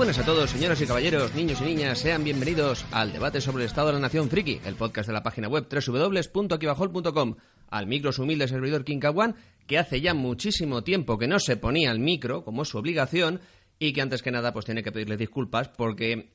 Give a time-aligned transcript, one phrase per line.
[0.00, 3.68] Buenas a todos, señoras y caballeros, niños y niñas, sean bienvenidos al debate sobre el
[3.68, 7.36] estado de la nación friki, el podcast de la página web www.aquibajol.com,
[7.68, 11.58] al micro su humilde servidor King Kawan, que hace ya muchísimo tiempo que no se
[11.58, 13.42] ponía al micro, como es su obligación,
[13.78, 16.30] y que antes que nada pues tiene que pedirle disculpas porque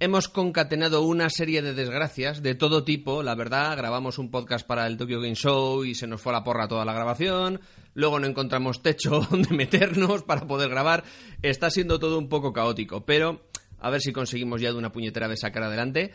[0.00, 4.88] hemos concatenado una serie de desgracias de todo tipo, la verdad, grabamos un podcast para
[4.88, 7.60] el Tokyo Game Show y se nos fue la porra toda la grabación,
[7.94, 11.04] luego no encontramos techo donde meternos para poder grabar,
[11.42, 13.46] está siendo todo un poco caótico, pero
[13.78, 16.12] a ver si conseguimos ya de una puñetera vez sacar adelante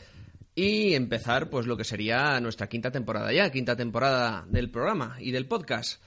[0.56, 5.32] y empezar pues lo que sería nuestra quinta temporada ya, quinta temporada del programa y
[5.32, 6.02] del podcast.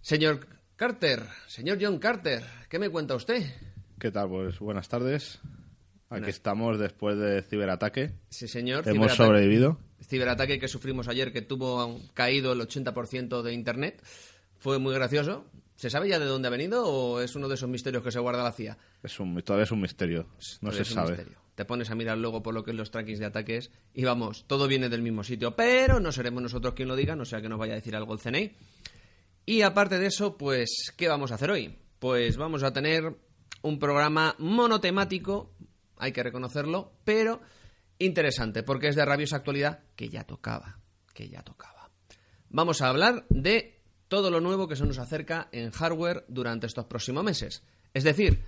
[0.00, 3.44] Señor Carter, señor John Carter, ¿qué me cuenta usted?
[3.98, 4.28] ¿Qué tal?
[4.28, 5.38] Pues buenas tardes.
[6.10, 6.28] Aquí Buenas.
[6.30, 8.12] estamos después de ciberataque.
[8.28, 8.86] Sí, señor.
[8.86, 9.78] Hemos ciberataque- sobrevivido.
[10.06, 14.02] Ciberataque que sufrimos ayer que tuvo caído el 80% de Internet.
[14.64, 15.44] Fue muy gracioso.
[15.76, 18.18] ¿Se sabe ya de dónde ha venido o es uno de esos misterios que se
[18.18, 18.78] guarda la CIA?
[19.02, 20.22] Es un, todavía es un misterio.
[20.62, 21.08] No Todavía se es un sabe.
[21.10, 21.38] misterio.
[21.54, 24.46] Te pones a mirar luego por lo que es los trackings de ataques y vamos,
[24.46, 27.50] todo viene del mismo sitio, pero no seremos nosotros quien lo diga, no sea que
[27.50, 28.56] nos vaya a decir algo el CNI.
[29.44, 31.76] Y aparte de eso, pues, ¿qué vamos a hacer hoy?
[31.98, 33.18] Pues vamos a tener
[33.60, 35.52] un programa monotemático,
[35.98, 37.42] hay que reconocerlo, pero
[37.98, 40.78] interesante, porque es de rabiosa actualidad que ya tocaba,
[41.12, 41.90] que ya tocaba.
[42.48, 43.73] Vamos a hablar de
[44.08, 47.62] todo lo nuevo que se nos acerca en hardware durante estos próximos meses.
[47.92, 48.40] Es decir,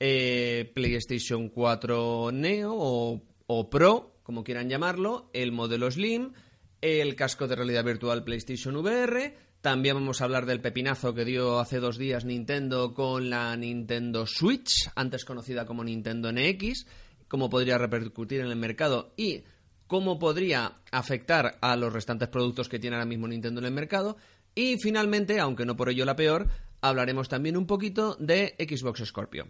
[0.00, 6.32] eh, PlayStation 4 Neo o, o Pro, como quieran llamarlo, el modelo Slim,
[6.80, 9.34] el casco de realidad virtual PlayStation VR.
[9.60, 14.24] También vamos a hablar del pepinazo que dio hace dos días Nintendo con la Nintendo
[14.26, 16.86] Switch, antes conocida como Nintendo NX,
[17.26, 19.42] cómo podría repercutir en el mercado y
[19.88, 24.16] cómo podría afectar a los restantes productos que tiene ahora mismo Nintendo en el mercado.
[24.54, 26.48] Y finalmente, aunque no por ello la peor,
[26.80, 29.46] hablaremos también un poquito de Xbox Scorpio.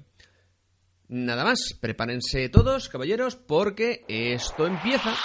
[1.08, 5.16] Nada más, prepárense todos, caballeros, porque esto empieza.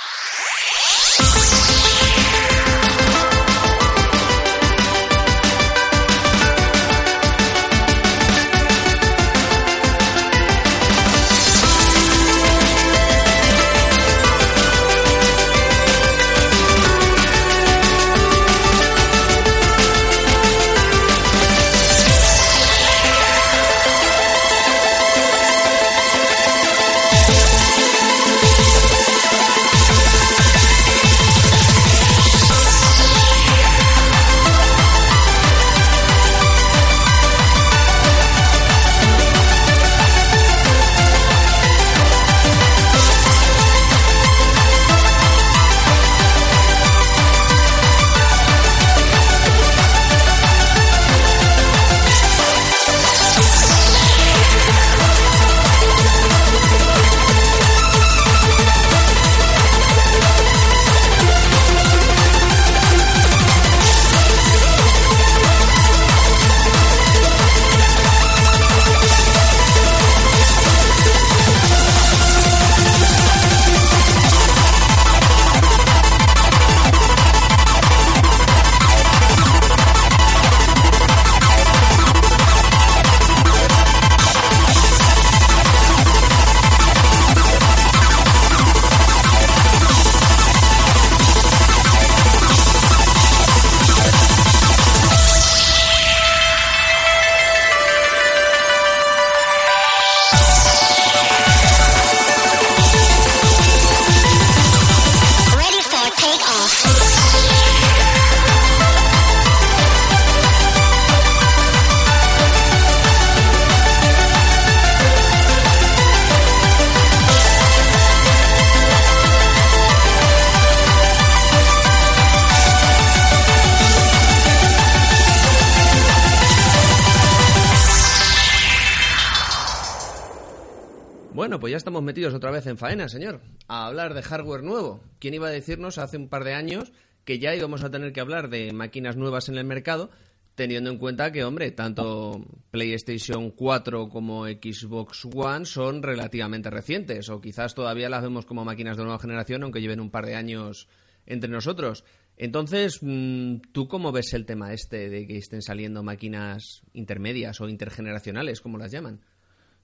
[131.94, 133.40] Estamos metidos otra vez en faena, señor.
[133.68, 135.04] A hablar de hardware nuevo.
[135.20, 136.92] ¿Quién iba a decirnos hace un par de años
[137.24, 140.10] que ya íbamos a tener que hablar de máquinas nuevas en el mercado,
[140.56, 147.40] teniendo en cuenta que, hombre, tanto PlayStation 4 como Xbox One son relativamente recientes, o
[147.40, 150.88] quizás todavía las vemos como máquinas de nueva generación, aunque lleven un par de años
[151.28, 152.06] entre nosotros.
[152.38, 157.70] Entonces, mm, ¿tú cómo ves el tema este de que estén saliendo máquinas intermedias o
[157.70, 159.22] intergeneracionales, como las llaman?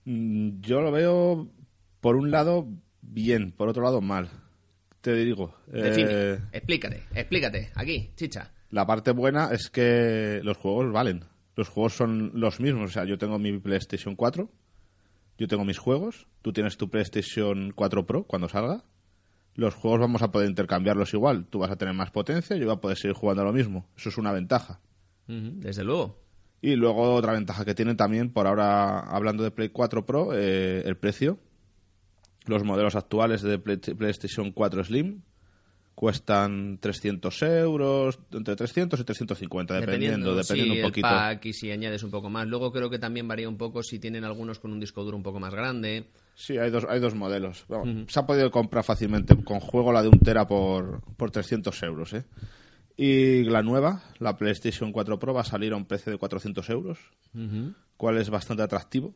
[0.05, 1.51] Mm, Yo lo veo,
[2.01, 2.67] por un lado,
[3.01, 4.29] bien, por otro lado, mal.
[5.01, 5.55] Te digo.
[5.67, 8.51] Define, eh, explícate, explícate, aquí, chicha.
[8.69, 11.23] la parte buena es que los juegos valen.
[11.55, 12.91] Los juegos son los mismos.
[12.91, 14.49] O sea, yo tengo mi PlayStation 4,
[15.37, 18.83] yo tengo mis juegos, tú tienes tu PlayStation 4 Pro cuando salga.
[19.55, 21.45] Los juegos vamos a poder intercambiarlos igual.
[21.45, 23.89] Tú vas a tener más potencia, yo voy a poder seguir jugando lo mismo.
[23.97, 24.79] Eso es una ventaja.
[25.27, 26.17] Desde luego.
[26.61, 30.81] Y luego otra ventaja que tienen también, por ahora hablando de Play 4 Pro, eh,
[30.85, 31.39] el precio.
[32.45, 35.21] Los modelos actuales de Play- PlayStation 4 Slim
[35.95, 41.07] cuestan 300 euros, entre 300 y 350, dependiendo, dependiendo, sí, un poquito.
[41.07, 42.47] el pack y si añades un poco más.
[42.47, 45.23] Luego creo que también varía un poco si tienen algunos con un disco duro un
[45.23, 46.05] poco más grande.
[46.35, 47.65] Sí, hay dos, hay dos modelos.
[47.67, 51.83] Vamos, Se ha podido comprar fácilmente con juego la de un tera por, por 300
[51.83, 52.13] euros.
[52.13, 52.23] ¿eh?
[52.95, 56.69] Y la nueva, la PlayStation 4 Pro, va a salir a un precio de 400
[56.69, 56.97] euros,
[57.97, 59.13] cual es bastante atractivo.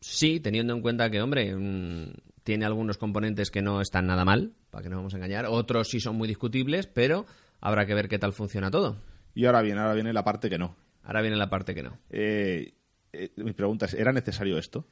[0.00, 2.12] Sí, teniendo en cuenta que, hombre, mm,
[2.48, 5.44] tiene algunos componentes que no están nada mal, para que no vamos a engañar.
[5.50, 7.26] Otros sí son muy discutibles, pero
[7.60, 8.96] habrá que ver qué tal funciona todo.
[9.34, 10.74] Y ahora viene, ahora viene la parte que no.
[11.02, 11.98] Ahora viene la parte que no.
[12.08, 12.72] Eh,
[13.12, 14.86] eh, mi pregunta es, ¿era necesario esto?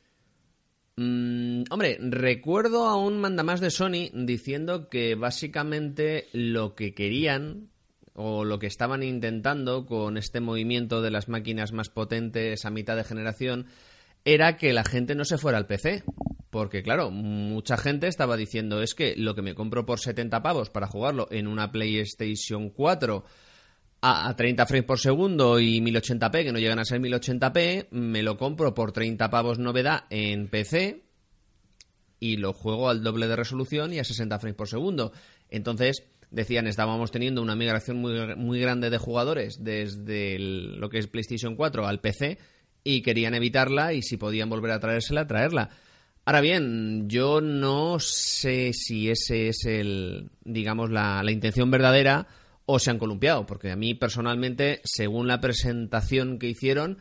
[0.97, 7.71] Mm, hombre, recuerdo a un mandamás de Sony diciendo que básicamente lo que querían
[8.13, 12.97] o lo que estaban intentando con este movimiento de las máquinas más potentes a mitad
[12.97, 13.65] de generación
[14.27, 16.03] era que la gente no se fuera al PC.
[16.51, 20.71] Porque claro, mucha gente estaba diciendo es que lo que me compro por 70 pavos
[20.71, 23.25] para jugarlo en una PlayStation 4
[24.01, 28.23] a, a 30 frames por segundo y 1080p, que no llegan a ser 1080p, me
[28.23, 31.05] lo compro por 30 pavos novedad en PC
[32.19, 35.13] y lo juego al doble de resolución y a 60 frames por segundo.
[35.51, 41.07] Entonces, decían, estábamos teniendo una migración muy, muy grande de jugadores desde lo que es
[41.07, 42.39] PlayStation 4 al PC
[42.87, 45.71] y querían evitarla y si podían volver a traérsela, traerla.
[46.25, 52.29] Ahora bien, yo no sé si ese es el, digamos, la, intención verdadera
[52.65, 56.99] o se han columpiado, porque a mí personalmente, según la presentación que hicieron,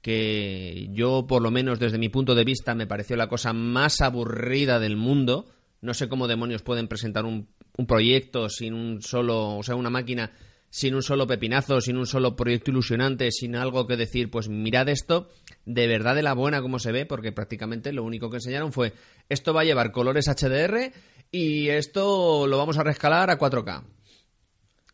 [0.00, 4.00] que yo, por lo menos desde mi punto de vista, me pareció la cosa más
[4.00, 5.50] aburrida del mundo.
[5.82, 9.90] No sé cómo demonios pueden presentar un, un proyecto sin un solo, o sea, una
[9.90, 10.32] máquina
[10.70, 14.88] sin un solo pepinazo, sin un solo proyecto ilusionante, sin algo que decir, pues mirad
[14.88, 15.28] esto
[15.64, 18.92] de verdad de la buena como se ve, porque prácticamente lo único que enseñaron fue
[19.28, 20.92] esto va a llevar colores HDR
[21.30, 23.84] y esto lo vamos a rescalar a 4K.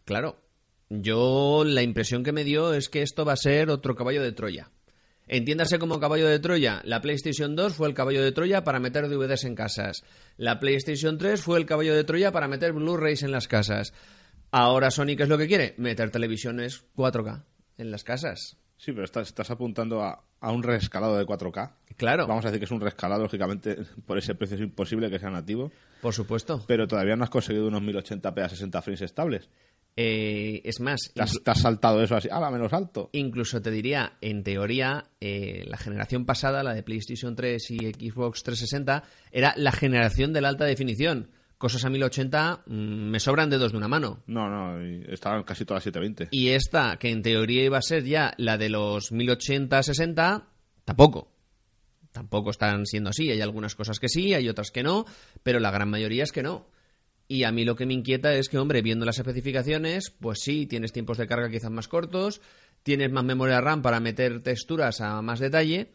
[0.04, 0.36] Claro,
[0.88, 4.32] yo la impresión que me dio es que esto va a ser otro caballo de
[4.32, 4.70] Troya.
[5.26, 6.82] Entiéndase como caballo de Troya.
[6.84, 10.02] La PlayStation 2 fue el caballo de Troya para meter DVDs en casas.
[10.36, 13.94] La PlayStation 3 fue el caballo de Troya para meter Blu-rays en las casas.
[14.56, 15.74] Ahora Sony, ¿qué es lo que quiere?
[15.78, 17.42] Meter televisiones 4K
[17.78, 18.56] en las casas.
[18.76, 21.72] Sí, pero estás, estás apuntando a, a un rescalado de 4K.
[21.96, 25.18] Claro, Vamos a decir que es un rescalado, lógicamente, por ese precio es imposible que
[25.18, 25.72] sea nativo.
[26.00, 26.62] por supuesto.
[26.68, 29.48] Pero todavía no has conseguido unos 1080p a 60 frames estables.
[29.96, 33.10] Eh, es más, Te has, inclu- te has saltado eso así, ¡ah, menos alto!
[33.12, 38.42] incluso te diría, en teoría, eh, la generación pasada, la de PlayStation 3 y Xbox
[38.42, 41.30] 360, era la generación de la alta definición.
[41.58, 44.22] Cosas a 1080 mm, me sobran dedos de una mano.
[44.26, 46.28] No, no, y estaban casi todas 720.
[46.36, 50.44] Y esta, que en teoría iba a ser ya la de los 1080-60,
[50.84, 51.30] tampoco.
[52.12, 53.30] Tampoco están siendo así.
[53.30, 55.04] Hay algunas cosas que sí, hay otras que no,
[55.42, 56.68] pero la gran mayoría es que no.
[57.26, 60.66] Y a mí lo que me inquieta es que, hombre, viendo las especificaciones, pues sí,
[60.66, 62.40] tienes tiempos de carga quizás más cortos,
[62.82, 65.90] tienes más memoria RAM para meter texturas a más detalle,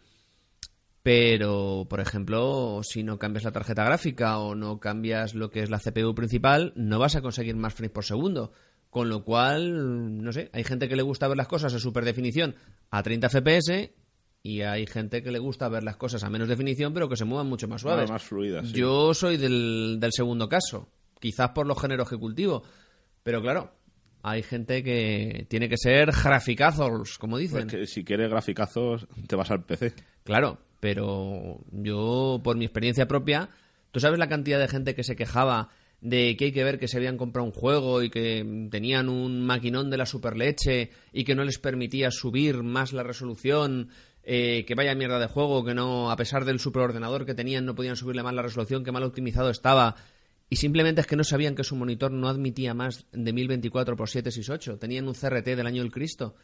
[1.01, 5.69] pero, por ejemplo, si no cambias la tarjeta gráfica o no cambias lo que es
[5.69, 8.51] la CPU principal, no vas a conseguir más frames por segundo.
[8.89, 12.03] Con lo cual, no sé, hay gente que le gusta ver las cosas a super
[12.03, 12.55] definición
[12.89, 13.91] a 30 FPS
[14.41, 17.25] y hay gente que le gusta ver las cosas a menos definición pero que se
[17.25, 18.09] muevan mucho más suaves.
[18.09, 18.73] Más fluidas, sí.
[18.73, 20.89] Yo soy del, del segundo caso,
[21.19, 22.63] quizás por los géneros que cultivo,
[23.21, 23.73] pero claro,
[24.23, 27.67] hay gente que tiene que ser graficazos, como dicen.
[27.67, 29.93] Pues que si quieres graficazos, te vas al PC.
[30.23, 33.49] Claro, pero yo, por mi experiencia propia,
[33.91, 35.69] tú sabes la cantidad de gente que se quejaba
[36.01, 39.45] de que hay que ver que se habían comprado un juego y que tenían un
[39.45, 43.89] maquinón de la superleche y que no les permitía subir más la resolución
[44.23, 47.75] eh, que vaya mierda de juego, que no, a pesar del superordenador que tenían, no
[47.75, 49.95] podían subirle más la resolución, que mal optimizado estaba.
[50.49, 54.11] Y simplemente es que no sabían que su monitor no admitía más de 1024 x
[54.11, 54.77] 768.
[54.79, 56.35] Tenían un CRT del año del Cristo.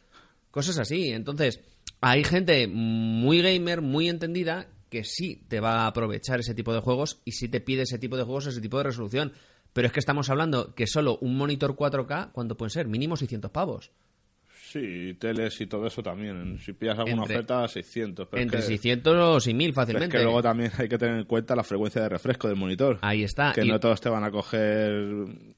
[0.56, 1.12] Cosas así.
[1.12, 1.60] Entonces,
[2.00, 6.80] hay gente muy gamer, muy entendida, que sí te va a aprovechar ese tipo de
[6.80, 9.34] juegos y sí te pide ese tipo de juegos, ese tipo de resolución.
[9.74, 12.88] Pero es que estamos hablando que solo un monitor 4K, ¿cuánto pueden ser?
[12.88, 13.92] Mínimo 600 pavos.
[14.76, 16.60] Sí, teles y todo eso también.
[16.60, 18.28] Si pillas alguna oferta, 600.
[18.30, 20.18] Pero entre es que, 600 y 1000 es fácilmente.
[20.18, 23.00] que luego también hay que tener en cuenta la frecuencia de refresco del monitor.
[23.02, 23.54] Ahí está.
[23.54, 25.56] Que Y- no todos te van a coger, un-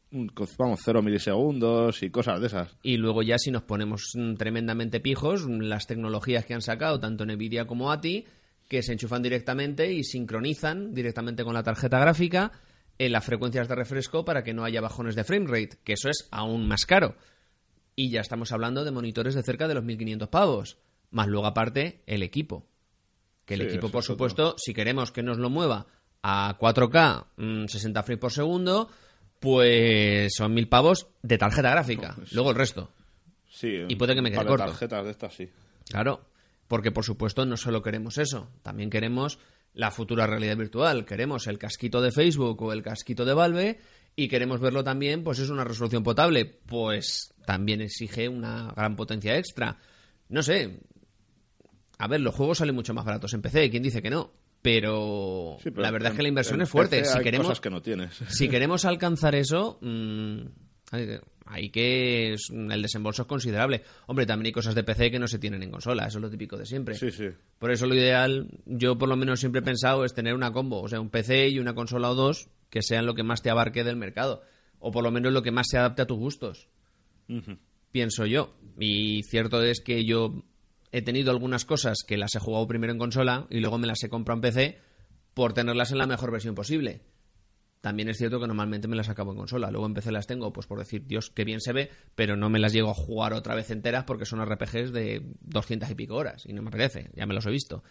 [0.60, 2.78] vamos, 0 milisegundos y cosas de esas.
[2.84, 7.00] Y luego ya si nos ponemos mm, tremendamente pijos, mm, las tecnologías que han sacado
[7.00, 8.24] tanto Nvidia como ATI,
[8.70, 12.52] que se enchufan directamente y sincronizan directamente con la tarjeta gráfica
[13.00, 16.08] en las frecuencias de refresco para que no haya bajones de frame rate, que eso
[16.10, 17.16] es aún más caro.
[18.00, 20.77] Y ya estamos hablando de monitores de cerca de los 1500 pavos,
[21.10, 22.68] más luego aparte el equipo.
[23.44, 24.13] Que el Sí, equipo, por otro.
[24.13, 25.88] supuesto, si queremos que nos lo mueva
[26.22, 28.88] a 4K, mm, 60 frames por segundo,
[29.39, 32.16] pues son mil pavos de tarjeta gráfica.
[32.34, 32.92] Luego el resto.
[33.50, 34.66] Sí, Y puede que me quede corto.
[34.66, 35.50] tarjetas de estas, sí.
[35.89, 36.22] Claro,
[36.68, 39.39] porque por supuesto no solo queremos eso, también queremos
[39.74, 43.80] la futura realidad virtual, queremos el casquito de Facebook o el casquito de Valve
[44.20, 49.38] y queremos verlo también, pues es una resolución potable, pues también exige una gran potencia
[49.38, 49.78] extra.
[50.30, 50.80] No sé,
[52.00, 54.34] a ver, los juegos salen mucho más baratos en PC, ¿quién dice que no?
[54.64, 56.98] Pero, Sí, pero la verdad en- es que la inversión es fuerte.
[57.00, 58.16] PC Si hay queremos, cosas que no tienes.
[58.28, 60.40] si queremos alcanzar eso, mm,
[60.92, 62.36] hay- que.
[62.52, 63.84] El desembolso es considerable.
[64.08, 66.30] Hombre, también hay cosas de PC que no se tienen en consola, eso es lo
[66.30, 66.96] típico de siempre.
[66.96, 67.28] Sí, sí.
[67.60, 70.82] Por eso lo ideal, yo por lo menos siempre he pensado, es tener una combo,
[70.82, 73.50] o sea, un PC y una consola o dos que sean lo que más te
[73.50, 74.42] abarque del mercado.
[74.80, 76.70] O por lo menos lo que más se adapte a tus gustos,
[77.92, 78.56] pienso yo.
[78.80, 80.44] Y cierto es que yo
[80.92, 84.04] he tenido algunas cosas que las he jugado primero en consola y luego me las
[84.04, 84.80] he comprado en PC
[85.34, 87.02] por tenerlas en la mejor versión posible.
[87.82, 89.72] También es cierto que normalmente me las acabo en consola.
[89.72, 92.50] Luego en PC las tengo, pues por decir, Dios, qué bien se ve, pero no
[92.50, 96.16] me las llego a jugar otra vez enteras porque son RPGs de 200 y pico
[96.16, 97.84] horas y no me apetece, ya me los he visto.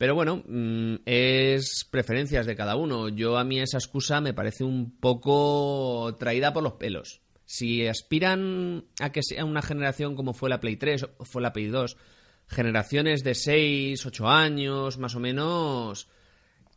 [0.00, 3.10] Pero bueno, mm, es preferencias de cada uno.
[3.10, 7.20] Yo a mí esa excusa me parece un poco traída por los pelos.
[7.44, 11.52] Si aspiran a que sea una generación como fue la Play 3 o fue la
[11.52, 11.98] Play 2,
[12.46, 16.08] generaciones de 6, 8 años, más o menos,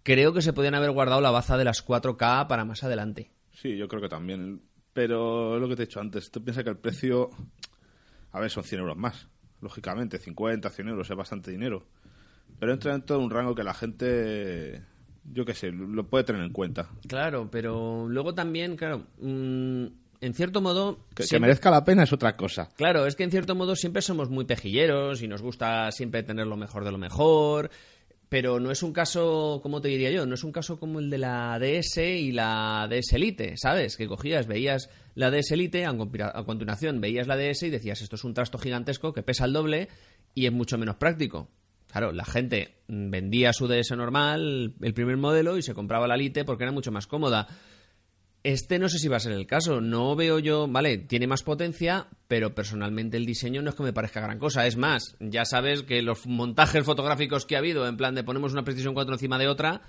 [0.04, 3.32] creo que se podían haber guardado la baza de las 4K para más adelante.
[3.54, 4.64] Sí, yo creo que también.
[4.92, 6.30] Pero lo que te he dicho antes.
[6.30, 7.30] Tú piensas que el precio.
[8.34, 9.30] A ver, son 100 euros más.
[9.62, 11.88] Lógicamente, 50, 100 euros es bastante dinero.
[12.60, 14.82] Pero entra en todo un rango que la gente.
[15.32, 16.90] Yo qué sé, lo puede tener en cuenta.
[17.08, 19.86] Claro, pero luego también, claro, mm,
[20.20, 20.98] en cierto modo...
[21.10, 22.70] Que, que siempre- merezca la pena es otra cosa.
[22.76, 26.46] Claro, es que en cierto modo siempre somos muy pejilleros y nos gusta siempre tener
[26.48, 27.70] lo mejor de lo mejor,
[28.28, 30.26] pero no es un caso, ¿cómo te diría yo?
[30.26, 33.96] No es un caso como el de la DS y la DS Elite, ¿sabes?
[33.96, 38.24] Que cogías, veías la DS Elite, a continuación veías la DS y decías, esto es
[38.26, 39.88] un trasto gigantesco que pesa el doble
[40.36, 41.48] y es mucho menos práctico.
[41.94, 46.44] Claro, la gente vendía su DS normal, el primer modelo, y se compraba la Lite
[46.44, 47.48] porque era mucho más cómoda.
[48.42, 49.80] Este no sé si va a ser el caso.
[49.80, 53.94] No veo yo, vale, tiene más potencia, pero personalmente el diseño no es que me
[53.94, 54.66] parezca gran cosa.
[54.66, 58.54] Es más, ya sabes que los montajes fotográficos que ha habido, en plan de ponemos
[58.54, 59.84] una PlayStation 4 encima de otra,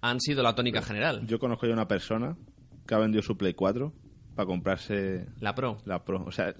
[0.00, 1.26] han sido la tónica general.
[1.26, 2.38] Yo conozco ya una persona
[2.86, 3.92] que ha vendido su Play 4
[4.34, 5.76] para comprarse La Pro.
[5.84, 6.24] la Pro.
[6.24, 6.54] O sea,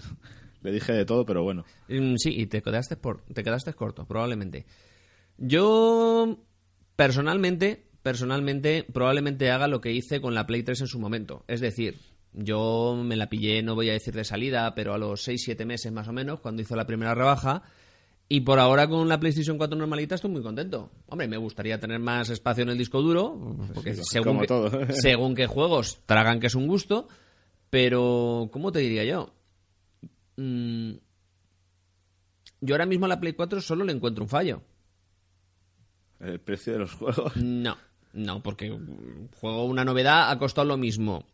[0.63, 1.65] le dije de todo, pero bueno.
[1.89, 4.67] Mm, Sí, y te quedaste, por, te quedaste corto, probablemente.
[5.37, 6.39] Yo,
[6.97, 11.45] personalmente, personalmente, probablemente haga lo que hice con la Play 3 en su momento.
[11.47, 11.99] Es decir,
[12.33, 15.93] yo me la pillé, no voy a decir de salida, pero a los 6-7 meses
[15.93, 17.63] más o menos, cuando hizo la primera rebaja.
[18.31, 20.91] Y por ahora con la PlayStation 4 normalita estoy muy contento.
[21.07, 24.71] Hombre, me gustaría tener más espacio en el disco duro, porque Sí, según, que- todo.
[24.93, 27.09] según qué juegos tragan que es un gusto,
[27.71, 29.33] pero ¿cómo te diría yo?
[30.39, 30.99] Mm,
[32.61, 34.63] yo ahora mismo a la Play 4 solo le encuentro un fallo.
[36.21, 37.37] El precio de los juegos.
[37.37, 37.77] No,
[38.13, 41.27] no, porque un juego una novedad ha costado lo mismo.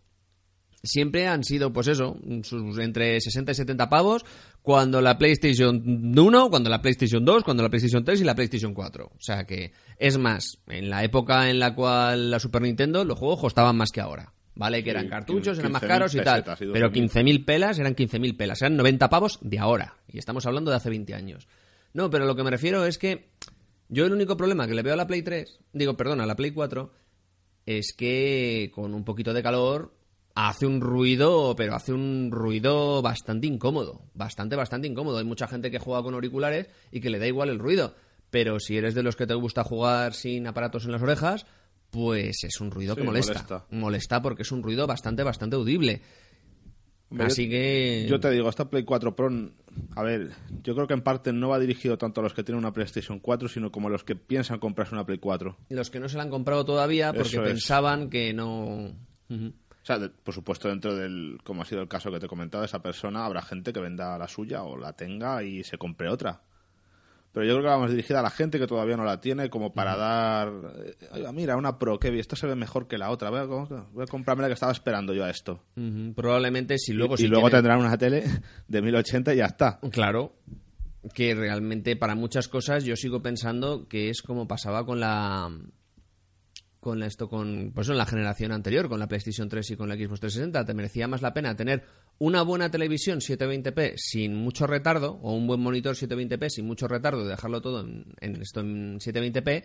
[0.82, 4.24] Siempre han sido, pues eso, sus entre 60 y 70 pavos
[4.60, 5.82] cuando la PlayStation
[6.18, 9.06] 1, cuando la PlayStation 2, cuando la PlayStation 3 y la PlayStation 4.
[9.06, 13.18] O sea que, es más, en la época en la cual la Super Nintendo, los
[13.18, 14.33] juegos costaban más que ahora.
[14.56, 14.84] ¿Vale?
[14.84, 16.44] Que eran cartuchos, eran más 15.000 caros y tal.
[16.44, 17.10] Pero 12.000.
[17.10, 18.62] 15.000 pelas eran 15.000 pelas.
[18.62, 19.96] Eran 90 pavos de ahora.
[20.06, 21.48] Y estamos hablando de hace 20 años.
[21.92, 23.30] No, pero lo que me refiero es que
[23.88, 26.36] yo el único problema que le veo a la Play 3, digo, perdón, a la
[26.36, 26.92] Play 4,
[27.66, 29.94] es que con un poquito de calor
[30.34, 34.02] hace un ruido, pero hace un ruido bastante incómodo.
[34.14, 35.18] Bastante, bastante incómodo.
[35.18, 37.94] Hay mucha gente que juega con auriculares y que le da igual el ruido.
[38.30, 41.46] Pero si eres de los que te gusta jugar sin aparatos en las orejas,
[41.94, 43.32] pues es un ruido que molesta.
[43.34, 43.64] molesta.
[43.70, 46.02] Molesta porque es un ruido bastante, bastante audible.
[47.10, 48.06] Hombre, Así que...
[48.08, 49.30] Yo te digo, esta Play 4 Pro,
[49.94, 50.32] a ver,
[50.64, 53.20] yo creo que en parte no va dirigido tanto a los que tienen una PlayStation
[53.20, 55.56] 4, sino como a los que piensan comprarse una Play 4.
[55.68, 57.48] Los que no se la han comprado todavía porque Eso es.
[57.50, 58.86] pensaban que no...
[59.30, 62.28] O sea, de- por supuesto, dentro del, como ha sido el caso que te he
[62.28, 66.08] comentado, esa persona habrá gente que venda la suya o la tenga y se compre
[66.08, 66.40] otra.
[67.34, 69.74] Pero yo creo que vamos dirigida a la gente que todavía no la tiene, como
[69.74, 70.48] para dar.
[70.86, 73.28] eh, "Oiga, mira, una Pro, que esta se ve mejor que la otra.
[73.28, 75.60] Voy a, voy a comprarme la que estaba esperando yo a esto.
[76.14, 77.14] Probablemente si luego...
[77.14, 78.22] y si luego tienen- tendrán una tele
[78.68, 79.80] de 1080 y ya está.
[79.90, 80.36] Claro,
[81.12, 85.50] que realmente para muchas cosas yo sigo pensando que es como pasaba con la
[86.84, 89.94] con esto con pues en la generación anterior con la PlayStation 3 y con la
[89.94, 91.82] Xbox 360 te merecía más la pena tener
[92.18, 97.26] una buena televisión 720p sin mucho retardo o un buen monitor 720p sin mucho retardo
[97.26, 99.64] dejarlo todo en, en esto en 720p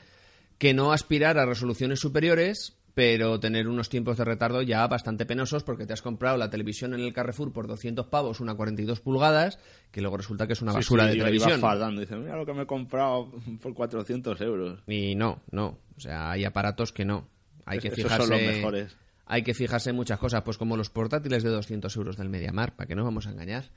[0.57, 5.63] que no aspirar a resoluciones superiores pero tener unos tiempos de retardo ya bastante penosos
[5.63, 9.57] porque te has comprado la televisión en el Carrefour por 200 pavos, una 42 pulgadas,
[9.89, 11.61] que luego resulta que es una Sí, basura sí, de iba- televisión.
[11.61, 12.01] Fardando.
[12.01, 14.83] Dice, mira lo que me he comprado por 400 euros.
[14.85, 15.77] Y no, no.
[15.95, 17.29] O sea, hay aparatos que no.
[17.65, 18.27] Hay que esos fijarse.
[18.27, 18.97] son los mejores.
[19.27, 22.75] Hay que fijarse en muchas cosas, pues como los portátiles de 200 euros del MediaMar,
[22.75, 23.69] para que no vamos a engañar,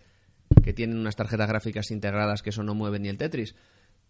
[0.64, 3.55] que tienen unas tarjetas gráficas integradas que eso no mueve ni el Tetris.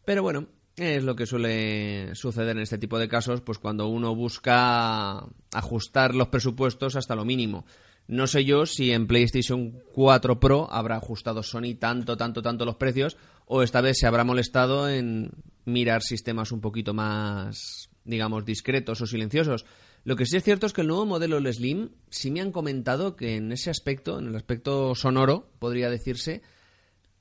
[0.06, 4.14] Pero bueno, es lo que suele suceder en este tipo de casos, pues cuando uno
[4.14, 7.66] busca ajustar los presupuestos hasta lo mínimo.
[8.08, 12.76] No sé yo si en PlayStation 4 Pro habrá ajustado Sony tanto, tanto, tanto los
[12.76, 15.30] precios, o esta vez se habrá molestado en
[15.64, 19.64] mirar sistemas un poquito más, digamos, discretos o silenciosos.
[20.04, 22.50] Lo que sí es cierto es que el nuevo modelo el Slim sí me han
[22.50, 26.42] comentado que en ese aspecto, en el aspecto sonoro, podría decirse,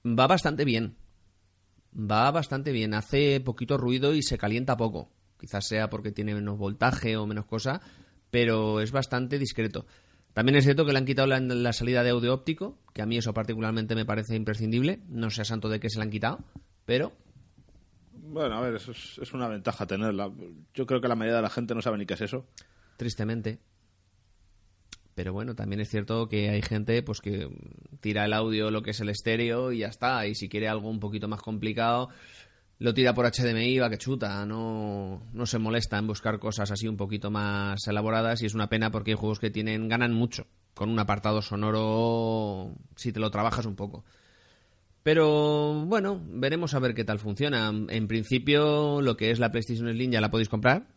[0.03, 0.95] va bastante bien.
[1.93, 5.09] Va bastante bien, hace poquito ruido y se calienta poco.
[5.39, 7.81] Quizás sea porque tiene menos voltaje o menos cosa,
[8.29, 9.85] pero es bastante discreto.
[10.33, 13.05] También es cierto que le han quitado la, la salida de audio óptico, que a
[13.05, 15.01] mí eso particularmente me parece imprescindible.
[15.09, 16.39] No sé a santo de qué se la han quitado,
[16.85, 17.11] pero
[18.13, 20.31] Bueno, a ver, eso es, es una ventaja tenerla.
[20.73, 22.47] Yo creo que la mayoría de la gente no sabe ni qué es eso.
[22.97, 23.59] tristemente.
[25.15, 27.49] Pero bueno, también es cierto que hay gente pues que
[27.99, 30.25] tira el audio, lo que es el estéreo y ya está.
[30.27, 32.09] Y si quiere algo un poquito más complicado,
[32.79, 34.45] lo tira por HDMI, va que chuta.
[34.45, 38.69] No, no se molesta en buscar cosas así un poquito más elaboradas y es una
[38.69, 43.29] pena porque hay juegos que tienen ganan mucho con un apartado sonoro si te lo
[43.29, 44.03] trabajas un poco.
[45.03, 47.71] Pero bueno, veremos a ver qué tal funciona.
[47.89, 50.87] En principio, lo que es la PlayStation Slim ya la podéis comprar.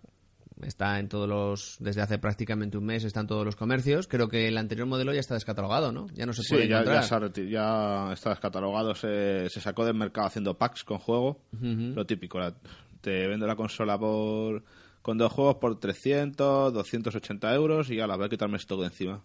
[0.62, 1.76] Está en todos los.
[1.80, 4.06] Desde hace prácticamente un mes está en todos los comercios.
[4.06, 6.06] Creo que el anterior modelo ya está descatalogado, ¿no?
[6.14, 7.02] Ya no se puede Sí, ya, encontrar.
[7.02, 8.94] ya, se ha reti- ya está descatalogado.
[8.94, 11.40] Se, se sacó del mercado haciendo packs con juego.
[11.60, 12.38] Lo típico.
[12.38, 12.54] la-
[13.00, 14.62] te vendo la consola por
[15.04, 18.86] con dos juegos por 300, 280 euros y ya la voy a quitarme esto de
[18.86, 19.20] encima.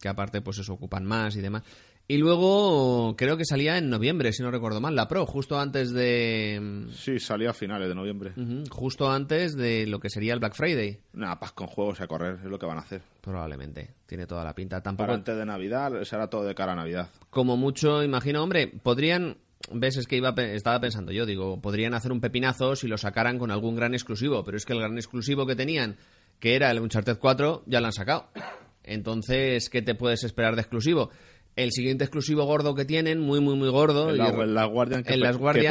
[0.00, 1.64] Que aparte, pues eso, ocupan más y demás.
[2.06, 5.90] Y luego, creo que salía en noviembre, si no recuerdo mal, la Pro, justo antes
[5.92, 6.86] de.
[6.92, 8.32] Sí, salió a finales de noviembre.
[8.70, 11.00] Justo antes de lo que sería el Black Friday.
[11.14, 13.02] Nada, packs con juegos y a correr, es lo que van a hacer.
[13.20, 13.90] Probablemente.
[14.06, 14.76] Tiene toda la pinta.
[14.76, 15.12] Para Tampoco.
[15.12, 17.10] antes de Navidad, será todo de cara a Navidad.
[17.28, 19.36] como mucho, imagino, hombre, podrían,
[19.72, 23.38] ves, es que iba, estaba pensando yo, digo, podrían hacer un pepinazo si lo sacaran
[23.38, 25.96] con algún gran exclusivo, pero es que el gran exclusivo que tenían,
[26.40, 28.28] que era el Uncharted 4, ya lo han sacado.
[28.84, 31.10] Entonces, ¿qué te puedes esperar de exclusivo?
[31.56, 34.10] El siguiente exclusivo gordo que tienen, muy, muy, muy gordo.
[34.10, 35.20] En y la, re- en la Guardian que, en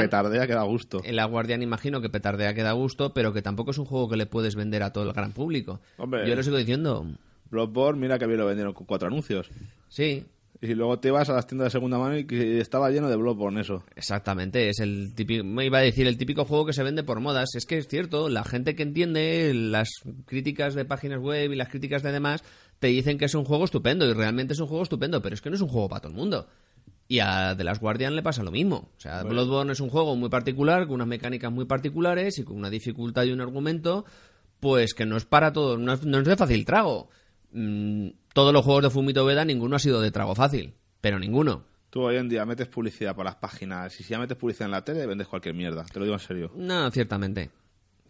[0.04, 1.02] petardea que da gusto.
[1.04, 4.10] en la Guardian imagino que petardea que da gusto, pero que tampoco es un juego
[4.10, 5.80] que le puedes vender a todo el gran público.
[5.98, 6.28] Hombre.
[6.28, 7.06] Yo lo sigo diciendo,
[7.50, 9.50] Bloodborne, mira que bien lo vendieron con cuatro anuncios.
[9.88, 10.26] sí,
[10.62, 13.16] Y luego te ibas a las tiendas de segunda mano y que estaba lleno de
[13.16, 13.84] Bloodborne eso.
[13.96, 17.20] Exactamente, es el típico, me iba a decir el típico juego que se vende por
[17.20, 17.50] modas.
[17.56, 19.90] Es que es cierto, la gente que entiende las
[20.26, 22.44] críticas de páginas web y las críticas de demás
[22.80, 25.42] te dicen que es un juego estupendo y realmente es un juego estupendo, pero es
[25.42, 26.48] que no es un juego para todo el mundo.
[27.08, 28.90] Y a The Last Guardian le pasa lo mismo.
[28.98, 32.58] O sea, Bloodborne es un juego muy particular, con unas mecánicas muy particulares y con
[32.58, 34.06] una dificultad y un argumento,
[34.60, 37.10] pues que no es para todo, no es, no es de fácil trago.
[37.60, 41.64] Mm, todos los juegos de Fumito Ueda, ninguno ha sido de trago fácil, pero ninguno.
[41.90, 44.72] Tú hoy en día metes publicidad por las páginas y si ya metes publicidad en
[44.74, 45.84] la tele vendes cualquier mierda.
[45.86, 46.52] Te lo digo en serio.
[46.56, 47.50] No, ciertamente.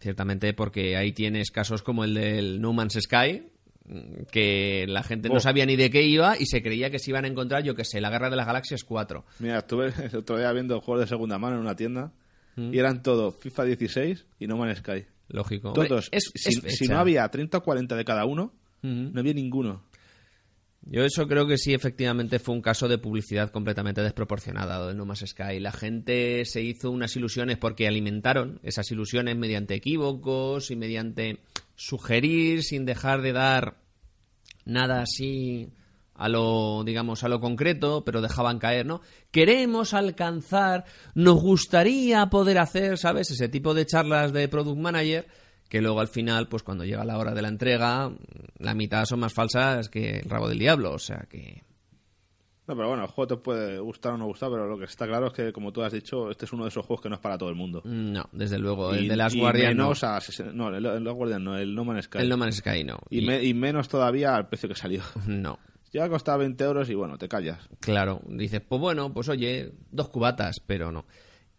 [0.00, 3.42] Ciertamente, porque ahí tienes casos como el del No Man's Sky,
[3.86, 5.40] mm, que la gente no Oh.
[5.40, 7.84] sabía ni de qué iba y se creía que se iban a encontrar, yo que
[7.84, 9.24] sé, la Guerra de las Galaxias 4.
[9.38, 12.12] Mira, estuve el otro día viendo juegos de segunda mano en una tienda
[12.56, 12.74] Mm.
[12.74, 15.06] y eran todos FIFA 16 y No Man's Sky.
[15.28, 15.68] Lógico.
[15.68, 16.08] Hombre, Todos.
[16.10, 19.82] es- si, es si no había 30 o 40 de cada uno, No había ninguno.
[20.82, 25.04] Yo eso creo que sí, efectivamente fue un caso de publicidad completamente desproporcionada del No
[25.04, 25.60] Más Sky.
[25.60, 31.40] La gente se hizo unas ilusiones porque alimentaron esas ilusiones mediante equívocos y mediante
[31.74, 33.82] sugerir sin dejar de dar
[34.64, 35.72] nada así
[36.14, 39.00] a lo, digamos, a lo concreto, pero dejaban caer, ¿no?
[39.30, 43.30] Queremos alcanzar, nos gustaría poder hacer, ¿sabes?
[43.30, 45.28] Ese tipo de charlas de product manager
[45.68, 48.10] que luego al final, pues cuando llega la hora de la entrega,
[48.58, 51.62] la mitad son más falsas que el rabo del diablo, o sea que...
[52.66, 55.06] No, pero bueno, el juego te puede gustar o no gustar, pero lo que está
[55.06, 57.14] claro es que, como tú has dicho, este es uno de esos juegos que no
[57.14, 57.80] es para todo el mundo.
[57.86, 58.92] No, desde luego.
[58.92, 59.92] el de las Guardian no.
[60.52, 62.18] no, el, el Guardian no, el No Man's Sky.
[62.18, 62.98] El No Man's Sky no.
[63.08, 65.02] y, me- y menos todavía al precio que salió.
[65.26, 65.58] No.
[65.90, 67.66] Ya costaba 20 euros y bueno, te callas.
[67.80, 71.06] Claro, dices, pues bueno, pues oye, dos cubatas, pero no.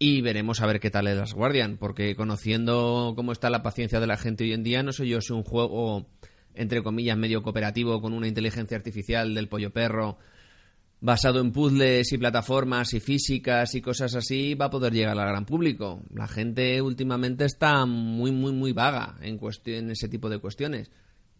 [0.02, 4.00] Y veremos a ver qué tal es las Guardian, porque conociendo cómo está la paciencia
[4.00, 6.08] de la gente hoy en día, no sé yo si un juego,
[6.54, 10.18] entre comillas, medio cooperativo con una inteligencia artificial del pollo perro,
[11.02, 15.28] basado en puzzles y plataformas y físicas y cosas así, va a poder llegar al
[15.28, 16.02] gran público.
[16.14, 20.92] La gente últimamente está muy, muy, muy vaga en, en ese tipo de cuestiones.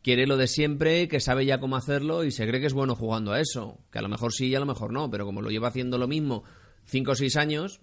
[0.02, 2.96] Quiere lo de siempre, que sabe ya cómo hacerlo y se cree que es bueno
[2.96, 3.80] jugando a eso.
[3.90, 5.98] Que a lo mejor sí y a lo mejor no, pero como lo lleva haciendo
[5.98, 6.44] lo mismo
[6.86, 7.82] cinco o seis años,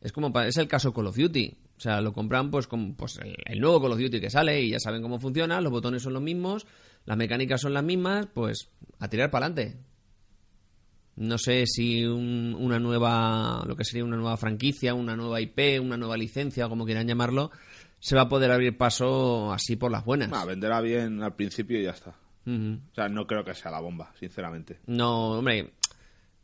[0.00, 1.56] es como es el caso Call of Duty.
[1.76, 4.60] O sea, lo compran pues con pues, el, el nuevo Call of Duty que sale
[4.62, 6.66] y ya saben cómo funciona, los botones son los mismos,
[7.04, 9.78] las mecánicas son las mismas, pues a tirar para adelante.
[11.16, 15.80] No sé si un- una nueva, lo que sería una nueva franquicia, una nueva IP,
[15.80, 17.50] una nueva licencia, o como quieran llamarlo,
[17.98, 20.30] se va a poder abrir paso así por las buenas.
[20.32, 22.14] Ah, venderá bien al principio y ya está.
[22.46, 24.78] O sea, no creo que sea la bomba, sinceramente.
[24.86, 25.72] No, hombre.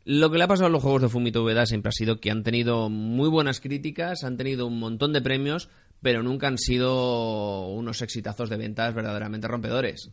[0.07, 2.29] Lo que le ha pasado a los juegos de Fumito Ueda siempre ha sido que
[2.29, 5.67] han tenido muy buenas críticas, han tenido un montón de premios,
[5.99, 10.11] pero nunca han sido unos exitazos de ventas verdaderamente rompedores.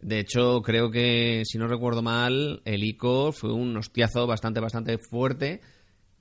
[0.00, 4.98] De hecho, creo que, si no recuerdo mal, el ICO fue un hostiazo bastante, bastante
[4.98, 5.62] fuerte.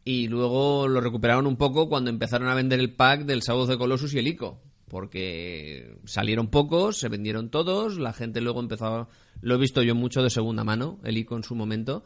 [0.03, 3.77] Y luego lo recuperaron un poco cuando empezaron a vender el pack del of the
[3.77, 4.59] Colossus y el ICO.
[4.87, 9.07] Porque salieron pocos, se vendieron todos, la gente luego empezó.
[9.41, 12.03] Lo he visto yo mucho de segunda mano, el ICO en su momento.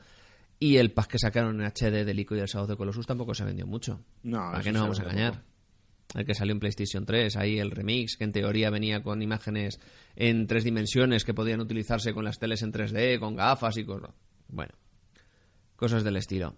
[0.60, 3.34] Y el pack que sacaron en HD del ICO y del of the Colossus tampoco
[3.34, 4.04] se vendió mucho.
[4.24, 5.44] No, ¿Para qué nos vamos a engañar?
[6.16, 9.80] El que salió en PlayStation 3, ahí el remix, que en teoría venía con imágenes
[10.16, 14.12] en tres dimensiones que podían utilizarse con las teles en 3D, con gafas y cosas.
[14.48, 14.74] Bueno,
[15.76, 16.56] cosas del estilo.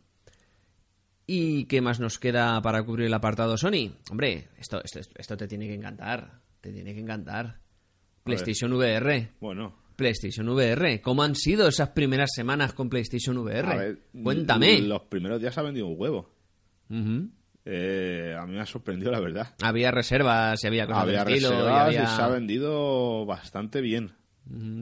[1.25, 3.91] ¿Y qué más nos queda para cubrir el apartado Sony?
[4.09, 6.41] Hombre, esto, esto, esto te tiene que encantar.
[6.61, 7.59] Te tiene que encantar.
[8.23, 9.31] PlayStation VR.
[9.39, 11.01] Bueno, PlayStation VR.
[11.01, 13.67] ¿Cómo han sido esas primeras semanas con PlayStation VR?
[13.71, 14.79] a ver, Cuéntame.
[14.81, 16.29] Los primeros días ha vendido un huevo.
[17.65, 19.53] Eh, a mí me ha sorprendido, la verdad.
[19.61, 21.49] Había reservas y había cosas había del estilo.
[21.49, 24.11] y reservas había- y se ha vendido bastante bien.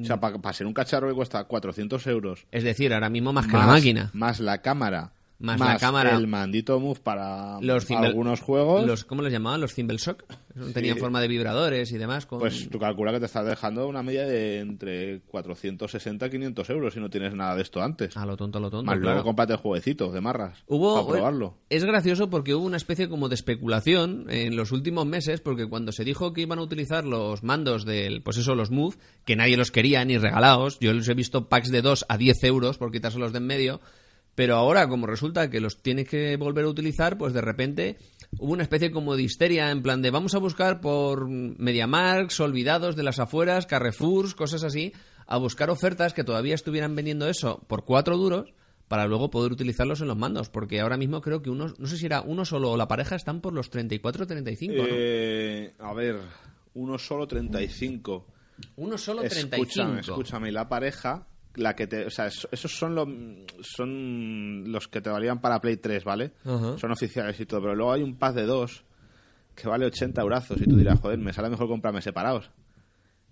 [0.02, 2.46] O sea, para ser un cacharro que cuesta 400 euros.
[2.52, 4.10] Es decir, ahora mismo más que la máquina.
[4.14, 5.12] Más la cámara.
[5.40, 6.16] Más la cámara.
[6.16, 8.86] El mandito Move para Los Thimble- algunos juegos.
[8.86, 9.62] Los, ¿Cómo les llamaban?
[9.62, 10.24] Los Thimble Shock.
[10.74, 12.26] Tenían forma de vibradores y demás.
[12.26, 12.40] Con...
[12.40, 16.94] Pues tú calcula que te estás dejando una media de entre 460 y 500 euros
[16.96, 18.18] si no tienes nada de esto antes.
[18.18, 18.86] A lo tonto, a lo tonto.
[18.86, 19.14] Más claro.
[19.14, 20.64] luego cómprate el jueguecito de marras.
[20.66, 21.58] Hubo, para probarlo.
[21.70, 25.92] Es gracioso porque hubo una especie como de especulación en los últimos meses, porque cuando
[25.92, 28.96] se dijo que iban a utilizar los mandos del, pues eso, los Move,
[29.26, 32.44] que nadie los quería ni regalados, yo los he visto packs de 2 a 10
[32.46, 33.80] euros por quitárselos de en medio,
[34.38, 37.98] pero ahora como resulta que los tienes que volver a utilizar, pues de repente
[38.38, 42.96] hubo una especie como de histeria en plan de vamos a buscar por MediaMarks, olvidados
[42.96, 44.94] de las afueras, Carrefours, cosas así,
[45.26, 48.54] a buscar ofertas que todavía estuvieran vendiendo eso por 4 duros
[48.88, 51.98] para luego poder utilizarlos en los mandos, porque ahora mismo creo que uno, no sé
[51.98, 54.84] si era uno solo o la pareja están por los 34 o 35, ¿no?
[54.88, 56.20] Eh, a ver,
[56.76, 58.28] uno solo 35.
[58.76, 59.56] Uno solo 35.
[59.56, 60.52] Escúchame, escúchame.
[60.52, 61.26] La pareja,
[61.58, 62.06] la que te.
[62.06, 63.08] O sea, es- esos son los,
[63.62, 66.32] son los que te valían para Play 3, ¿vale?
[66.78, 67.62] Son oficiales y todo.
[67.62, 68.84] Pero luego hay un pack de dos
[69.56, 70.60] que vale 80 eurazos.
[70.62, 72.50] Y tú dirás, joder, me sale mejor comprarme separados.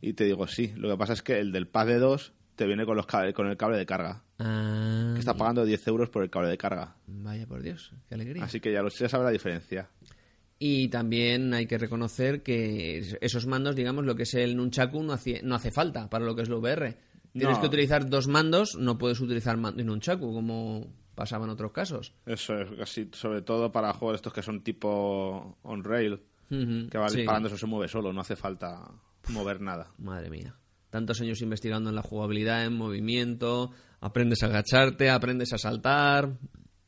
[0.02, 0.74] Y te digo, sí.
[0.76, 3.48] Lo que pasa es que el del pack de dos te viene con, los con
[3.48, 4.24] el cable de carga.
[4.40, 6.96] Ah, Que estás pagando 10 euros por el cable de carga.
[7.08, 8.44] Vaya por Dios, qué alegría.
[8.44, 9.90] Así que ya, lo, ya sabes la diferencia.
[10.58, 15.12] Y también hay que reconocer que esos mandos, digamos, lo que es el Nunchaku no
[15.14, 16.96] hace, no hace falta para lo que es lo VR.
[17.38, 17.62] Tienes No.
[17.62, 22.14] que utilizar dos mandos, no puedes utilizar mando y Nunchaku, como pasaba en otros casos.
[22.26, 26.22] Eso es casi, sobre todo para juegos estos que son tipo on-rail.
[26.50, 27.18] Que va sí.
[27.18, 28.90] disparando, eso se mueve solo, no hace falta
[29.30, 29.92] mover nada.
[29.98, 30.56] Madre mía.
[30.90, 36.38] Tantos años investigando en la jugabilidad, en movimiento, aprendes a agacharte, aprendes a saltar,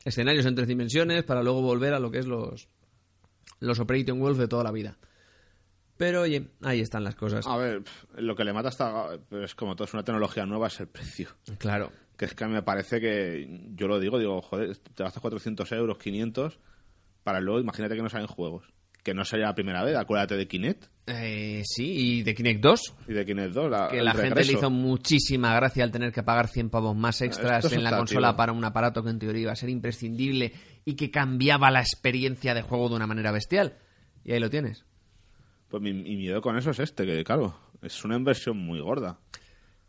[0.04, 2.68] escenarios en tres dimensiones para luego volver a lo que es los,
[3.60, 4.96] los Operation Wolf de toda la vida.
[5.98, 7.44] Pero oye, ahí están las cosas.
[7.46, 7.82] A ver,
[8.16, 11.28] lo que le mata hasta, es como todo es una tecnología nueva, es el precio.
[11.58, 11.90] Claro.
[12.16, 15.98] Que es que me parece que, yo lo digo, digo, joder, te gastas 400 euros,
[15.98, 16.60] 500,
[17.24, 18.72] para luego, imagínate que no salen juegos.
[19.02, 20.86] Que no sería la primera vez, acuérdate de Kinect.
[21.06, 22.94] Eh, sí, y de Kinect 2.
[23.08, 26.22] Y de Kinect 2, la, que la gente le hizo muchísima gracia al tener que
[26.22, 29.52] pagar 100 pavos más extras en la consola para un aparato que en teoría iba
[29.52, 30.52] a ser imprescindible
[30.84, 33.78] y que cambiaba la experiencia de juego de una manera bestial.
[34.24, 34.84] Y ahí lo tienes.
[35.68, 39.18] Pues mi, mi miedo con eso es este, que claro, es una inversión muy gorda.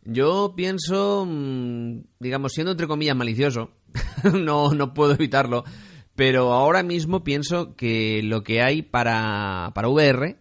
[0.04, 3.72] Yo pienso, mm, digamos, siendo entre comillas malicioso,
[4.34, 5.64] no, no puedo evitarlo,
[6.16, 10.38] pero ahora mismo pienso que lo que hay para, para VR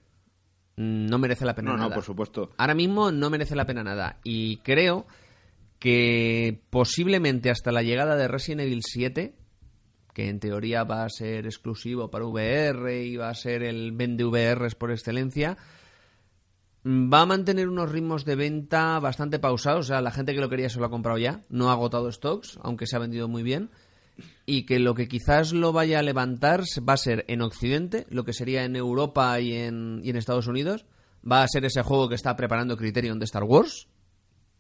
[0.77, 1.88] mm, no merece la pena No, nada.
[1.90, 2.51] no, por supuesto.
[2.57, 4.18] Ahora mismo no merece la pena nada.
[4.24, 5.07] Y creo
[5.79, 9.35] que posiblemente hasta la llegada de Resident Evil 7,
[10.18, 14.24] que en teoría va a ser exclusivo para VR y va a ser el vende
[14.24, 15.57] VRs por excelencia,
[16.85, 19.87] va a mantener unos ritmos de venta bastante pausados.
[19.87, 21.42] O sea, la gente que lo quería se lo ha comprado ya.
[21.50, 23.70] No ha agotado stocks, aunque se ha vendido muy bien.
[24.44, 28.24] Y que lo que quizás lo vaya a levantar va a ser en Occidente, lo
[28.24, 30.85] que sería en Europa y en, y en Estados Unidos.
[31.31, 33.87] Va a ser ese juego que está preparando Criterion de Star Wars.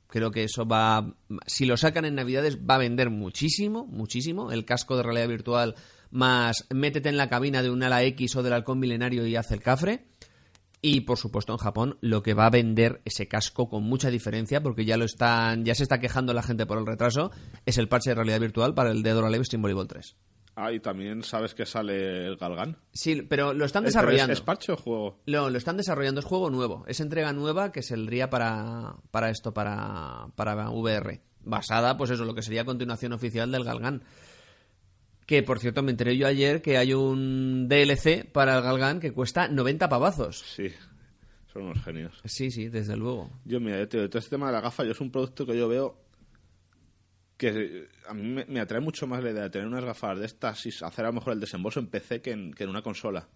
[0.08, 1.14] Creo que eso va.
[1.46, 4.50] Si lo sacan en Navidades, va a vender muchísimo, muchísimo.
[4.50, 5.74] El casco de realidad virtual
[6.10, 9.54] más métete en la cabina de un ala X o del halcón milenario y hace
[9.54, 10.06] el cafre.
[10.80, 14.62] Y por supuesto en Japón lo que va a vender ese casco con mucha diferencia,
[14.62, 17.32] porque ya lo están, ya se está quejando la gente por el retraso,
[17.66, 20.16] es el parche de realidad virtual para el Dead or Alive Stream Volleyball 3.
[20.60, 22.76] Ah, y también sabes que sale el Galgan.
[22.92, 24.32] Sí, pero lo están desarrollando.
[24.32, 25.20] ¿Es, es parche o juego?
[25.24, 26.84] Lo, lo están desarrollando, es juego nuevo.
[26.88, 31.20] Es entrega nueva que saldría para, para esto, para, para VR.
[31.44, 34.02] Basada, pues eso, lo que sería continuación oficial del Galgan.
[35.26, 39.12] Que, por cierto, me enteré yo ayer que hay un DLC para el Galgan que
[39.12, 40.40] cuesta 90 pavazos.
[40.40, 40.72] Sí,
[41.52, 42.20] son unos genios.
[42.24, 43.30] Sí, sí, desde luego.
[43.44, 45.46] Yo, mira, yo te digo, todo este tema de la gafa, yo es un producto
[45.46, 46.07] que yo veo
[47.38, 50.18] que eh, a mí me, me atrae mucho más la idea de tener unas gafas
[50.18, 52.70] de estas y hacer a lo mejor el desembolso en PC que en, que en
[52.70, 53.26] una consola.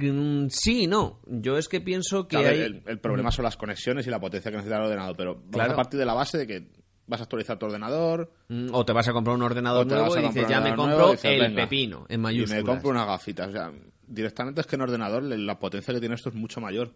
[0.00, 1.20] Mm, Sí, y no.
[1.26, 2.60] Yo es que pienso que Claro, hay...
[2.60, 5.50] el, el problema son las conexiones y la potencia que necesita el ordenador, pero vamos
[5.52, 5.72] Claro.
[5.72, 6.68] a partir de la base de que
[7.06, 10.22] vas a actualizar tu ordenador Mm, O te vas a comprar un ordenador nuevo y
[10.22, 12.62] dices, ya me compro y dices, el pepino, en y mayúsculas.
[12.62, 13.48] me compro unas gafitas.
[13.48, 13.72] O sea,
[14.08, 16.92] directamente es que en ordenador la potencia que tiene esto es mucho mayor.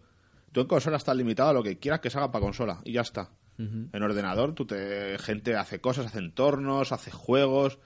[0.51, 2.91] Tú en consola estás limitado a lo que quieras que se haga para consola y
[2.93, 3.29] ya está.
[3.57, 7.77] En ordenador tú te gente hace cosas, hace entornos, hace juegos,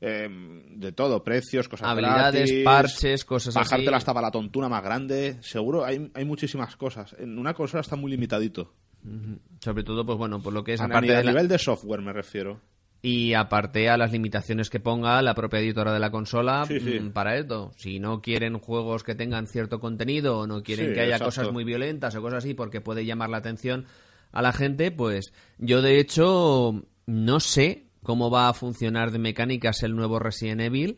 [0.00, 0.28] eh,
[0.76, 3.58] de todo, precios, cosas Habilidades, gratis, parches, cosas así.
[3.68, 5.36] bajártela hasta para la tontuna más grande.
[5.42, 7.14] Seguro hay, hay muchísimas cosas.
[7.18, 8.72] En una consola está muy limitadito.
[9.60, 12.00] Sobre todo, pues bueno, por lo que es aparte a de la- nivel de software
[12.00, 12.60] me refiero.
[13.02, 17.00] Y aparte a las limitaciones que ponga la propia editora de la consola Sí, sí.
[17.00, 17.72] mm, para esto.
[17.76, 21.24] Si no quieren juegos que tengan cierto contenido o no quieren Sí, que haya exacto.
[21.26, 23.86] cosas muy violentas o cosas así porque puede llamar la atención
[24.32, 29.82] a la gente, pues yo de hecho no sé cómo va a funcionar de mecánicas
[29.82, 30.96] el nuevo Resident Evil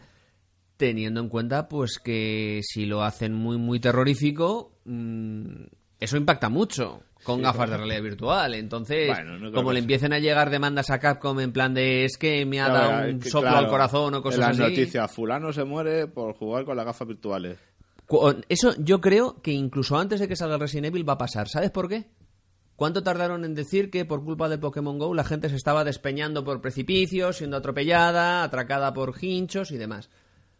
[0.76, 5.64] teniendo en cuenta pues que si lo hacen muy muy terrorífico mm,
[6.00, 9.84] eso impacta mucho con gafas de realidad virtual entonces Bueno, no creo como le sí.
[9.84, 13.04] empiecen a llegar demandas a Capcom en plan de es que me ha Claro, dado
[13.06, 15.64] es un que, soplo claro, al corazón o en cosas las así noticias, fulano se
[15.64, 17.58] muere por jugar con las gafas virtuales.
[18.48, 21.48] Eso yo creo que incluso antes de que salga el Resident Evil va a pasar
[21.48, 22.06] ¿sabes por qué?
[22.76, 26.44] ¿Cuánto tardaron en decir que por culpa de Pokémon GO la gente se estaba despeñando
[26.44, 30.10] por precipicios, siendo atropellada, atracada por hinchos y demás?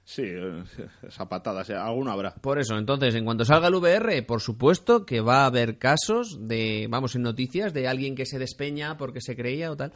[0.05, 0.65] Sí, eh,
[1.07, 2.35] esa patada, alguno habrá.
[2.35, 6.49] Por eso, entonces, en cuanto salga el VR, por supuesto que va a haber casos
[6.49, 9.93] de, vamos, en noticias, de alguien que se despeña porque se creía o tal.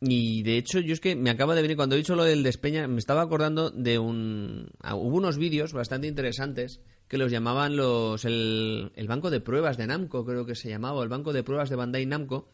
[0.00, 2.42] Y de hecho, yo es que me acaba de venir, cuando he dicho lo del
[2.42, 4.68] despeña, me estaba acordando de un...
[4.82, 9.86] Hubo unos vídeos bastante interesantes que los llamaban los el, el banco de pruebas de
[9.86, 12.48] Namco, creo que se llamaba, el banco de pruebas de Bandai Namco,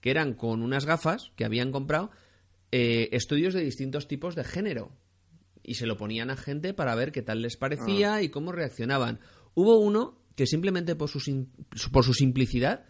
[0.00, 2.10] que eran con unas gafas que habían comprado
[2.70, 4.90] eh, estudios de distintos tipos de género
[5.62, 9.20] y se lo ponían a gente para ver qué tal les parecía y cómo reaccionaban.
[9.54, 11.48] Hubo uno que simplemente por su,
[11.90, 12.84] por su simplicidad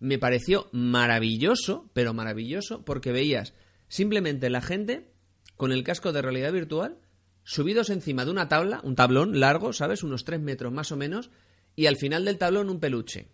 [0.00, 3.54] me pareció maravilloso, pero maravilloso, porque veías
[3.88, 5.12] simplemente la gente
[5.56, 6.98] con el casco de realidad virtual
[7.46, 10.02] subidos encima de una tabla, un tablón largo, ¿sabes?
[10.02, 11.30] Unos tres metros más o menos,
[11.76, 13.28] y al final del tablón un peluche.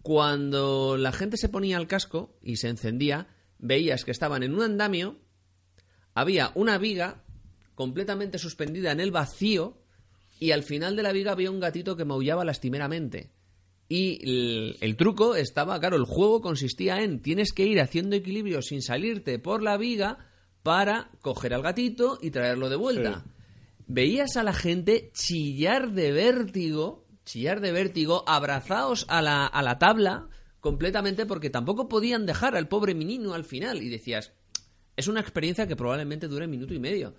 [0.00, 3.28] Cuando la gente se ponía el casco y se encendía,
[3.58, 5.18] veías que estaban en un andamio,
[6.14, 7.22] había una viga
[7.74, 9.82] completamente suspendida en el vacío
[10.38, 13.32] y al final de la viga había un gatito que maullaba lastimeramente.
[13.86, 18.62] Y el, el truco estaba, claro, el juego consistía en tienes que ir haciendo equilibrio
[18.62, 20.29] sin salirte por la viga
[20.62, 23.24] para coger al gatito y traerlo de vuelta.
[23.86, 29.78] Veías a la gente chillar de vértigo, chillar de vértigo, abrazados a la, a la
[29.78, 30.28] tabla,
[30.60, 33.82] completamente porque tampoco podían dejar al pobre menino al final.
[33.82, 34.32] Y decías,
[34.96, 37.14] es una experiencia que probablemente dure minuto y medio.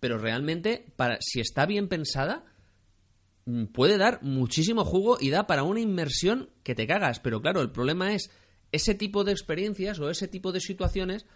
[0.00, 2.44] Pero realmente, para, si está bien pensada,
[3.44, 7.20] mm, puede dar muchísimo jugo y da para una inmersión que te cagas.
[7.20, 8.30] Pero claro, el problema es
[8.72, 11.26] ese tipo de experiencias o ese tipo de situaciones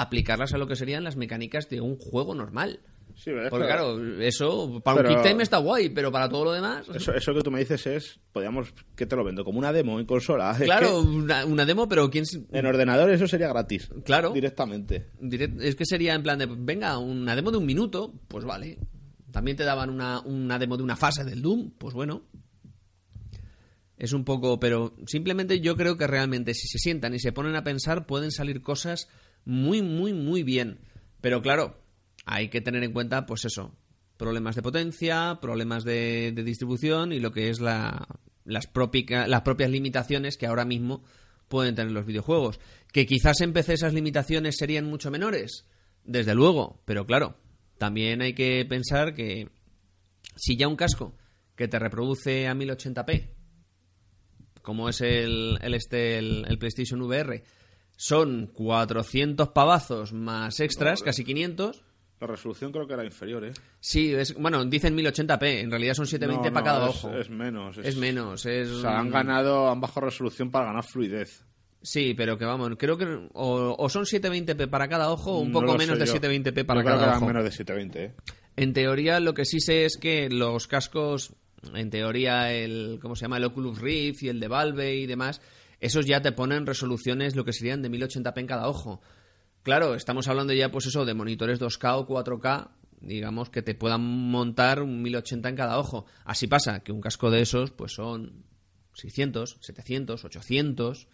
[0.00, 2.80] aplicarlas a lo que serían las mecánicas de un juego normal.
[3.16, 3.50] Sí, ¿ves?
[3.50, 6.86] Porque claro, eso para Pero- un kick time está guay, pero para todo lo demás...
[6.94, 9.44] Eso, eso que tú me dices es, podríamos, que te lo vendo?
[9.44, 10.56] Como una demo en consola.
[10.62, 12.24] Claro, una, una demo, pero quién...
[12.52, 13.90] en ordenador eso sería gratis.
[14.04, 14.30] Claro.
[14.32, 15.08] Directamente.
[15.20, 18.78] direct- Es que sería en plan de, venga, una demo de un minuto, pues vale.
[19.32, 22.22] También te daban una, una demo de una fase del Doom, pues bueno.
[23.96, 27.56] Es un poco, pero simplemente yo creo que realmente si se sientan y se ponen
[27.56, 29.08] a pensar pueden salir cosas
[29.44, 30.80] muy, muy, muy bien.
[31.20, 31.80] Pero claro,
[32.24, 33.74] hay que tener en cuenta, pues eso,
[34.16, 38.06] problemas de potencia, problemas de, distribución y lo que es la,
[38.44, 41.02] las, las propias limitaciones que ahora mismo
[41.48, 42.60] pueden tener los videojuegos.
[42.92, 45.64] Que quizás en PC esas limitaciones serían mucho menores,
[46.04, 47.36] desde luego, pero claro,
[47.78, 49.48] también hay que pensar que
[50.36, 51.16] si ya un casco
[51.56, 53.30] que te reproduce a 1080p,
[54.62, 57.42] como es el, el, este, el PlayStation VR,
[58.00, 61.82] son 400 pavazos más extras, casi 500.
[62.20, 63.52] La resolución creo que era inferior, ¿eh?
[63.80, 67.16] Sí, es, bueno, dicen 1080p, en realidad son 720 No, para cada es- ojo.
[67.16, 67.76] Es menos.
[67.78, 68.68] Es menos, es...
[68.70, 71.44] O sea, han ganado, han bajado resolución para ganar fluidez.
[71.82, 75.50] Sí, pero que vamos, creo que o, o son 720p para cada ojo o un
[75.52, 76.14] poco menos de yo.
[76.14, 77.26] 720p para Yo creo que cada ojo.
[77.26, 78.14] menos de 720, ¿eh?
[78.56, 81.32] En teoría, lo que sí sé es que los cascos,
[81.74, 83.36] en teoría, el ¿cómo se llama?
[83.38, 85.40] El Oculus Rift y el de Valve y demás,
[85.80, 89.00] esos ya te ponen resoluciones lo que serían de 1080p en cada ojo.
[89.62, 94.02] Claro, estamos hablando ya, pues eso, de monitores 2K o 4K, digamos, que te puedan
[94.02, 96.06] montar un 1080 en cada ojo.
[96.24, 98.44] Así pasa que un casco de esos, pues son
[98.94, 101.08] 600, 700, 800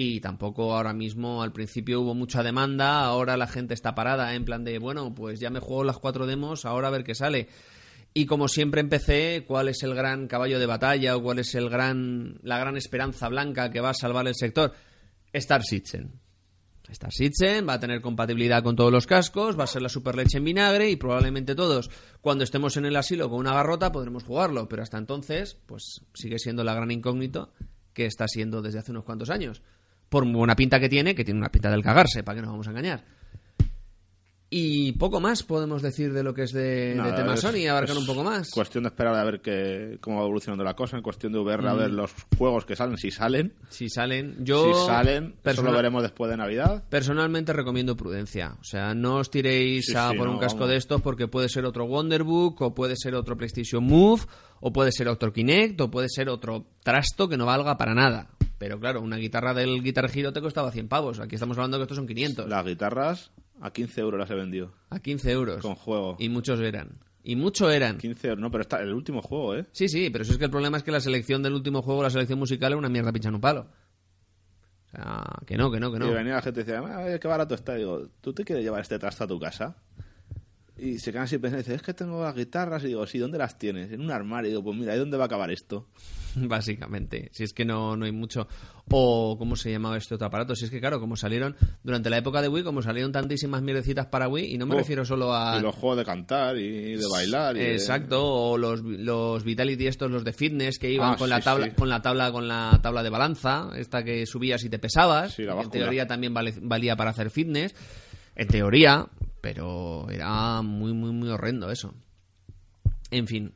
[0.00, 4.44] y tampoco ahora mismo al principio hubo mucha demanda, ahora la gente está parada en
[4.44, 7.48] plan de, bueno, pues ya me juego las cuatro demos, ahora a ver qué sale.
[8.18, 11.70] Y como siempre empecé, ¿cuál es el gran caballo de batalla o cuál es el
[11.70, 14.72] gran la gran esperanza blanca que va a salvar el sector?
[15.32, 16.18] Star Citizen.
[16.88, 20.16] Star Citizen va a tener compatibilidad con todos los cascos, va a ser la super
[20.16, 24.24] leche en vinagre y probablemente todos, cuando estemos en el asilo con una garrota, podremos
[24.24, 24.68] jugarlo.
[24.68, 27.52] Pero hasta entonces, pues sigue siendo la gran incógnito
[27.92, 29.62] que está siendo desde hace unos cuantos años.
[30.08, 32.66] Por buena pinta que tiene, que tiene una pinta del cagarse, para que nos vamos
[32.66, 33.04] a engañar.
[34.50, 37.66] Y poco más podemos decir de lo que es de, de Nada, tema es- Sony,
[37.68, 38.50] abarcar un poco más.
[38.50, 40.96] Cuestión de esperar a ver qué, cómo va evolucionando la cosa.
[40.96, 41.78] En cuestión de VR, a Mm.
[41.78, 43.52] ver los juegos que salen, si salen.
[43.68, 46.82] Si salen, yo si salen, eso lo veremos después de Navidad.
[46.88, 48.56] Personalmente recomiendo prudencia.
[48.58, 50.70] O sea, no os tiréis Sí, a sí, por un casco vamos.
[50.70, 54.22] de estos porque puede ser otro Wonderbook, o puede ser otro PlayStation Move,
[54.60, 58.28] o puede ser otro Kinect, o puede ser otro trasto que no valga para nada.
[58.56, 61.20] Pero claro, una guitarra del Guitar Hero te costaba 100 pavos.
[61.20, 62.48] Aquí estamos hablando que estos son 500.
[62.48, 64.72] Las guitarras a 15 euros las he vendido.
[64.90, 65.62] A 15 euros.
[65.62, 66.16] Con juego.
[66.18, 66.98] Y muchos eran.
[67.22, 67.98] Y mucho eran.
[67.98, 68.40] 15 euros.
[68.40, 69.66] No, pero está el último juego, ¿eh?
[69.72, 72.02] Sí, sí, pero si es que el problema es que la selección del último juego,
[72.02, 73.66] la selección musical, es una mierda pincha en un palo.
[74.86, 76.10] O sea, que no, que no, que no.
[76.10, 77.74] Y venía la gente y decía, "Ah, qué barato está.
[77.74, 79.76] digo, ¿tú te quieres llevar este trasto a tu casa?
[80.78, 82.84] Y se quedan así pensando, dice, es que tengo las guitarras.
[82.84, 83.90] Y digo, sí, ¿dónde las tienes?
[83.92, 84.48] En un armario.
[84.48, 85.88] Y digo, pues mira, ¿y dónde va a acabar esto?
[86.36, 88.46] Básicamente, si es que no, no hay mucho.
[88.90, 90.54] O, ¿cómo se llamaba este otro aparato?
[90.54, 94.06] Si es que, claro, como salieron durante la época de Wii, como salieron tantísimas mierdecitas
[94.06, 95.58] para Wii, y no me Oh, refiero solo a.
[95.58, 97.56] Y los juegos de cantar y de bailar.
[97.56, 101.28] Y de- Exacto, o los, los Vitality estos, los de fitness que iban Ah, con
[101.28, 101.72] la tabla, sí.
[101.72, 105.34] con la tabla, con la tabla de balanza, esta que subías y te pesabas.
[105.34, 107.74] Sí, la en teoría también vale- valía para hacer fitness.
[108.38, 109.06] En teoría,
[109.42, 111.92] pero era muy, muy, muy horrendo eso.
[113.10, 113.52] En fin.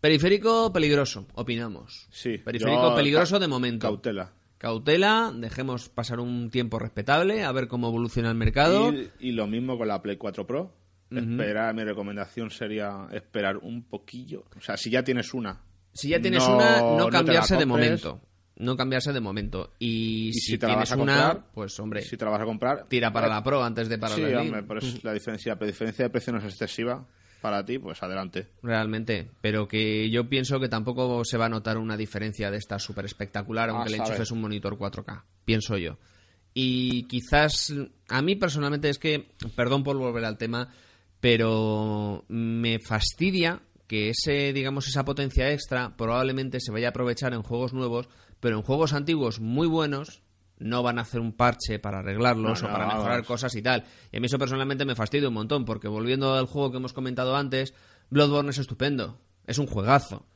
[0.00, 2.06] Periférico peligroso, opinamos.
[2.10, 3.86] Sí, Periférico yo- peligroso de momento.
[3.86, 4.32] Cautela.
[4.58, 8.92] Cautela, dejemos pasar un tiempo respetable, a ver cómo evoluciona el mercado.
[8.92, 10.74] Y, y lo mismo con la Play 4 Pro.
[11.10, 14.44] Esperar, mi recomendación sería esperar un poquillo.
[14.56, 15.60] O sea, si ya tienes una.
[15.92, 18.20] Si ya tienes no- una, no cambiarse de momento.
[18.56, 19.72] No cambiarse de momento.
[19.78, 22.24] Y, Y si, si te la tienes vas a una, comprar, pues hombre, Si te
[22.24, 22.86] la vas a comprar.
[22.88, 25.66] tira para la Pro antes de para Sí, la hombre, pero es la diferencia, la
[25.66, 27.06] diferencia de precio no es excesiva
[27.40, 28.48] para ti, pues adelante.
[28.62, 32.78] Realmente, pero que yo pienso que tampoco se va a notar una diferencia de esta
[32.78, 34.12] súper espectacular, aunque le saber.
[34.12, 35.98] enchufes un monitor 4K, pienso yo.
[36.54, 37.74] Y quizás,
[38.08, 40.68] a mí personalmente es que, perdón por volver al tema,
[41.20, 47.42] pero me fastidia que ese, digamos, esa potencia extra probablemente se vaya a aprovechar en
[47.42, 48.08] juegos nuevos,
[48.44, 50.22] pero en juegos antiguos muy buenos
[50.58, 53.26] no van a hacer un parche para arreglarlos No, o no, para mejorar vamos.
[53.26, 53.84] cosas y tal.
[54.12, 56.92] Y a mí eso personalmente me fastidia un montón, porque volviendo al juego que hemos
[56.92, 57.74] comentado antes,
[58.10, 60.26] Bloodborne es estupendo, es un juegazo.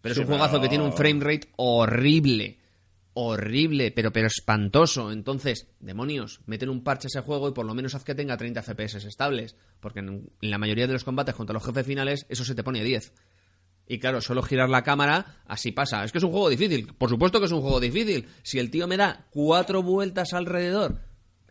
[0.00, 2.58] Pero Sí, es un juegazo pero- que tiene un frame rate horrible.
[3.18, 5.10] horrible, pero, pero espantoso.
[5.10, 8.36] Entonces, demonios, meten un parche a ese juego y por lo menos haz que tenga
[8.36, 9.56] 30 FPS estables.
[9.80, 12.62] Porque en, en la mayoría de los combates contra los jefes finales, eso se te
[12.62, 13.12] pone a 10.
[13.88, 16.04] Y claro, solo girar la cámara, así pasa.
[16.04, 16.92] Es que es un juego difícil.
[16.98, 18.26] Por supuesto que es un juego difícil.
[18.42, 21.00] Si el tío me da cuatro vueltas alrededor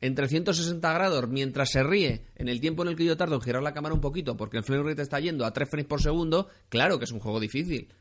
[0.02, 3.42] en 360 grados mientras se ríe en el tiempo en el que yo tardo en
[3.42, 6.02] girar la cámara un poquito porque el frame rate está yendo a 3 frames por
[6.02, 7.94] segundo, claro que es un juego difícil.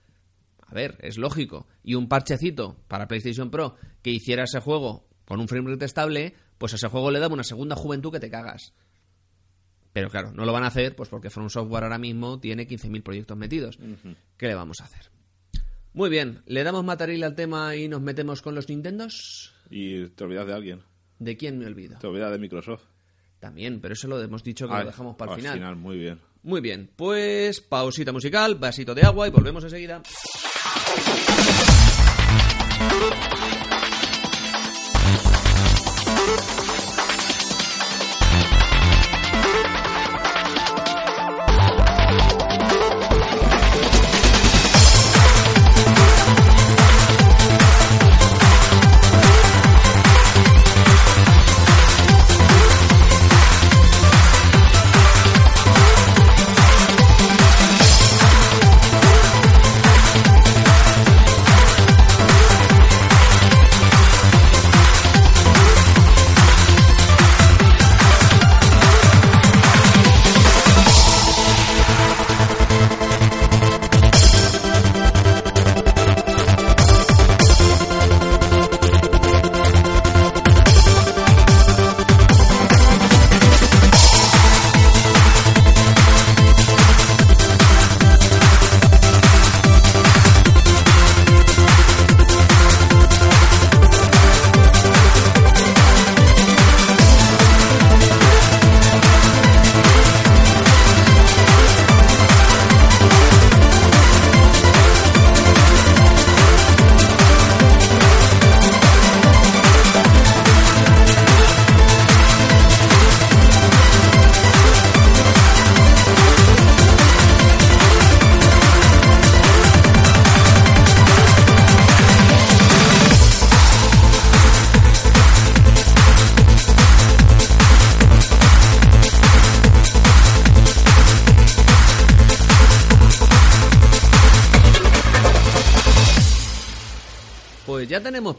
[0.66, 1.68] A ver, es lógico.
[1.82, 6.34] Y un parchecito para PlayStation Pro que hiciera ese juego con un frame rate estable,
[6.58, 8.72] pues a ese juego le daba una segunda juventud que te cagas.
[9.94, 13.02] Pero claro, no lo van a hacer pues porque From Software ahora mismo tiene 15.000
[13.02, 13.78] proyectos metidos.
[14.36, 15.10] ¿Qué le vamos a hacer?
[15.94, 19.54] Muy bien, ¿le damos material al tema y nos metemos con los Nintendos?
[19.70, 20.82] Y te olvidas de alguien.
[21.20, 21.96] ¿De quién me olvido?
[22.00, 22.82] Te olvidas de Microsoft.
[23.38, 25.54] También, pero eso lo hemos dicho que Ah, lo dejamos para el al final.
[25.58, 26.20] final, muy bien.
[26.42, 30.02] Muy bien, pues pausita musical, vasito de agua y volvemos enseguida.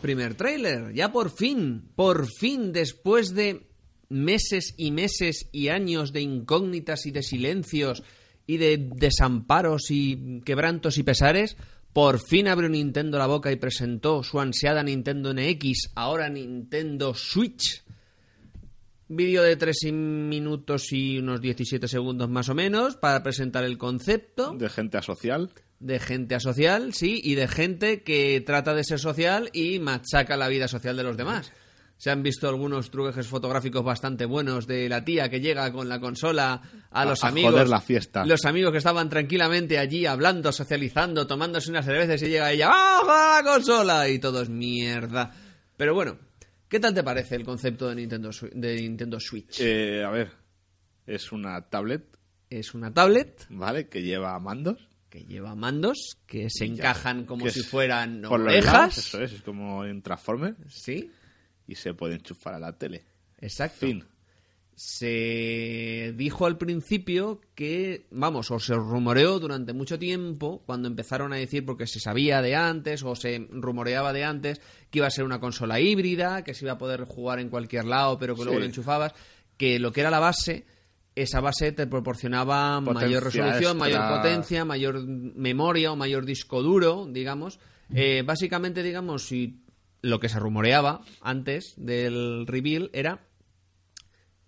[0.06, 3.66] Primer tráiler, ya por fin, por fin, después de
[4.08, 8.04] meses y meses y años de incógnitas y de silencios
[8.46, 11.58] y de desamparos y quebrantos y pesares,
[11.92, 17.84] por fin abrió Nintendo la boca y presentó su ansiada Nintendo NX, ahora Nintendo Switch.
[19.08, 24.54] Vídeo de 3 minutos y unos 17 segundos más o menos para presentar el concepto
[24.54, 25.50] De gente asocial.
[25.86, 30.48] De gente asocial, sí, y de gente que trata de ser social y machaca la
[30.48, 31.52] vida social de los demás.
[31.98, 36.00] Se han visto algunos truques fotográficos bastante buenos de la tía que llega con la
[36.00, 36.62] consola
[36.92, 37.52] a, A- los a amigos.
[37.54, 38.26] joder la fiesta.
[38.26, 43.40] Los amigos que estaban tranquilamente allí hablando, socializando, tomándose unas cervezas y llega ella, ¡ah,
[43.44, 44.10] la consola!
[44.10, 45.32] Y todo es mierda.
[45.78, 46.18] Pero bueno,
[46.68, 49.62] ¿qué tal te parece el concepto de Nintendo, de Nintendo Switch?
[49.62, 50.32] Eh, a ver,
[51.06, 52.18] es una tablet,
[52.50, 53.88] Es una tablet ¿vale?
[53.88, 54.90] Que lleva mandos.
[55.16, 58.98] Que lleva mandos que se encajan como si fueran por los lados, orejas.
[58.98, 60.56] Eso es, es como en Transformer.
[60.68, 61.10] Sí,
[61.68, 63.06] Y se puede enchufar a la tele.
[63.40, 63.86] exacto.
[63.88, 64.04] Fin.
[64.74, 71.38] Se dijo al principio que, vamos, o se rumoreó durante mucho tiempo, cuando empezaron a
[71.38, 74.60] decir, porque se sabía de antes, o se rumoreaba de antes,
[74.92, 77.86] que iba a ser una consola híbrida, que se iba a poder jugar en cualquier
[77.86, 78.60] lado, pero que luego Sí.
[78.60, 79.14] lo enchufabas,
[79.58, 80.66] que lo que era la base,
[81.16, 87.60] esa base te proporcionaba mayor resolución, mayor potencia, mayor memoria o mayor disco duro, digamos.
[87.94, 89.64] Eh, básicamente, digamos, si
[90.02, 93.22] lo que se rumoreaba antes del reveal era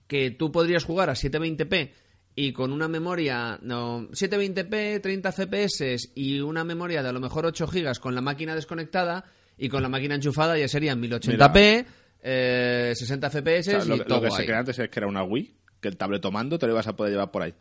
[0.07, 1.91] que tú podrías jugar a 720p
[2.36, 7.45] y con una memoria no 720p, 30 FPS y una memoria de a lo mejor
[7.45, 9.26] 8 GB con la máquina desconectada
[9.57, 11.86] y con la máquina enchufada ya serían 1080p,
[12.22, 14.99] eh, 60 FPS O sea, lo, y todo lo que se creía antes es que
[14.99, 17.53] era una Wii, que el tabletomando te lo ibas a poder llevar por ahí.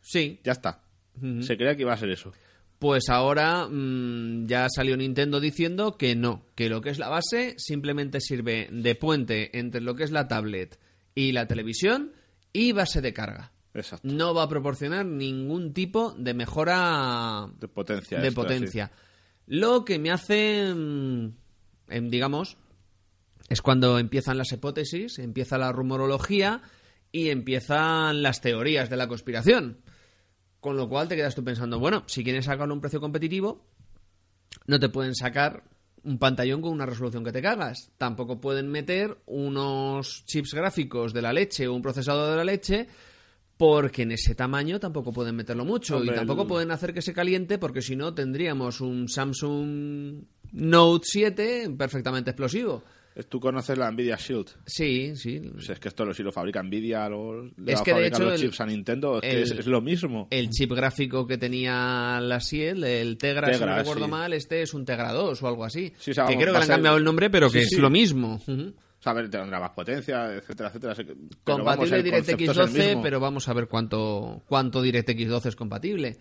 [0.00, 0.82] Sí, Ya está.
[1.40, 2.32] Se creía que iba a ser eso.
[2.78, 7.54] Pues ahora mm, ya salió Nintendo diciendo que no, que lo que es la base
[7.56, 10.78] simplemente sirve de puente entre lo que es la tablet
[11.14, 12.12] y la televisión
[12.52, 13.52] y base de carga.
[13.72, 14.06] Exacto.
[14.06, 18.20] No va a proporcionar ningún tipo de mejora De potencia.
[18.20, 18.90] de potencia.
[19.46, 21.28] Lo que me hace mm,
[21.88, 22.58] em, digamos,
[23.48, 26.62] es cuando empiezan las hipótesis, empieza la rumorología
[27.16, 29.78] y empiezan las teorías de la conspiración.
[30.60, 33.64] Con lo cual te quedas tú pensando, bueno, si quieren sacarlo a un precio competitivo,
[34.66, 35.62] no te pueden sacar
[36.02, 37.90] un pantallón con una resolución que te cagas.
[37.98, 42.86] Tampoco pueden meter unos chips gráficos de la leche o un procesador de la leche
[43.56, 47.00] porque en ese tamaño tampoco pueden meterlo mucho Hombre, y tampoco el- pueden hacer que
[47.00, 52.82] se caliente porque si no tendríamos un Samsung Note 7 perfectamente explosivo.
[53.28, 54.48] Tú conoces la Nvidia Shield.
[54.66, 55.40] Sí, sí.
[55.52, 57.90] Pues es que esto lo, si lo fabrica Nvidia, lo, le Es va a que,
[57.92, 60.28] de fabricar hecho, los el- chips a Nintendo, es, que el- es, es lo mismo.
[60.30, 64.10] El chip gráfico que tenía la Ciel, el Tegra, si no Tegra, recuerdo sí.
[64.10, 65.92] mal, este es un Tegra 2 o algo así.
[65.98, 67.62] Sí, o sea, que vamos, creo que le a han cambiado el nombre, pero que
[67.64, 68.34] Sí, es lo mismo.
[68.46, 68.74] Ujú.
[68.98, 70.94] O sea, a ver, tendrá más potencia, etcétera, etcétera.
[70.96, 73.02] pero vamos, Compatible el DirectX concepto es el 12, mismo.
[73.02, 76.16] pero vamos a ver cuánto, cuánto DirectX 12 es compatible.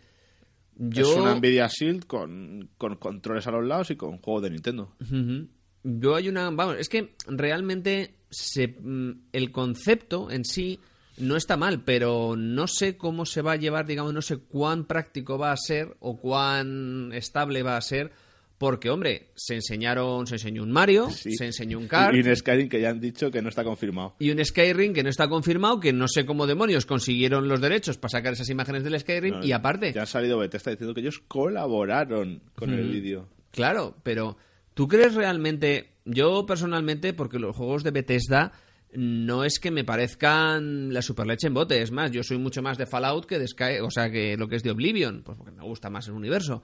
[0.77, 4.49] Yo, Es una Nvidia Shield con, con controles a los lados y con juegos de
[4.51, 4.93] Nintendo.
[5.01, 5.47] Ujú.
[5.87, 6.49] Yo hay una.
[6.49, 10.79] Vamos, es que realmente se, mm, el concepto en sí
[11.17, 14.85] no está mal, pero no sé cómo se va a llevar, digamos, no sé cuán
[14.85, 18.11] práctico va a ser o cuán estable va a ser.
[18.57, 21.33] Porque, hombre, se enseñaron, se enseñó un Mario, Sí.
[21.35, 24.15] se enseñó un kart Y, en Skyrim que ya han dicho que no está confirmado.
[24.17, 27.97] y un Skyrim que no está confirmado, que no sé cómo demonios consiguieron los derechos
[27.97, 29.35] para sacar esas imágenes del Skyrim.
[29.39, 33.27] No, y aparte, Ya han salido Bethesda diciendo que ellos colaboraron con el vídeo.
[33.51, 34.37] Claro, pero
[34.75, 35.93] ¿tú crees realmente?
[36.05, 38.51] Yo personalmente, porque los juegos de Bethesda
[38.93, 42.77] no es que me parezcan la superleche en bote, es más, yo soy mucho más
[42.77, 45.51] de Fallout que de Sky, o sea, que lo que es de Oblivion, pues porque
[45.51, 46.61] me gusta más el universo.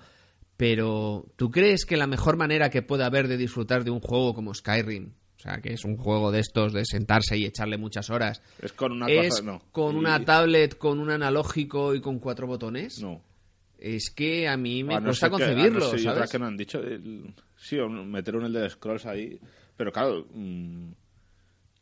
[0.57, 4.33] Pero ¿tú crees que la mejor manera que pueda haber de disfrutar de un juego
[4.35, 8.09] como Skyrim, o sea, que es un juego de estos de sentarse y echarle muchas
[8.11, 9.61] horas, Es con una es cosa, no.
[9.71, 13.01] con una tablet, con un analógico y con cuatro botones?
[13.01, 13.23] No.
[13.79, 16.29] Es que a mí me A no cuesta ser que- a no concebirlo, ¿sabes?
[16.31, 16.79] que no han dicho.
[16.79, 19.39] el- sí, un el de scrolls ahí.
[19.77, 20.91] Pero claro, mm,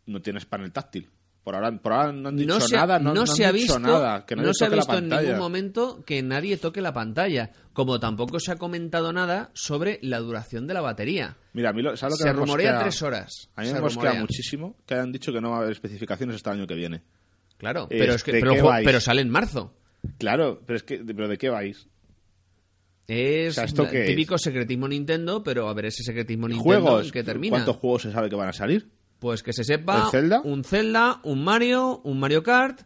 [0.08, 1.10] no tienes panel táctil.
[1.44, 3.44] Por ahora, por ahora no han dicho no se ha, nada, no, no no se
[3.44, 4.26] han ha dicho visto, nada.
[4.26, 7.52] Que nadie no se ha visto en ningún momento que nadie toque la pantalla.
[7.74, 11.38] Como tampoco se ha comentado nada sobre la duración de la batería.
[11.54, 12.84] Mira, a mí lo, ¿sabes lo que Se me rumorea mosquea?
[12.84, 13.50] tres horas.
[13.56, 14.22] A mí Se me mosquea rumorea.
[14.22, 17.02] muchísimo que hayan dicho que no va a haber especificaciones hasta el año que viene.
[17.58, 18.54] Claro, Eh, pero, es que, ¿de pero,
[18.84, 19.74] pero sale en marzo.
[20.18, 21.88] Claro, pero es que, ¿pero de qué vais?
[23.12, 24.08] Es O sea, ¿esto qué es?
[24.08, 27.56] típico secretismo Nintendo, pero a ver ese secretismo Nintendo qué termina.
[27.58, 28.88] ¿Cuántos juegos se sabe que van a salir?
[29.18, 30.42] Pues que se sepa ¿El Zelda?
[30.44, 32.82] un Zelda, un Mario, un Mario Kart.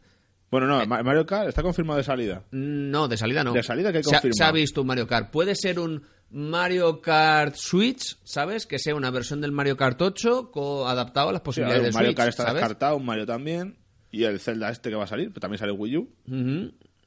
[0.49, 0.79] Bueno, Eh.
[0.83, 2.43] no, Ma- Mario Kart está confirmado de salida.
[2.51, 3.53] No, de salida no.
[3.53, 4.37] De salida que hay se ha, confirmado.
[4.37, 5.29] se ha visto un Mario Kart.
[5.29, 8.65] Puede ser un Mario Kart Switch, ¿sabes?
[8.65, 11.81] Que sea una versión del Mario Kart 8 co- adaptado a las Sí, a posibilidades
[11.81, 12.61] ver, un de Mario Switch, Kart está ¿sabes?
[12.61, 13.77] descartado, un Mario también.
[14.09, 16.09] Y el Zelda este que va a salir, pero también sale Wii U.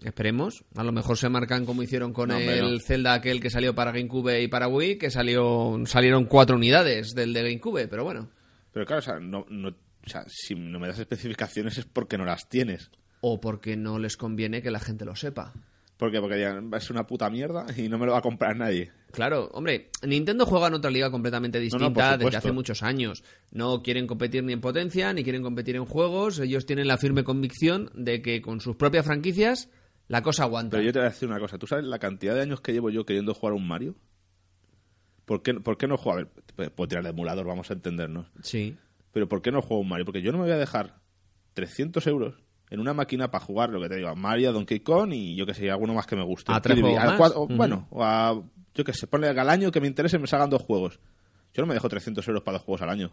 [0.02, 0.64] Esperemos.
[0.74, 2.80] A lo mejor se marcan como hicieron con No, el no.
[2.80, 7.32] Zelda aquel que salió para GameCube y para Wii, que salió salieron cuatro unidades del
[7.32, 8.28] de GameCube, pero bueno.
[8.72, 12.18] Pero claro, o sea, no, no- o sea, si no me das especificaciones es porque
[12.18, 12.90] no las tienes.
[13.22, 15.52] O porque no les conviene que la gente lo sepa.
[15.96, 18.92] Porque, porque digan, es una puta mierda y no me lo va a comprar nadie.
[19.12, 23.24] Claro, hombre, Nintendo juega en otra liga completamente no, por distinta desde hace muchos años.
[23.50, 26.38] No quieren competir ni en potencia, ni quieren competir en juegos.
[26.38, 29.70] Ellos tienen la firme convicción de que con sus propias franquicias
[30.08, 30.70] la cosa aguanta.
[30.76, 31.58] Pero yo te voy a decir una cosa.
[31.58, 33.94] ¿Tú sabes la cantidad de años que llevo yo queriendo jugar a un Mario?
[35.24, 36.20] ¿Por qué, por qué no juego?
[36.20, 36.22] A
[36.56, 38.26] ver, puedo tirar el emulador, vamos a entendernos.
[38.42, 38.76] Sí.
[39.12, 40.04] Pero ¿por qué no juego a un Mario?
[40.04, 41.00] Porque yo no me voy a dejar
[41.54, 42.34] 300 euros
[42.70, 45.34] en una máquina para jugar lo que te digo, a Mario, a Donkey Kong y
[45.36, 46.52] yo que sé, alguno más que me guste.
[46.52, 47.16] ¿A tres juegos a más?
[47.16, 47.56] cuatro- Ujú.
[47.56, 48.40] Bueno, o a,
[48.74, 51.00] yo que sé, ponle al año que me interese me salgan dos juegos.
[51.54, 53.12] Yo no me dejo 300 euros para dos juegos al año.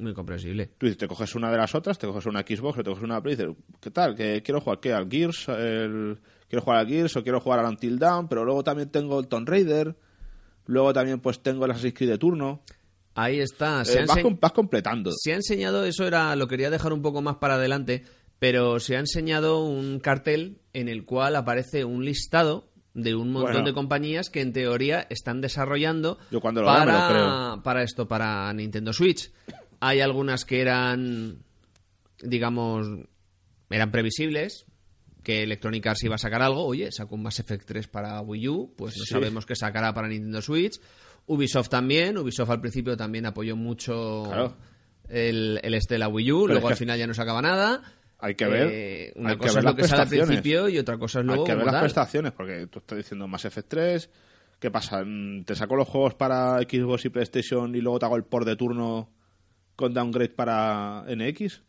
[0.00, 0.70] Muy comprensible.
[0.78, 3.04] Tú dices, te coges una de las otras, te coges una Xbox o te coges
[3.04, 4.14] una Play y dices, ¿qué tal?
[4.16, 4.92] ¿Que quiero jugar qué?
[4.94, 5.48] ¿Al Gears?
[5.48, 8.26] El- ¿Quiero jugar al Gears o quiero jugar al Until Dawn?
[8.28, 9.94] Pero luego también tengo el Tomb Raider.
[10.66, 12.62] Luego también pues tengo el Assassin's Creed de turno.
[13.14, 13.82] Ahí está.
[13.82, 15.10] Eh, Se, ha vas, ense- com- vas completando.
[15.14, 18.04] se ha enseñado, eso era, lo quería dejar un poco más para adelante,
[18.38, 23.52] pero se ha enseñado un cartel en el cual aparece un listado de un montón
[23.52, 23.66] Bueno.
[23.68, 27.62] de compañías que en teoría están desarrollando Yo cuando lo vea me lo creo.
[27.62, 29.30] para esto, para Nintendo Switch.
[29.80, 31.38] Hay algunas que eran,
[32.22, 32.86] digamos,
[33.70, 34.66] eran previsibles,
[35.22, 36.64] que Electronic Arts iba a sacar algo.
[36.64, 39.12] Oye, sacó un Mass Effect 3 para Wii U, pues no Sí.
[39.12, 40.80] sabemos qué sacará para Nintendo Switch.
[41.26, 44.56] Ubisoft también, Ubisoft al principio también apoyó mucho Claro.
[45.08, 47.82] el, el este de la Wii U, Pero luego al final ya no sacaba nada.
[48.18, 48.68] Hay que ver.
[48.70, 51.20] Eh, una hay que cosa ver es lo que sale al principio y otra cosa
[51.20, 51.82] es luego Hay que ver las tal.
[51.82, 54.10] prestaciones, porque tú estás diciendo Mass Effect 3.
[54.58, 55.02] ¿Qué pasa?
[55.46, 58.56] ¿Te saco los juegos para Xbox y PlayStation y luego te hago el port de
[58.56, 59.08] turno
[59.80, 61.62] con downgrade para NX?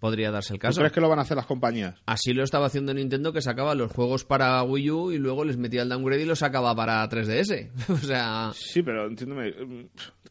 [0.00, 0.80] podría darse el ¿Tú caso.
[0.80, 1.94] crees que lo van a hacer las compañías?
[2.06, 5.56] Así lo estaba haciendo Nintendo, que sacaba los juegos para Wii U y luego les
[5.58, 7.70] metía el downgrade y los sacaba para 3DS.
[7.88, 9.54] o sea, Sí, pero entiéndeme.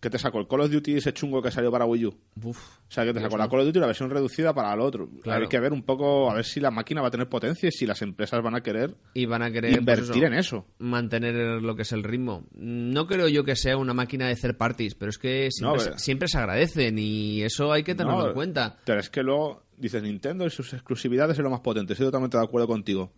[0.02, 0.40] ¿Qué te sacó?
[0.42, 2.18] ¿El Call of Duty ese chungo que salió para Wii U?
[2.44, 4.82] uf, O sea, que te sacó la Call of Duty la versión reducida para el
[4.82, 5.10] otro.
[5.24, 5.44] Claro.
[5.44, 7.72] Hay que ver un poco, a ver si la máquina va a tener potencia y
[7.72, 10.66] si las empresas van a querer y van a querer pues invertir en eso.
[10.78, 12.46] mantener lo que es el ritmo.
[12.52, 15.94] No creo yo que sea una máquina de hacer parties, pero es que siempre, No,
[15.94, 18.76] se- siempre se agradecen y eso hay que tenerlo No, en cuenta.
[18.84, 21.94] Pero es que luego dices Nintendo y sus exclusividades es lo más potente.
[21.94, 23.14] Estoy totalmente de acuerdo contigo.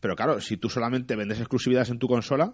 [0.00, 2.52] Pero claro, si tú solamente vendes exclusividades en tu consola,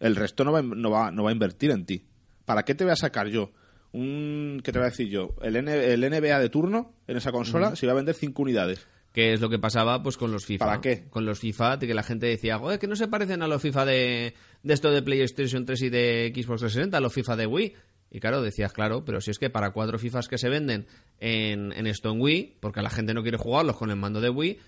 [0.00, 2.08] el resto no va, no va, no va a invertir en ti.
[2.44, 3.52] ¿Para qué te voy a sacar yo?
[3.92, 5.34] Un, ¿Qué te voy a decir yo?
[5.42, 8.86] El, N- el NBA de turno en esa consola se va a vender 5 unidades.
[9.12, 10.66] Que es lo que pasaba pues con los FIFA.
[10.66, 11.04] ¿Para qué?
[11.10, 13.62] Con los FIFA, de que la gente decía, joder, que no se parecen a los
[13.62, 17.46] FIFA de, de esto de PlayStation 3 y de Xbox 360, a los FIFA de
[17.46, 17.74] Wii.
[18.10, 20.86] Y claro, decías, claro, pero si es que para cuatro FIFAs que se venden
[21.20, 24.30] en, en esto en Wii, porque la gente no quiere jugarlos con el mando de
[24.30, 24.58] Wii,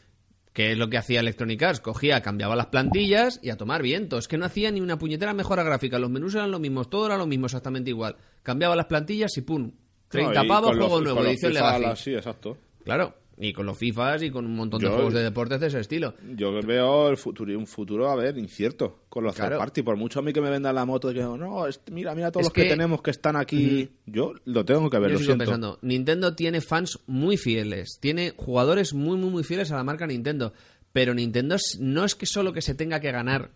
[0.52, 4.18] que es lo que hacía Electronic Arts, cogía, cambiaba las plantillas y a tomar viento.
[4.18, 7.06] Es que no hacía ni una puñetera mejora gráfica, los menús eran los mismos, todo
[7.06, 8.16] era lo mismo exactamente igual.
[8.42, 9.70] Cambiaba las plantillas y pum,
[10.08, 12.56] 30 No, y pavos, los- juego nuevo, edición la- Sí, exacto.
[12.84, 15.68] Claro, y con los FIFAs y con un montón de Yo- juegos de deportes de
[15.68, 16.14] ese estilo.
[16.36, 19.52] Yo veo el futuro, un futuro, a ver, incierto con los Claro.
[19.56, 19.82] third party.
[19.82, 22.30] Por mucho a mí que me vendan la moto de que no, es- mira, mira
[22.30, 23.88] todos Es los que, que- tenemos que están aquí.
[24.06, 25.44] Yo lo tengo que ver, Yo lo sigo siento.
[25.44, 30.06] pensando, Nintendo tiene fans muy fieles, tiene jugadores muy, muy, muy fieles a la marca
[30.06, 30.52] Nintendo,
[30.92, 33.52] pero Nintendo no es que solo que se tenga que ganar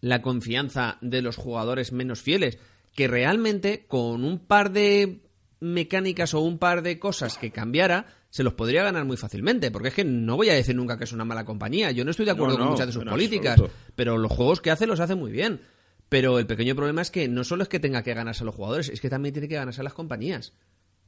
[0.00, 2.58] la confianza de los jugadores menos fieles,
[2.94, 5.20] que realmente con un par de
[5.62, 9.88] mecánicas o un par de cosas que cambiara, se los podría ganar muy fácilmente, porque
[9.88, 12.26] es que no voy a decir nunca que es una mala compañía, yo no estoy
[12.26, 13.74] de acuerdo No, con muchas de sus políticas, absoluto.
[13.94, 15.60] pero los juegos que hace los hace muy bien.
[16.08, 18.54] Pero el pequeño problema es que no solo es que tenga que ganarse a los
[18.54, 20.52] jugadores, es que también tiene que ganarse a las compañías.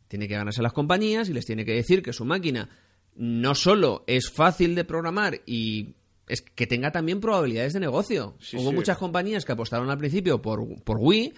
[0.08, 2.70] Tiene que ganarse a las compañías y les tiene que decir que su máquina
[3.16, 5.94] no solo es fácil de programar y
[6.26, 8.34] es que tenga también probabilidades de negocio.
[8.40, 8.76] Sí, Hubo sí.
[8.76, 11.34] muchas compañías que apostaron al principio por, por Wii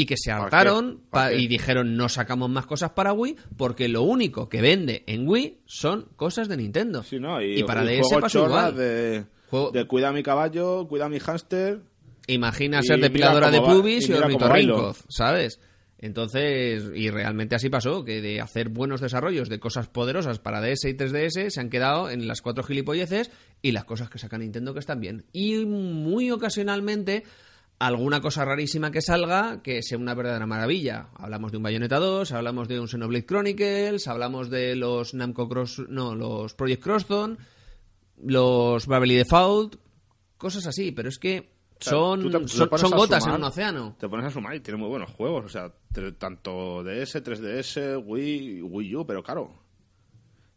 [0.00, 1.02] y que se ¿Para hartaron qué?
[1.10, 1.42] ¿Para pa- qué?
[1.42, 5.62] y dijeron no sacamos más cosas para Wii porque lo único que vende en Wii
[5.66, 7.02] son cosas de Nintendo.
[7.02, 7.42] Sí, ¿no?
[7.42, 8.76] Y, y para y DS pasó igual.
[8.76, 11.80] de, Juego- de cuida mi caballo, cuida mi hámster.
[12.28, 15.58] Imagina ser depiladora de pubis y y, ornitorrinco, ¿sabes?
[16.00, 20.84] Entonces, y realmente así pasó, que de hacer buenos desarrollos de cosas poderosas para DS
[20.88, 23.32] y 3DS se han quedado en las cuatro gilipolleces
[23.62, 25.24] y las cosas que saca Nintendo que están bien.
[25.32, 27.24] Y muy ocasionalmente
[27.78, 31.08] alguna cosa rarísima que salga que sea una verdadera maravilla.
[31.14, 35.84] Hablamos de un Bayonetta 2, hablamos de un Xenoblade Chronicles, hablamos de los Namco Cross,
[35.88, 37.36] no, los Project Crosstone,
[38.24, 39.76] los Bravely Default,
[40.36, 41.50] cosas así, pero es que
[41.80, 43.96] son, te- son, gotas sumar, en un océano.
[44.00, 45.44] Te pones a sumar y tiene muy buenos juegos.
[45.44, 45.72] O sea,
[46.18, 49.52] tanto DS, 3DS, Wii, Wii U, pero claro.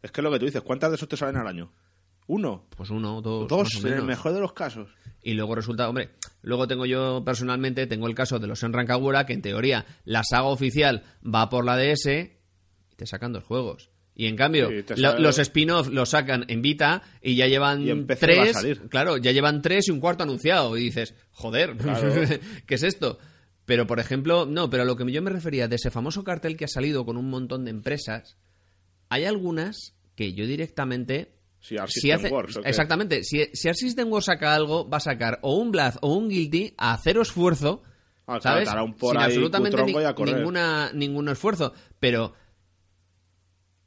[0.02, 1.70] Es que lo que tú dices, ¿cuántas de esos te salen al año?
[2.26, 2.66] ¿Uno?
[2.76, 4.88] Pues uno, dos, Dos, en el mejor de los casos.
[5.22, 6.10] Y luego resulta, hombre,
[6.42, 10.22] luego tengo yo personalmente, tengo el caso de los Senran Kagura, que en teoría la
[10.24, 12.06] saga oficial va por la DS
[12.92, 13.90] y te sacan dos juegos.
[14.14, 17.90] Y en cambio, Sí, lo- los spin-off los sacan en Vita y ya llevan Y
[17.90, 18.52] en va a tres.
[18.52, 18.88] salir.
[18.88, 20.76] Claro, ya llevan tres y un cuarto anunciado.
[20.76, 22.12] Y dices, joder, Claro.
[22.66, 23.18] ¿qué es esto?
[23.64, 26.56] Pero, por ejemplo, no, pero a lo que yo me refería, de ese famoso cartel
[26.56, 28.36] que ha salido con un montón de empresas,
[29.08, 33.22] hay algunas que yo directamente Si System hace- exactamente.
[33.22, 36.74] Si, si System Works saca algo, va a sacar o un Blast o un Guilty
[36.76, 37.82] a cero esfuerzo,
[38.26, 38.68] Ah, ¿sabes?
[38.84, 41.72] un por Sin ahí absolutamente ni- ninguna, ningún esfuerzo.
[42.00, 42.34] Pero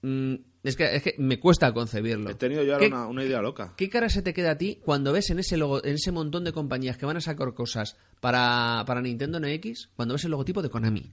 [0.01, 2.30] mm, es, que, es que me cuesta concebirlo.
[2.30, 3.73] He tenido yo ahora ¿Qué, una, una idea loca.
[3.78, 6.43] qué cara se te queda a ti cuando ves en ese logo, en ese montón
[6.43, 10.61] de compañías que van a sacar cosas para, para Nintendo NX, cuando ves el logotipo
[10.61, 11.09] de Konami?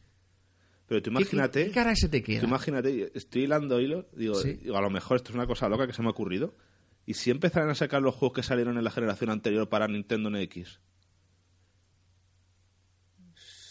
[0.87, 1.61] Pero tú ¿Qué- imagínate...
[1.63, 2.45] ¿Qué, qué cara se te Tú queda?
[2.45, 4.55] imagínate, estoy hilando hilo, digo, Sí.
[4.55, 6.55] digo, a lo mejor esto es una cosa loca que se me ha ocurrido.
[7.07, 10.31] ¿Y si empezaran a sacar los juegos que salieron en la generación anterior para Nintendo
[10.31, 10.81] NX?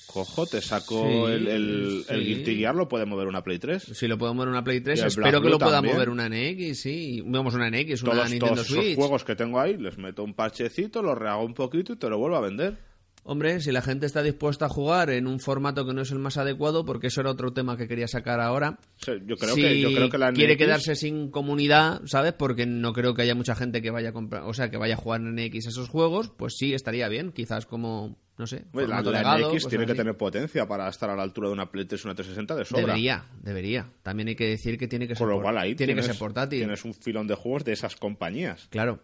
[0.07, 2.25] Cojo, te saco Sí, el, el, el sí.
[2.25, 3.81] Guilty Gear, lo puede mover una Play 3.
[3.93, 5.95] Si lo puedo mover una Play 3, Y el espero Black que lo pueda también.
[5.95, 7.23] mover una NX, sí.
[7.25, 8.95] Vamos, una NX, una Todos, Nintendo todos Switch.
[8.97, 12.17] juegos que tengo ahí, les meto un parchecito, los rehago un poquito y te lo
[12.17, 12.77] vuelvo a vender.
[13.23, 16.17] Hombre, si la gente está dispuesta a jugar en un formato que no es el
[16.17, 18.79] más adecuado, porque eso era otro tema que quería sacar ahora.
[19.05, 22.33] Yo creo si que, yo creo que la quiere NX quedarse sin comunidad, ¿sabes?
[22.33, 24.95] Porque no creo que haya mucha gente que vaya a comprar, o sea, que vaya
[24.95, 28.87] a jugar en NX esos juegos, pues sí, estaría bien, quizás como, no sé, la,
[28.87, 29.97] la legado, NX tiene que así.
[29.99, 32.65] tener potencia para estar a la altura de una Play 3 y una 360 de
[32.65, 32.81] sobra.
[32.87, 33.91] Debería, debería.
[34.01, 36.17] También hay que decir que tiene que ser, Por lo cual ahí tiene que ser
[36.17, 36.59] portátil.
[36.59, 38.67] tienes un filón de juegos de esas compañías.
[38.71, 38.99] Claro.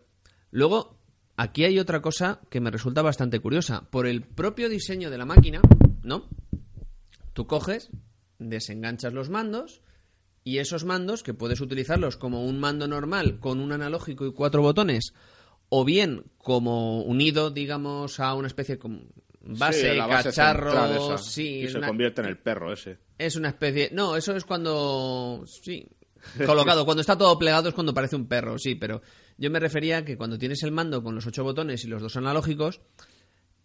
[0.50, 0.97] Luego,
[1.38, 3.88] aquí hay otra cosa que me resulta bastante curiosa.
[3.90, 5.62] Por el propio diseño de la máquina,
[6.04, 6.28] ¿no?
[7.34, 7.90] Tú coges,
[8.40, 9.82] desenganchas los mandos
[10.44, 14.62] Y esos mandos, que puedes utilizarlos como un mando normal con un analógico y cuatro
[14.62, 15.14] botones,
[15.68, 18.82] o bien como unido, digamos, a una especie de
[19.42, 22.98] base, Sí, base cacharro, sí, y se una- convierte en el perro ese.
[23.18, 23.90] es una especie.
[23.92, 25.44] No, eso es cuando.
[25.46, 25.86] Sí.
[26.46, 26.86] Colocado.
[26.86, 29.02] Cuando está todo plegado es cuando parece un perro, sí, pero
[29.38, 32.02] yo me refería a que cuando tienes el mando con los ocho botones y los
[32.02, 32.82] dos analógicos,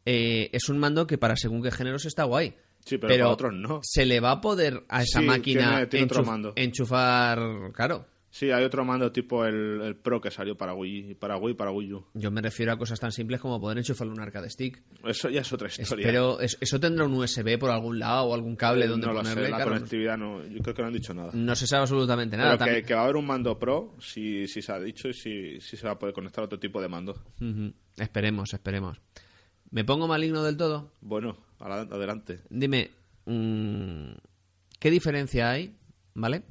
[0.04, 2.54] eh, es un mando que para según qué géneros está guay.
[2.84, 3.80] Sí, pero para otros no.
[3.84, 6.52] Se le va a poder a esa Sí, máquina tiene- tiene otro enchuf- mando.
[6.56, 7.40] enchufar.
[7.74, 8.06] Claro.
[8.34, 11.70] Sí, hay otro mando tipo el, el Pro que salió para Wii, para Wii para
[11.70, 12.06] Wii U.
[12.14, 14.82] Yo me refiero a cosas tan simples como poder enchufarle un arcade stick.
[15.04, 16.06] Eso ya es otra historia.
[16.06, 19.18] pero es- eso tendrá un USB por algún lado o algún cable donde no lo
[19.18, 19.44] ponerle.
[19.44, 21.30] sé, la claro, conectividad no, yo creo que no han dicho nada.
[21.34, 22.52] no se sabe absolutamente nada.
[22.52, 25.12] pero que, También- que va a haber un mando Pro, sí se ha dicho y
[25.12, 27.22] sí se va a poder conectar a otro tipo de mando.
[27.98, 28.98] Esperemos, esperemos.
[29.70, 30.90] ¿Me pongo maligno del todo?
[31.02, 32.40] Bueno, adelante.
[32.48, 32.92] Dime,
[33.26, 34.12] mm,
[34.78, 35.76] ¿qué diferencia hay,
[36.14, 36.44] ¿vale?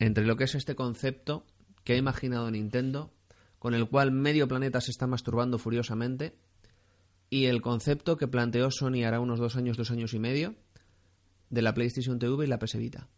[0.00, 1.46] Entre lo que es este concepto
[1.84, 3.12] que ha imaginado Nintendo,
[3.60, 6.34] con el cual medio planeta se está masturbando furiosamente,
[7.28, 10.56] y el concepto que planteó Sony hará unos dos años, dos años y medio,
[11.50, 13.08] de la PlayStation TV y la PS Vita.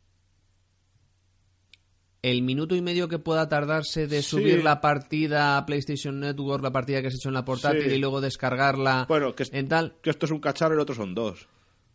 [2.22, 4.30] El minuto y medio que pueda tardarse de Sí.
[4.30, 7.94] subir la partida a PlayStation Network, la partida que has hecho en la portátil Sí.
[7.96, 9.96] y luego descargarla Bueno, que es- en tal.
[10.02, 11.48] Que esto es un cacharro y el otro son dos.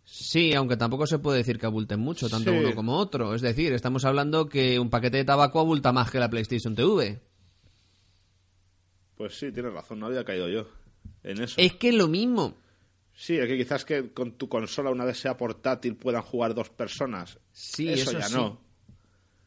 [0.10, 2.58] Sí, aunque tampoco se puede decir que abulten mucho, tanto Sí.
[2.58, 3.36] uno como otro.
[3.36, 7.20] Es decir, estamos hablando que un paquete de tabaco abulta más que la PlayStation TV.
[9.18, 10.68] Pues sí, tienes razón, no había caído yo
[11.24, 11.56] en eso.
[11.60, 12.56] Es que es lo mismo.
[13.14, 16.70] Sí, es que quizás que con tu consola, una vez sea portátil, puedan jugar dos
[16.70, 17.38] personas.
[17.52, 18.36] Sí, eso, eso ya sí.
[18.36, 18.62] no.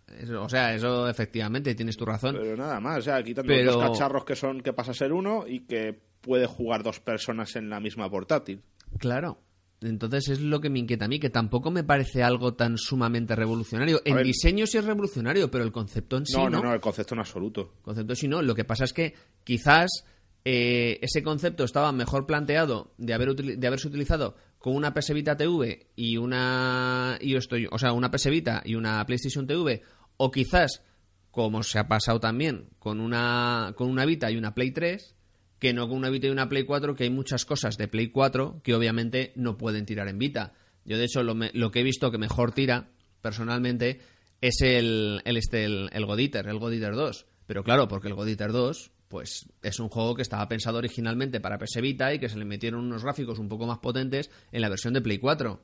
[0.08, 2.36] Eso- o sea, eso efectivamente, tienes tu razón.
[2.38, 5.12] Pero nada más, o sea, quitando Pero- los cacharros que son que pasa a ser
[5.12, 8.60] uno y que puede jugar dos personas en la misma portátil.
[8.98, 9.38] Claro.
[9.82, 13.34] Entonces es lo que me inquieta a mí, que tampoco me parece algo tan sumamente
[13.34, 14.02] revolucionario.
[14.04, 14.26] En ver.
[14.26, 16.58] diseño sí es revolucionario, pero el concepto en sí no, no.
[16.58, 17.74] no, no, el concepto en absoluto.
[17.82, 18.42] concepto sí no.
[18.42, 20.04] Lo que pasa es que quizás
[20.44, 25.36] eh, ese concepto estaba mejor planteado de, haber de haberse utilizado con una PS Vita
[25.36, 29.82] TV y una y estoy, o sea, una PS Vita y una PlayStation TV
[30.16, 30.82] o quizás
[31.30, 35.14] como se ha pasado también con una con una Vita y una Play 3
[35.60, 38.08] que no con una Vita y una Play 4 que hay muchas cosas de Play
[38.08, 40.54] 4 que obviamente no pueden tirar en Vita.
[40.84, 42.88] Yo de hecho lo, que he visto que mejor tira
[43.20, 44.00] personalmente
[44.40, 47.26] es el el este el, el el God Eater 2.
[47.46, 51.40] Pero claro, porque el God Eater 2 pues es un juego que estaba pensado originalmente
[51.40, 54.62] para PS Vita y que se le metieron unos gráficos un poco más potentes en
[54.62, 55.60] la versión de Play 4.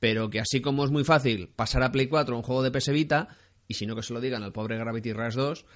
[0.00, 2.90] Pero que así como es muy fácil pasar a Play 4 un juego de PS
[2.90, 3.28] Vita,
[3.68, 5.66] y si no que se lo digan al pobre Gravity Rush 2,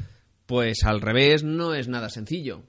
[0.46, 2.64] pues al revés no es nada sencillo.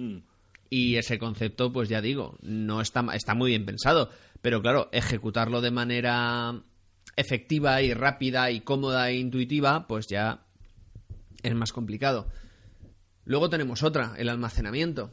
[0.00, 0.22] Mm.
[0.70, 4.10] Y ese concepto, pues ya digo, no está, está muy bien pensado.
[4.40, 6.62] Pero claro, ejecutarlo de manera
[7.16, 10.44] efectiva y rápida y cómoda e intuitiva, pues ya
[11.42, 12.28] es más complicado.
[13.24, 15.10] Luego tenemos otra, el almacenamiento.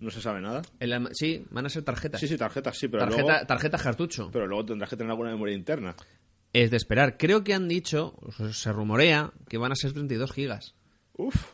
[0.00, 0.62] No se sabe nada.
[0.80, 2.20] El sí, van a ser tarjetas.
[2.20, 4.30] Sí, sí, tarjetas sí, pero Tarjeta, luego, tarjeta cartucho.
[4.32, 5.94] pero luego tendrás que tener alguna memoria interna.
[6.52, 7.16] Es de esperar.
[7.18, 8.14] Creo que han dicho,
[8.52, 10.74] se rumorea, que van a ser 32 gigas.
[11.16, 11.46] Uf,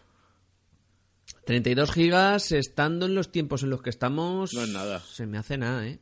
[1.46, 4.52] 32 gigas estando en los tiempos en los que estamos...
[4.54, 5.00] No es nada.
[5.00, 6.00] Se me hace nada, ¿eh?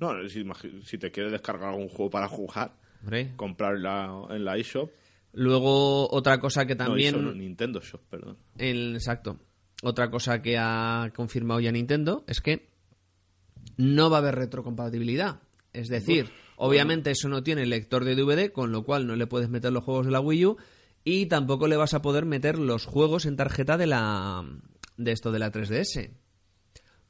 [0.00, 3.32] no, si, te quieres descargar algún juego para jugar, Hombre.
[3.36, 4.90] comprar en la, en la eShop.
[5.32, 7.14] Luego, otra cosa que No, también...
[7.14, 8.38] eShop, no, Nintendo Shop, perdón.
[8.56, 9.38] El, exacto.
[9.82, 12.70] Otra cosa que ha confirmado ya Nintendo es que
[13.76, 15.40] no va a haber retrocompatibilidad.
[15.72, 19.48] Es decir, obviamente eso no tiene lector de DVD, con lo cual no le puedes
[19.48, 20.56] meter los juegos de la Wii U
[21.04, 24.44] y tampoco le vas a poder meter los juegos en tarjeta de la
[25.04, 26.10] de esto de la 3DS.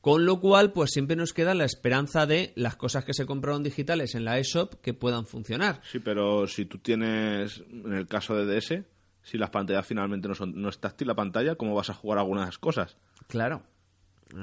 [0.01, 3.63] Con lo cual, pues siempre nos queda la esperanza de las cosas que se compraron
[3.63, 5.83] digitales en la eShop que puedan funcionar.
[5.91, 8.83] Sí, pero si tú tienes, en el caso de DS,
[9.23, 12.19] si las pantallas finalmente no, son, no es táctil la pantalla, ¿cómo vas a jugar
[12.19, 12.97] algunas cosas?
[13.27, 13.63] Claro,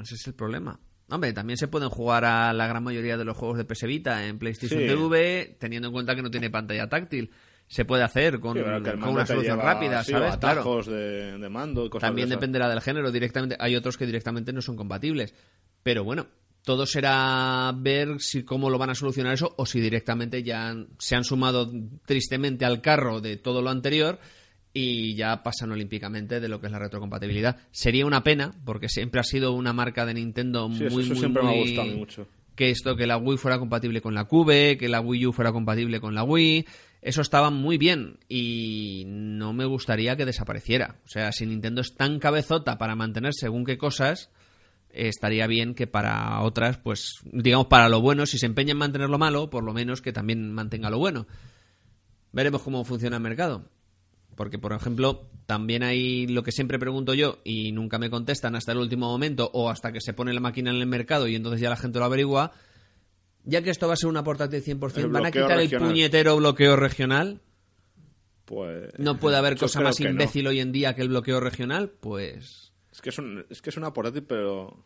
[0.00, 0.78] ese es el problema.
[1.10, 4.26] Hombre, también se pueden jugar a la gran mayoría de los juegos de PS Vita
[4.26, 4.86] en PlayStation Sí.
[4.86, 7.32] TV, teniendo en cuenta que no tiene pantalla táctil.
[7.68, 8.62] Se puede hacer con, Sí,
[8.98, 10.36] con una solución rápida, sí, ¿sabes?
[10.38, 10.82] Claro.
[10.82, 13.56] de, de mando y cosas También de dependerá del género directamente.
[13.60, 15.34] Hay otros que directamente no son compatibles.
[15.82, 16.26] Pero bueno,
[16.64, 20.88] todo será ver si cómo lo van a solucionar eso o si directamente ya han-
[20.98, 21.70] se han sumado
[22.06, 24.18] tristemente al carro de todo lo anterior
[24.72, 27.56] y ya pasan olímpicamente de lo que es la retrocompatibilidad.
[27.70, 31.08] Sería una pena porque siempre ha sido una marca de Nintendo Sí, muy, eso, eso
[31.10, 32.26] muy, siempre me ha gustado mucho.
[32.54, 35.52] que esto, que la Wii fuera compatible con la Cube, que la Wii U fuera
[35.52, 36.66] compatible con la Wii,
[37.00, 40.96] eso estaba muy bien y no me gustaría que desapareciera.
[41.04, 44.30] O sea, si Nintendo es tan cabezota para mantener según qué cosas,
[44.90, 49.10] estaría bien que para otras, pues, digamos, para lo bueno, si se empeña en mantener
[49.10, 51.26] lo malo, por lo menos que también mantenga lo bueno.
[52.32, 53.68] Veremos cómo funciona el mercado.
[54.34, 58.70] Porque, por ejemplo, también hay lo que siempre pregunto yo y nunca me contestan hasta
[58.70, 61.60] el último momento o hasta que se pone la máquina en el mercado y entonces
[61.60, 62.52] ya la gente lo averigua.
[63.48, 65.88] Ya que esto va a ser una portátil 100%, El ¿van a quitar regional.
[65.88, 67.40] el puñetero bloqueo regional?
[68.44, 68.90] Pues.
[68.98, 70.08] ¿No puede haber cosa más no.
[70.10, 71.90] imbécil hoy en día que el bloqueo regional?
[71.90, 72.72] Pues...
[72.92, 74.84] Es que es, un- es que es una portátil, pero.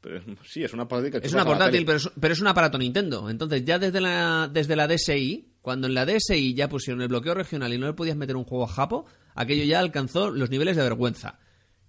[0.00, 2.78] pero sí, es una portátil que Es una portátil, pero es, pero es un aparato
[2.78, 3.28] Nintendo.
[3.28, 7.34] Entonces, ya desde la, desde la DSi, cuando en la DSi ya pusieron el bloqueo
[7.34, 10.76] regional y no le podías meter un juego a Japo, aquello ya alcanzó los niveles
[10.76, 11.38] de vergüenza.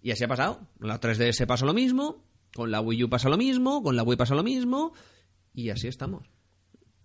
[0.01, 0.68] Y así ha pasado.
[0.80, 4.03] Con la 3DS pasa lo mismo, con la Wii U pasa lo mismo, con la
[4.03, 4.93] Wii pasa lo mismo,
[5.53, 6.27] y así estamos.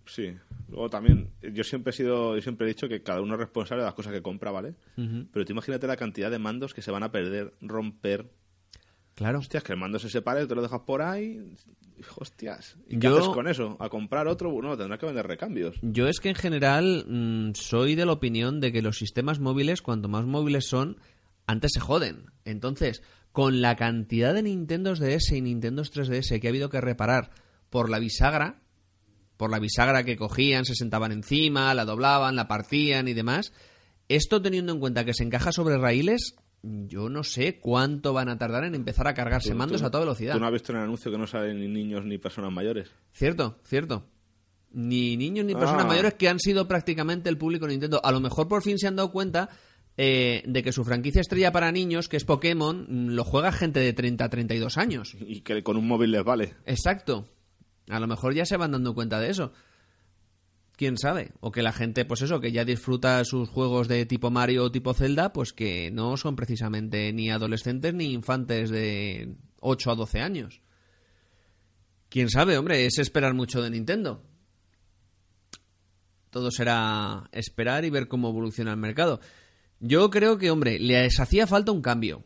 [0.05, 0.33] Sí.
[0.69, 3.83] Luego también, yo siempre he sido, yo siempre he dicho que cada uno es responsable
[3.83, 4.73] de las cosas que compra, ¿vale?
[4.95, 8.29] Pero tú imagínate la cantidad de mandos que se van a perder, romper.
[9.15, 9.39] Claro.
[9.39, 11.53] Hostias, que el mando se separe, te lo dejas por ahí.
[12.15, 12.77] Hostias.
[12.87, 13.75] ¿Y qué Yo- haces con eso?
[13.79, 14.49] ¿A comprar otro?
[14.61, 15.75] No, tendrás que vender recambios.
[15.81, 19.81] Yo es que en general mm, soy de la opinión de que los sistemas móviles,
[19.81, 20.97] cuanto más móviles son,
[21.47, 22.27] antes se joden.
[22.45, 27.31] Entonces, con la cantidad de Nintendos DS y Nintendos 3DS que ha habido que reparar
[27.69, 28.61] por la bisagra,
[29.37, 33.53] por la bisagra que cogían, se sentaban encima, la doblaban, la partían y demás,
[34.07, 38.37] esto teniendo en cuenta que se encaja sobre raíles, yo no sé cuánto van a
[38.37, 40.33] tardar en empezar a cargarse Tú- mandos tú- a toda velocidad.
[40.33, 42.89] Tú no has visto en el anuncio que no salen ni niños ni personas mayores.
[43.13, 44.05] Cierto, cierto.
[44.71, 45.87] Ni niños ni personas Ah.
[45.87, 48.01] mayores que han sido prácticamente el público Nintendo.
[48.03, 49.49] A lo mejor por fin se han dado cuenta
[50.01, 53.91] eh, de que su franquicia estrella para niños, que es Pokémon, lo juega gente de
[53.91, 55.13] 30 a 32 años.
[55.19, 56.53] Y que con un móvil les vale.
[56.65, 57.27] Exacto.
[57.89, 59.51] A lo mejor ya se van dando cuenta de eso.
[60.75, 61.33] Quién sabe.
[61.41, 64.71] O que la gente, pues eso, que ya disfruta sus juegos de tipo Mario o
[64.71, 70.19] tipo Zelda, pues que no son precisamente ni adolescentes ni infantes de 8 a 12
[70.21, 70.61] años.
[72.07, 74.23] Quién sabe, hombre, es esperar mucho de Nintendo.
[76.29, 79.19] Todo será esperar y ver cómo evoluciona el mercado.
[79.79, 82.23] Yo creo que, hombre, les hacía falta un cambio.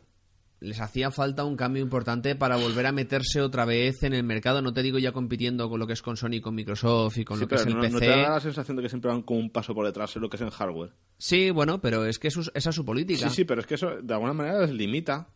[0.64, 4.62] Les hacía falta un cambio importante para volver a meterse otra vez en el mercado.
[4.62, 7.38] No te digo ya compitiendo con lo que es con Sony, con Microsoft y con
[7.38, 8.00] Sí, lo que es el no, no PC.
[8.00, 10.30] te da la sensación de que siempre van como un paso por detrás en lo
[10.30, 10.94] que es en hardware.
[11.18, 13.28] Sí, bueno, pero es que eso es- esa es su política.
[13.30, 15.28] Sí, sí, pero es que eso de alguna manera les limita.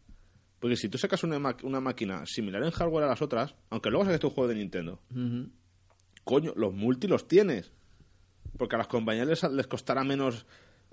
[0.60, 4.06] Porque si tú sacas una, una máquina similar en hardware a las otras, aunque luego
[4.06, 5.02] saques tu juego de Nintendo,
[6.24, 7.72] coño, los multi los tienes.
[8.58, 10.46] Porque a las compañías les, les costará menos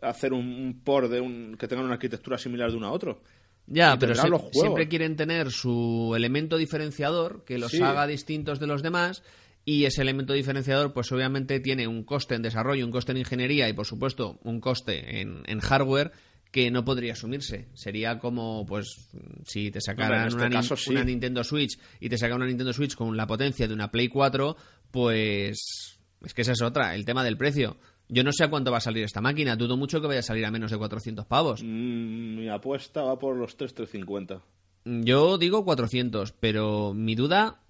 [0.03, 3.23] hacer un, un port de un, que tengan una arquitectura similar de uno a otro.
[3.67, 7.81] Ya, pero los siempre quieren tener su elemento diferenciador que los Sí.
[7.83, 9.23] haga distintos de los demás.
[9.67, 13.67] Y ese elemento diferenciador, pues obviamente tiene un coste en desarrollo, un coste en ingeniería
[13.69, 16.13] y, por supuesto, un coste en, en hardware
[16.51, 17.69] que no podría asumirse.
[17.73, 19.09] Sería como, pues,
[19.47, 20.91] si te sacaran este una, nin- caso sí.
[20.91, 24.09] una Nintendo Switch y te sacan una Nintendo Switch con la potencia de una Play
[24.09, 24.55] 4,
[24.91, 27.79] pues es que esa es otra, el tema del precio.
[28.15, 30.23] Yo no sé a cuánto va a salir esta máquina, dudo mucho que vaya a
[30.23, 31.63] salir a menos de 400 pavos.
[31.65, 34.41] Mm, mi apuesta va por los 3,350.
[34.85, 37.61] Yo digo 400, pero mi duda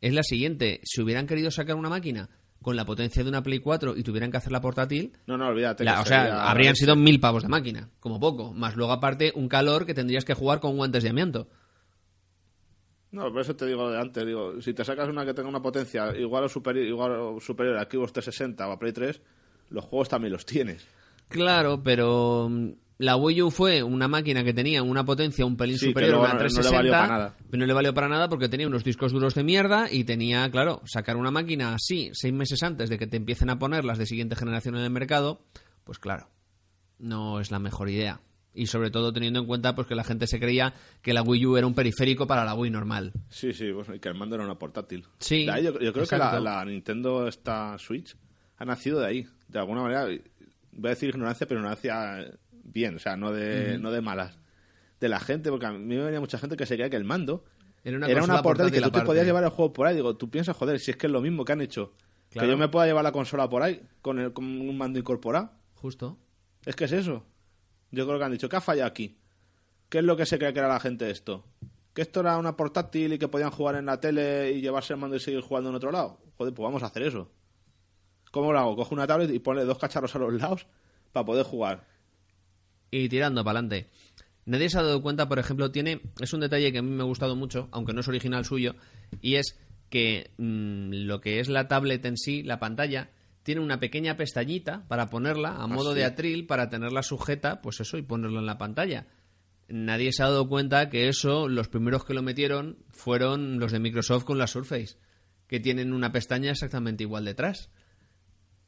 [0.00, 0.80] es la siguiente.
[0.84, 2.28] Si hubieran querido sacar una máquina
[2.60, 5.84] con la potencia de una Play 4 y tuvieran que hacerla portátil, No, no, olvídate.
[5.84, 8.52] la- o sea, habrían sido mil pavos de máquina, como poco.
[8.52, 11.48] Más luego, aparte, un calor que tendrías que jugar con guantes de amianto.
[13.12, 15.62] No, por eso te digo de antes, digo, si te sacas una que tenga una
[15.62, 19.22] potencia igual o superior, igual o superior a Xbox 360 o a Play 3,
[19.70, 20.86] los juegos también los tienes.
[21.28, 25.78] Claro, pero mm, la Wii U fue una máquina que tenía una potencia un pelín
[25.78, 27.36] Sí, superior a luego una no- no le 360, valió para nada.
[27.50, 30.48] pero no le valió para nada porque tenía unos discos duros de mierda y tenía,
[30.50, 33.98] claro, sacar una máquina así seis meses antes de que te empiecen a poner las
[33.98, 35.40] de siguiente generación en el mercado,
[35.84, 36.28] pues claro,
[36.98, 38.20] no es la mejor idea.
[38.58, 41.44] Y sobre todo teniendo en cuenta pues que la gente se creía que la Wii
[41.44, 43.12] U era un periférico para la Wii normal.
[43.28, 45.04] Sí, sí, bueno, y que el mando era una portátil.
[45.18, 48.16] Sí, ahí yo, yo creo que la, la Nintendo esta Switch
[48.56, 49.26] ha nacido de ahí.
[49.48, 53.90] De alguna manera, voy a decir ignorancia, pero ignorancia bien, o sea, no de, no
[53.90, 54.38] de malas.
[55.00, 57.04] De la gente, porque a mí me venía mucha gente que se creía que el
[57.04, 57.44] mando
[57.84, 59.94] Era una era una consola portátil que tú te podías llevar el juego por ahí.
[59.94, 61.92] Digo, tú piensas, joder, si es que es lo mismo que han hecho.
[62.30, 62.46] Claro.
[62.46, 65.52] Que yo me pueda llevar la consola por ahí con, el, con un mando incorporado.
[65.74, 66.18] Justo.
[66.64, 67.24] Es que es eso.
[67.90, 69.18] Yo creo que han dicho, ¿qué ha fallado aquí?
[69.88, 71.44] ¿Qué es lo que se cree que era la gente esto?
[71.94, 74.98] ¿Que esto era una portátil y que podían jugar en la tele y llevarse el
[74.98, 76.18] mando y seguir jugando en otro lado?
[76.36, 77.30] Joder, pues vamos a hacer eso.
[78.36, 78.76] ¿Cómo lo hago?
[78.76, 80.66] Cojo una tablet y pone dos cacharros a los lados
[81.10, 81.86] para poder jugar.
[82.90, 83.88] y tirando para adelante.
[84.44, 86.02] Nadie se ha dado cuenta, por ejemplo, tiene.
[86.20, 88.74] Es un detalle que a mí me ha gustado mucho, aunque no es original suyo,
[89.22, 89.58] y es
[89.88, 93.08] que mm, lo que es la tablet en sí, la pantalla,
[93.42, 96.00] tiene una pequeña pestañita para ponerla a modo sí?
[96.00, 99.06] de atril, para tenerla sujeta, pues eso, y ponerla en la pantalla.
[99.68, 103.80] Nadie se ha dado cuenta que eso, los primeros que lo metieron fueron los de
[103.80, 104.98] Microsoft con la Surface,
[105.46, 107.70] que tienen una pestaña exactamente igual detrás.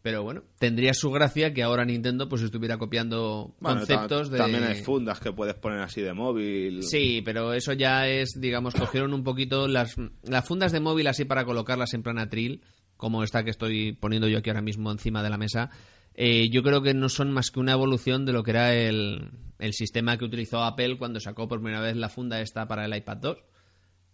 [0.00, 4.38] Pero bueno, tendría su gracia que ahora Nintendo pues estuviera copiando Bueno, conceptos de...
[4.38, 6.84] También hay fundas que puedes poner así de móvil.
[6.84, 11.24] Sí, pero eso ya es, digamos, cogieron un poquito las, las fundas de móvil así
[11.24, 12.62] para colocarlas en plan atril,
[12.96, 15.70] como esta que estoy poniendo yo aquí ahora mismo encima de la mesa.
[16.14, 19.30] eh, yo creo que no son más que una evolución de lo que era el,
[19.58, 22.96] el sistema que utilizó Apple cuando sacó por primera vez la funda esta para el
[22.96, 23.38] iPad 2.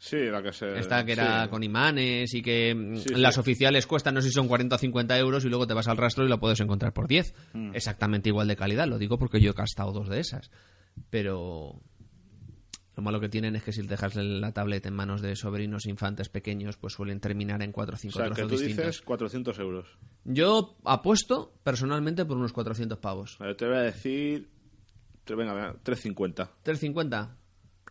[0.04, 0.78] Sí, la que se.
[0.78, 1.48] Esta que era sí.
[1.50, 3.40] con imanes y que mm, Sí, las sí.
[3.40, 5.96] oficiales cuestan, no sé si son 40 o 50 euros y luego te vas al
[5.96, 7.32] rastro y lo puedes encontrar por 10.
[7.54, 7.70] Mm.
[7.74, 10.50] Exactamente igual de calidad, lo digo porque yo he gastado dos de esas.
[11.10, 11.80] Pero
[12.96, 16.28] lo malo que tienen es que si dejas la tablet en manos de sobrinos infantes
[16.28, 18.86] pequeños, pues suelen terminar en 4 o O 5 sea, que tú distintos.
[18.86, 19.86] dices 400 euros.
[20.24, 23.38] Yo apuesto personalmente por unos 400 pavos.
[23.56, 24.48] Te voy a decir.
[25.26, 26.50] Venga, venga, 350.
[26.62, 27.36] 350.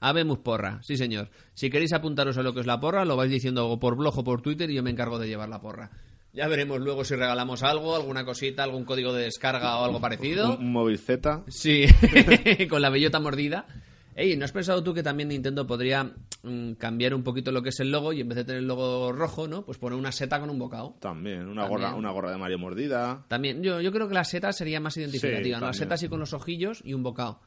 [0.05, 1.29] Habemos porra, sí señor.
[1.53, 4.23] Si queréis apuntaros a lo que es la porra, lo vais diciendo por blog o
[4.25, 5.91] por Twitter y yo me encargo de llevar la porra.
[6.33, 10.57] Ya veremos luego si regalamos algo, alguna cosita, algún código de descarga o algo parecido.
[10.57, 11.43] Un, un móvil Z.
[11.47, 11.85] Sí,
[12.69, 13.65] con la bellota mordida.
[14.13, 16.11] Ey, ¿no has pensado tú que también Nintendo podría
[16.43, 18.67] mm, cambiar un poquito lo que es el logo y en vez de tener el
[18.67, 19.63] logo rojo, ¿no?
[19.63, 20.97] Pues poner una seta con un bocado.
[20.99, 21.47] También.
[21.47, 21.81] Una, También.
[21.81, 23.23] Gorra, una gorra de Mario mordida.
[23.29, 25.67] También, yo, yo creo que la seta sería más identificativa, ¿no?
[25.67, 27.39] La seta así con los ojillos y un bocado.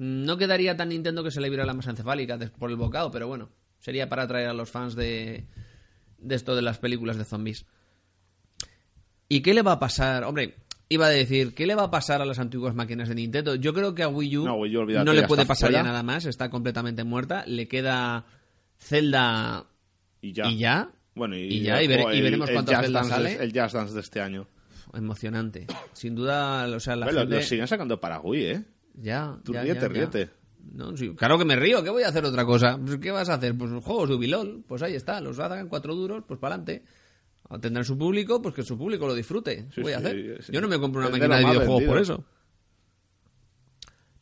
[0.00, 3.26] No quedaría tan Nintendo que se le viera la masa encefálica por el bocado, pero
[3.26, 5.44] bueno, sería para atraer a los fans de,
[6.18, 7.66] de esto de las películas de zombies.
[9.28, 10.22] ¿Y qué le va a pasar?
[10.22, 10.54] Hombre,
[10.88, 13.56] iba a decir, ¿qué le va a pasar a las antiguas máquinas de Nintendo?
[13.56, 15.82] Yo creo que a Wii U No, Wii U, olvídate, no le puede pasar ya
[15.82, 17.44] nada más, está completamente muerta.
[17.46, 18.24] Le queda
[18.78, 19.66] Zelda
[20.22, 20.46] Y ya.
[20.48, 20.90] y ya.
[21.16, 23.34] Bueno, y, Y ya, y vere- o y veremos cuántas Zelda sale.
[23.42, 24.46] El Jazz Dance de este año.
[24.94, 25.66] Emocionante.
[25.92, 27.34] Sin duda, o sea, la Bueno, gente...
[27.36, 28.64] Lo siguen sacando para Wii, ¿eh?
[29.00, 29.88] Ya, Tú ya, ríete, ya, ya.
[29.88, 30.30] ríete.
[30.72, 32.78] No, sí, claro que me río, ¿qué voy a hacer otra cosa?
[32.78, 33.56] Pues, ¿Qué vas a hacer?
[33.56, 36.84] Pues juegos de Ubilol, pues ahí está, los sacan cuatro duros, pues para adelante.
[37.62, 39.66] Tendrán su público, pues que su público lo disfrute.
[39.68, 40.42] ¿Qué Sí, voy a hacer?
[40.42, 40.52] sí.
[40.52, 42.24] Yo no me compro una máquina de videojuegos por eso.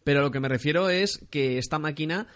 [0.05, 2.29] Pero a lo que me refiero es que esta máquina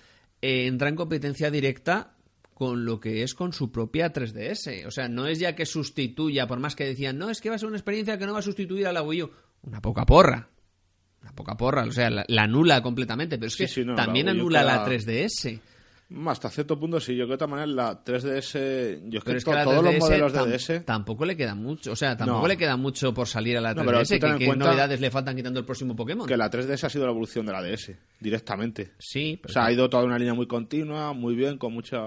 [0.42, 2.16] eh, entra en competencia directa
[2.54, 4.86] con lo que es con su propia 3DS.
[4.86, 7.54] O sea, no es ya que sustituya, por más que decían, no, es que va
[7.54, 9.30] a ser una experiencia que no va a sustituir a la Wii U.
[9.62, 10.48] Una poca porra.
[11.22, 13.36] Una poca porra, o sea, la, la anula completamente.
[13.38, 15.60] Pero es Sí, que sí, no, la también U anula la queda- 3DS.
[16.26, 17.14] Hasta cierto punto sí.
[17.14, 19.08] Yo creo que de todas maneras la 3DS...
[19.10, 20.84] Yo es que, to- la todos los 3DS modelos de DS...
[20.84, 21.92] tampoco le queda mucho.
[21.92, 22.48] O sea, tampoco No.
[22.48, 23.76] le queda mucho por salir a la 3DS.
[23.76, 23.98] No, pero
[24.38, 26.26] que ¿Qué novedades le faltan quitando el próximo Pokémon?
[26.26, 28.90] Que la 3DS ha sido la evolución de la DS, directamente.
[28.98, 31.98] Sí, O pero sea, ha ido toda una línea muy continua, muy bien, con mucha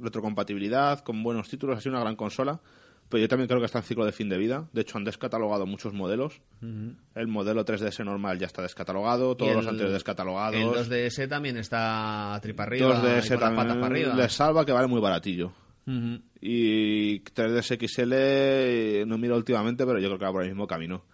[0.00, 2.60] retrocompatibilidad, con buenos títulos, ha sido una gran consola.
[3.10, 4.68] Pero yo también creo que está en ciclo de fin de vida.
[4.72, 6.40] De hecho, han descatalogado muchos modelos.
[6.62, 10.54] El modelo 3DS normal ya está descatalogado, todos los anteriores descatalogados.
[10.56, 13.02] El 2DS también está a tripa arriba.
[13.02, 14.14] 2DS y con las patas también para arriba.
[14.14, 15.52] les salva que vale muy baratillo.
[16.40, 20.66] Y 3DS XL eh, no miro últimamente, pero yo creo que va por el mismo
[20.66, 21.04] camino.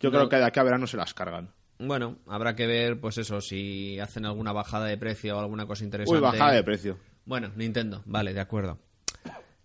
[0.00, 0.16] Yo No.
[0.18, 1.50] creo que de aquí a verano se las cargan.
[1.78, 5.84] Bueno, habrá que ver, pues eso, si hacen alguna bajada de precio o alguna cosa
[5.84, 6.16] interesante.
[6.16, 6.98] Uy, bajada de precio.
[7.26, 8.78] Bueno, Nintendo, vale, de acuerdo.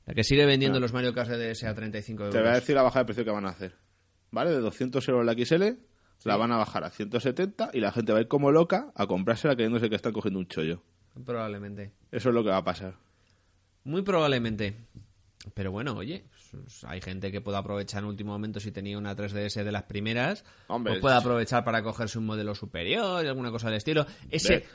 [0.06, 2.36] La que sigue vendiendo los Mario Kart de DS a 35 euros.
[2.36, 3.76] Te voy a decir la bajada de precio que van a hacer.
[4.32, 4.52] ¿Vale?
[4.52, 5.64] De 200 euros la XL,
[6.24, 9.08] la van a bajar a 170 y la gente va a ir como loca a
[9.08, 10.84] comprársela creyéndose que están cogiendo un chollo.
[11.26, 11.91] Probablemente.
[12.12, 12.95] Eso es lo que va a pasar.
[13.84, 14.76] Muy probablemente.
[15.56, 19.16] Pero bueno, oye, pues hay gente que puede aprovechar en último momento si tenía una
[19.16, 23.49] 3DS de las primeras, Hombre, pues puede aprovechar para cogerse un modelo superior y alguna
[23.49, 24.06] cosa del estilo.
[24.30, 24.66] Ese,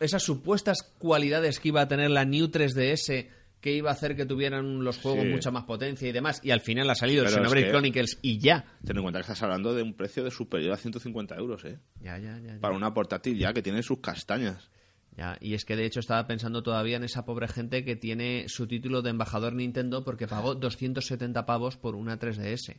[0.00, 3.28] esas supuestas cualidades que iba a tener la New 3DS
[3.60, 5.28] que iba a hacer que tuvieran los juegos Sí.
[5.28, 8.64] mucha más potencia y demás, y al final ha salido el Xenoblade Chronicles y ya.
[8.84, 11.78] Ten en cuenta que estás hablando de un precio de superior a 150 euros, ¿eh?
[12.00, 12.54] Ya, ya, ya.
[12.54, 12.60] ya.
[12.60, 14.70] Para una portátil ya que tiene sus castañas.
[15.16, 18.44] Ya, y es que de hecho estaba pensando todavía en esa pobre gente que tiene
[18.48, 22.76] su título de embajador Nintendo porque pagó 270 pavos por una 3DS.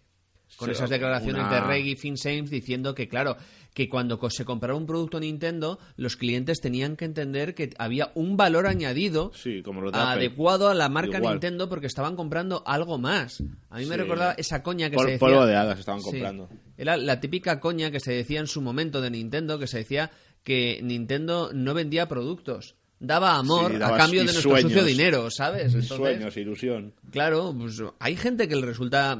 [0.57, 3.37] Con Sí, esas declaraciones una- de Reggie Finsames diciendo que, claro,
[3.73, 8.35] que cuando se compraba un producto Nintendo, los clientes tenían que entender que había un
[8.35, 11.35] valor añadido Sí, como adecuado a la marca Igual.
[11.35, 13.41] Nintendo porque estaban comprando algo más.
[13.69, 15.27] A mí me recordaba esa coña que Pol- se decía...
[15.27, 16.49] polvo de hadas estaban comprando.
[16.77, 20.11] Era la típica coña que se decía en su momento de Nintendo, que se decía
[20.43, 22.75] que Nintendo no vendía productos.
[22.99, 24.71] Daba amor Sí, a cambio de nuestro sueños.
[24.73, 25.67] sucio dinero, ¿sabes?
[25.67, 26.93] Entonces, Sueños, ilusión.
[27.09, 29.17] Claro, pues hay gente que le resulta,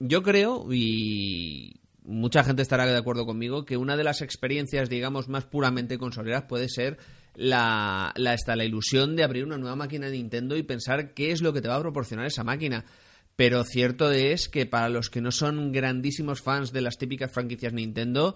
[0.00, 5.28] yo creo, y mucha gente estará de acuerdo conmigo, que una de las experiencias, digamos,
[5.28, 6.98] más puramente consoleras puede ser
[7.36, 11.30] la, la, esta, la ilusión de abrir una nueva máquina de Nintendo y pensar qué
[11.30, 12.84] es lo que te va a proporcionar esa máquina.
[13.36, 17.72] Pero cierto es que para los que no son grandísimos fans de las típicas franquicias
[17.72, 18.34] Nintendo,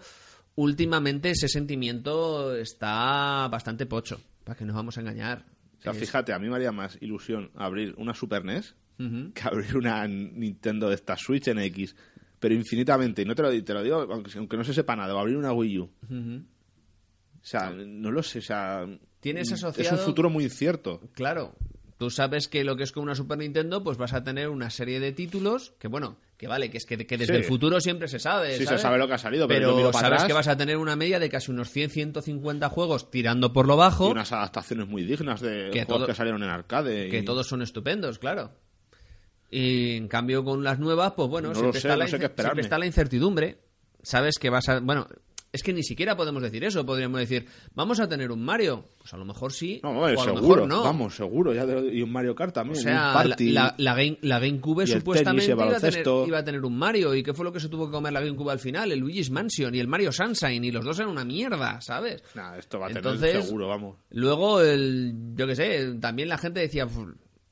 [0.55, 5.45] últimamente ese sentimiento está bastante pocho, para que nos vamos a engañar.
[5.79, 9.43] O sea, Es- fíjate, a mí me haría más ilusión abrir una Super NES Que
[9.43, 11.95] abrir una Nintendo de esta Switch NX.
[12.39, 13.23] pero infinitamente.
[13.23, 15.23] Y no te lo, te lo digo, aunque, aunque no se sepa nada, va a
[15.23, 15.85] abrir una Wii U.
[15.85, 18.87] O sea, no lo sé, o sea...
[19.21, 21.01] Tienes Es asociado- un futuro muy incierto.
[21.13, 21.55] Claro,
[21.99, 24.69] tú sabes que lo que es con una Super Nintendo, pues vas a tener una
[24.71, 27.39] serie de títulos que, bueno, que vale, que es que, que desde Sí.
[27.41, 28.57] el futuro siempre se sabe.
[28.59, 30.77] Sí, se sabe lo que ha salido, pero pero sabes atrás- que vas a tener
[30.77, 34.87] una media de casi unos 100, 150 juegos tirando por lo bajo, Y unas adaptaciones
[34.89, 37.09] muy dignas de Que juegos todo- que salieron en arcade.
[37.09, 38.53] que y- todos son estupendos, claro.
[39.57, 42.63] Y en cambio con las nuevas, pues bueno, No siempre, sé, está la, no siempre
[42.63, 43.59] está la incertidumbre.
[44.03, 44.81] Sabes que vas a...
[44.81, 45.07] Bueno,
[45.53, 46.85] es que ni siquiera podemos decir eso.
[46.85, 48.85] Podríamos decir, vamos a tener un Mario.
[48.99, 50.83] Pues a lo mejor sí, No, o a hombre, lo seguro, mejor no.
[50.83, 51.55] vamos, seguro.
[51.55, 52.81] Ya de- y un Mario Kart también.
[52.81, 53.51] O sea, un la, party.
[53.53, 56.27] la, la Game, la GameCube supuestamente tenis iba, a tener, baloncesto.
[56.27, 57.15] iba a tener un Mario.
[57.15, 58.91] ¿Y qué fue lo que se tuvo que comer la GameCube al final?
[58.91, 60.65] El Luigi's Mansion y el Mario Sunshine.
[60.65, 62.25] Y los dos eran una mierda, ¿sabes?
[62.35, 63.97] Nah, esto va a tener Entonces, seguro, vamos.
[64.11, 66.99] Luego, el, yo qué sé, también la gente decía, "Uf,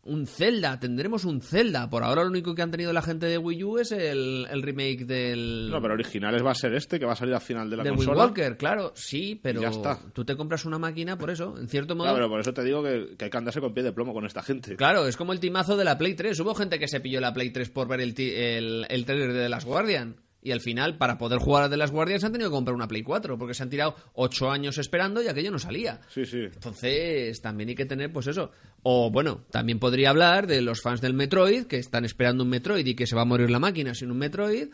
[0.05, 1.89] un Zelda, tendremos un Zelda.
[1.89, 4.63] Por ahora lo único que han tenido la gente de Wii U es el, el
[4.63, 7.71] remake del, No, pero originales va a ser este, que va a salir al final
[7.71, 8.25] de la del Wii consola.
[8.27, 9.99] Walker, claro, sí, pero ya está.
[10.13, 12.07] tú te compras una máquina por eso, en cierto modo.
[12.09, 14.13] Claro, pero por eso te digo que, que hay que andarse con pie de plomo
[14.13, 14.75] con esta gente.
[14.77, 16.39] Claro, es como el timazo de la Play 3.
[16.41, 19.33] Hubo gente que se pilló la Play 3 por ver el, ti- el, el trailer
[19.33, 20.17] de The Last Guardian.
[20.45, 22.75] Y al final, para poder jugar a The Last Guardian, se han tenido que comprar
[22.75, 23.39] una Play 4.
[23.39, 26.01] Porque se han tirado 8 años esperando y aquello no salía.
[26.09, 26.41] Sí, sí.
[26.41, 28.51] Entonces, también hay que tener, pues eso.
[28.83, 32.85] O bueno, también podría hablar de los fans del Metroid, que están esperando un Metroid
[32.85, 34.69] y que se va a morir la máquina sin un Metroid.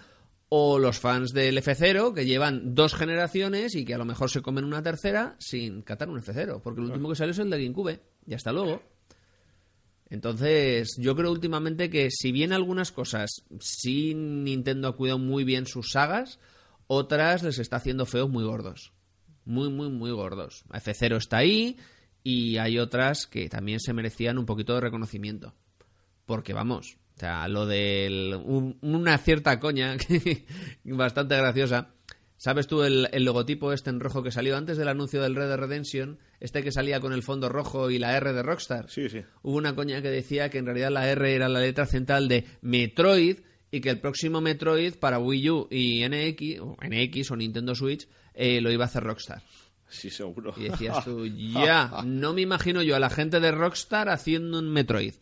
[0.51, 4.41] O los fans del F0, que llevan dos generaciones y que a lo mejor se
[4.41, 6.63] comen una tercera sin catar un F0.
[6.63, 8.01] Porque el último que salió es el de GameCube.
[8.27, 8.81] Y hasta luego.
[10.11, 15.67] Entonces, yo creo últimamente que si bien algunas cosas sí Nintendo ha cuidado muy bien
[15.67, 16.39] sus sagas,
[16.87, 18.93] otras les está haciendo feos muy gordos.
[19.45, 20.65] Muy, muy, muy gordos.
[20.71, 21.77] F0 está ahí
[22.23, 25.55] y hay otras que también se merecían un poquito de reconocimiento.
[26.27, 28.39] Porque vamos, o sea, lo de
[28.81, 29.97] una cierta coña,
[30.85, 31.95] bastante graciosa.
[32.39, 35.49] ¿Sabes tú el, el logotipo este en rojo que salió antes del anuncio del Red
[35.49, 36.19] Dead Redemption?
[36.39, 38.89] Este que salía con el fondo rojo y la R de Rockstar.
[38.89, 39.23] Sí, sí.
[39.43, 42.45] Hubo una coña que decía que en realidad la R era la letra central de
[42.63, 43.41] Metroid
[43.73, 48.07] y que el próximo Metroid para Wii U y NX, o NX o Nintendo Switch
[48.35, 49.43] eh, lo iba a hacer Rockstar.
[49.89, 50.55] Sí, seguro.
[50.57, 54.71] Y decías tú, ya, no me imagino yo a la gente de Rockstar haciendo un
[54.71, 55.15] Metroid.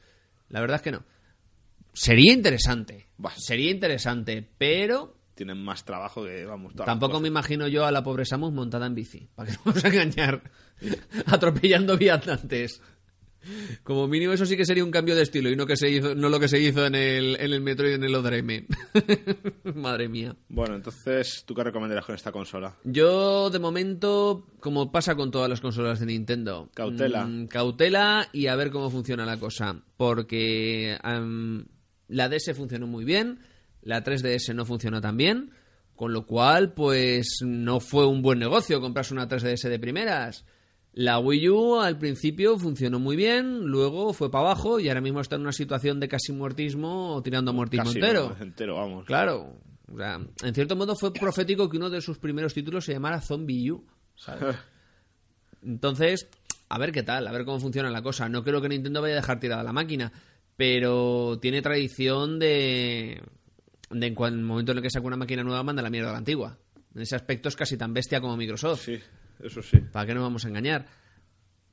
[0.51, 1.03] La verdad es que no.
[1.95, 3.07] Sería interesante.
[3.17, 3.33] Bah.
[3.39, 8.25] Sería interesante, pero Tienen más trabajo que, vamos, tampoco me imagino yo a la pobre
[8.25, 9.29] Samus montada en bici.
[9.37, 10.43] Para que no vamos a engañar.
[11.27, 12.81] Atropellando viandantes.
[13.85, 16.17] Como mínimo eso sí que sería un cambio de estilo y no que se hizo,
[16.17, 18.67] no lo que se hizo en el, en el Metroid en el Other M.
[19.75, 20.35] Madre mía.
[20.49, 22.75] Bueno, entonces, ¿tú qué recomendarías con esta consola?
[22.83, 27.25] Yo, de momento, como pasa con todas las consolas de Nintendo, Cautela.
[27.25, 29.81] mm, cautela y a ver cómo funciona la cosa.
[29.97, 31.67] Porque am,
[32.09, 33.39] la DS funcionó muy bien,
[33.87, 35.53] la 3DS no funcionó tan bien,
[35.95, 40.45] con lo cual, pues no fue un buen negocio comprarse una 3DS de primeras.
[40.93, 45.21] La Wii U al principio funcionó muy bien, luego fue para abajo y ahora mismo
[45.21, 48.37] está en una situación de casi muertismo, tirando a muertismo Casi, entero.
[48.41, 49.07] Entero, vamos.
[49.07, 49.57] Claro.
[49.93, 53.21] O sea, en cierto modo fue profético que uno de sus primeros títulos se llamara
[53.21, 53.85] Zombie U.
[54.17, 54.57] ¿sabes?
[55.63, 56.29] Entonces,
[56.69, 58.29] a ver qué tal, a ver cómo funciona la cosa.
[58.29, 60.13] No creo que Nintendo vaya a dejar tirada la máquina,
[60.57, 63.23] pero tiene tradición de,
[63.91, 66.13] de en el momento en el que saca una máquina nueva manda la mierda a
[66.13, 66.59] la antigua.
[66.95, 68.85] En ese aspecto es casi tan bestia como Microsoft.
[68.85, 68.99] Sí,
[69.43, 69.79] eso sí.
[69.93, 70.87] ¿Para qué nos vamos a engañar?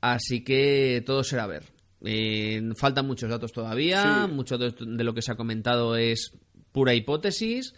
[0.01, 1.63] Así que todo será ver.
[2.05, 4.33] Eh, faltan muchos datos todavía, Sí.
[4.33, 6.31] mucho de, de lo que se ha comentado es
[6.73, 7.73] pura hipótesis.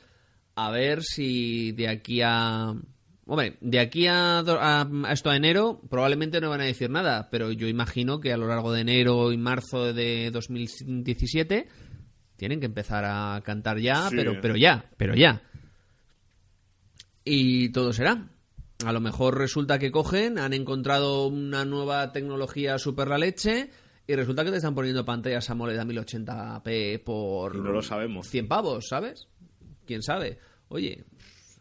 [0.56, 2.74] A ver si de aquí a...
[3.28, 7.30] Hombre, de aquí a, a- a esto a enero probablemente no van a decir nada,
[7.32, 11.68] pero yo imagino que a lo largo de enero y marzo de 2017
[12.38, 14.16] tienen que empezar a cantar ya, Sí.
[14.16, 15.42] pero, pero ya, pero ya.
[17.24, 18.28] Y todo será.
[18.86, 23.70] A lo mejor resulta que cogen, han encontrado una nueva tecnología super la leche
[24.06, 28.28] y resulta que te están poniendo pantallas AMOLED a 1080p por no lo sabemos.
[28.28, 29.28] 100 pavos, ¿sabes?
[29.88, 30.40] ¿Quién sabe?
[30.68, 31.06] Oye,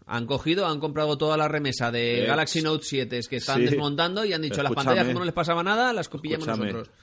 [0.07, 3.67] han cogido, han comprado toda la remesa de Eh, Galaxy Note 7 que están sí.
[3.67, 6.95] desmontando y han dicho las pantallas como no les pasaba nada, las copillamos Escúchame, nosotros.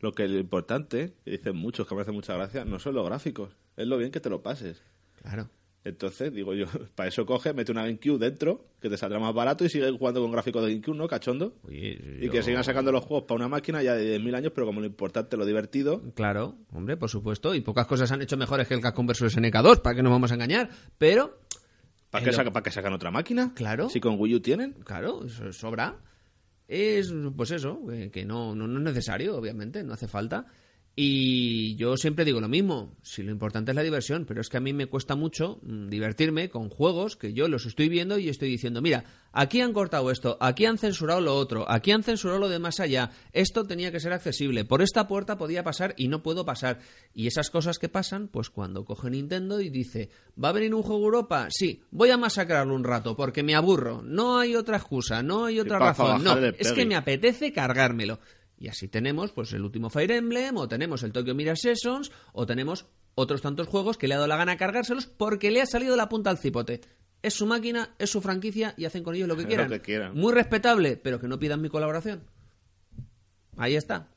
[0.00, 3.06] Lo que lo importante, que dicen muchos, que me hace mucha gracia, no son los
[3.06, 4.82] gráficos, es lo bien que te lo pases.
[5.22, 5.48] Claro.
[5.84, 6.66] Entonces, digo yo,
[6.96, 10.20] para eso coge, mete una GameCube dentro, que te saldrá más barato y sigue jugando
[10.20, 11.06] con gráficos de GameCube, ¿no?
[11.08, 11.54] Cachondo.
[11.62, 14.66] Oye, Y que sigan sacando los juegos para una máquina ya de 10.000 años, pero
[14.66, 16.02] como lo importante, lo divertido.
[16.14, 17.54] Claro, hombre, por supuesto.
[17.54, 20.30] Y pocas cosas han hecho mejores que el Capcom vs SNK2, para que nos vamos
[20.32, 20.68] a engañar.
[20.98, 21.38] Pero,
[22.10, 23.52] ¿Para qué, lo- saca- ¿Para qué sacan otra máquina?
[23.54, 23.88] Claro.
[23.88, 24.72] Si con Wii U tienen.
[24.84, 25.96] claro, eso sobra.
[26.68, 30.46] Es, pues eso, que, que no, no, no es necesario, obviamente, no hace falta.
[30.98, 34.56] Y yo siempre digo lo mismo, si lo importante es la diversión, pero es que
[34.56, 38.30] a mí me cuesta mucho mm, divertirme con juegos que yo los estoy viendo y
[38.30, 42.40] estoy diciendo, mira, aquí han cortado esto, aquí han censurado lo otro, aquí han censurado
[42.40, 46.08] lo de más allá, esto tenía que ser accesible, por esta puerta podía pasar y
[46.08, 46.78] no puedo pasar.
[47.12, 50.08] Y esas cosas que pasan, pues cuando coge Nintendo y dice,
[50.42, 51.48] ¿va a venir un juego Europa?
[51.50, 55.60] Sí, voy a masacrarlo un rato porque me aburro, no hay otra excusa, no hay
[55.60, 58.18] otra razón, no, es que me apetece cargármelo.
[58.58, 62.46] Y así tenemos pues el último Fire Emblem, o tenemos el Tokyo Mirage Sessions, o
[62.46, 65.96] tenemos otros tantos juegos que le ha dado la gana cargárselos porque le ha salido
[65.96, 66.80] la punta al cipote.
[67.22, 69.68] Es su máquina, es su franquicia y hacen con ellos lo que Lo quieran.
[69.70, 70.14] que quieran.
[70.14, 72.22] Muy respetable, pero que no pidan mi colaboración.
[73.56, 74.08] Ahí está.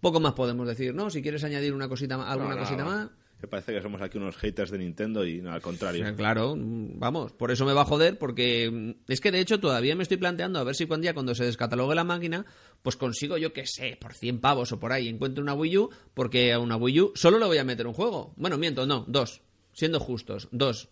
[0.00, 1.10] Poco más podemos decir, ¿no?
[1.10, 2.90] Si quieres añadir una cosita, alguna No, no, cosita no.
[2.90, 3.08] más.
[3.40, 6.04] Me parece que somos aquí unos haters de Nintendo y no, al contrario.
[6.16, 9.94] Claro, vamos, por eso me va a joder, porque mm, es que de hecho todavía
[9.94, 12.44] me estoy planteando a ver si cuando día cuando se descatalogue la máquina,
[12.82, 15.90] pues consigo yo que sé, por 100 pavos o por ahí, encuentro una Wii U,
[16.14, 18.34] porque a una Wii U solo le voy a meter un juego.
[18.36, 19.40] Bueno, miento, no, dos.
[19.72, 20.88] Siendo justos, dos.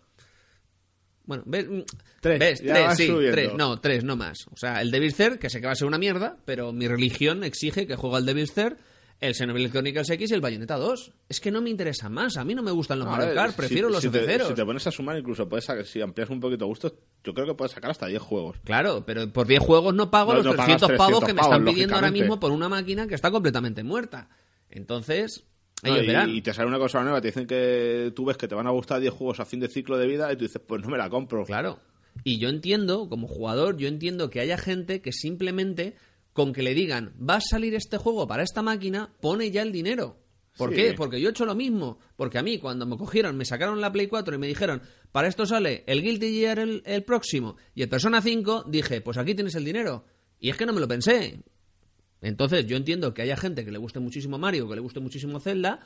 [1.25, 1.69] Bueno, ¿ves?
[1.69, 1.81] Mm,
[2.21, 2.63] Tres, ¿Ves?
[2.63, 3.33] tres, sí, subiendo.
[3.33, 4.47] tres, no, tres, no más.
[4.53, 6.87] O sea, el Devil's Third, que sé que va a ser una mierda, pero mi
[6.87, 8.77] religión exige que juegue al Devil's Third,
[9.21, 11.13] el Xenoblade Chronicles X y el Bayonetta 2.
[11.29, 13.53] Es que no me interesa más, a mí no me gustan los A Mario Kart,
[13.53, 16.29] si- prefiero los si te, si te pones a sumar, incluso puedes sacar- si amplias
[16.31, 16.95] un poquito gustos,
[17.25, 18.59] yo creo que puedes sacar hasta 10 juegos.
[18.65, 21.41] Claro, pero por 10 juegos no pago No, los no pagas 300 pavos que me
[21.41, 24.29] 300 están pidiendo ahora mismo por una máquina que está completamente muerta.
[24.71, 25.45] Entonces,
[25.83, 28.55] No, y, y te sale una cosa nueva, te dicen que tú ves que te
[28.55, 30.83] van a gustar 10 juegos a fin de ciclo de vida y tú dices, pues
[30.83, 31.45] no me la compro.
[31.45, 31.79] Claro.
[32.25, 35.97] Y yo entiendo, como jugador, yo entiendo que haya gente que simplemente
[36.37, 39.73] con que le digan, va a salir este juego para esta máquina, pone ya el
[39.73, 40.19] dinero.
[40.57, 40.77] ¿Por Sí.
[40.77, 40.93] qué?
[40.95, 41.99] Porque yo he hecho lo mismo.
[42.15, 44.81] Porque a mí, cuando me cogieron, me sacaron la Play 4 y me dijeron,
[45.13, 49.19] para esto sale el Guilty Gear el, el próximo y el Persona 5, dije, pues
[49.19, 50.05] aquí tienes el dinero.
[50.39, 51.41] Y es que no me lo pensé.
[52.23, 55.41] Entonces, yo entiendo que haya gente que le guste muchísimo Mario, que le guste muchísimo
[55.41, 55.81] Zelda,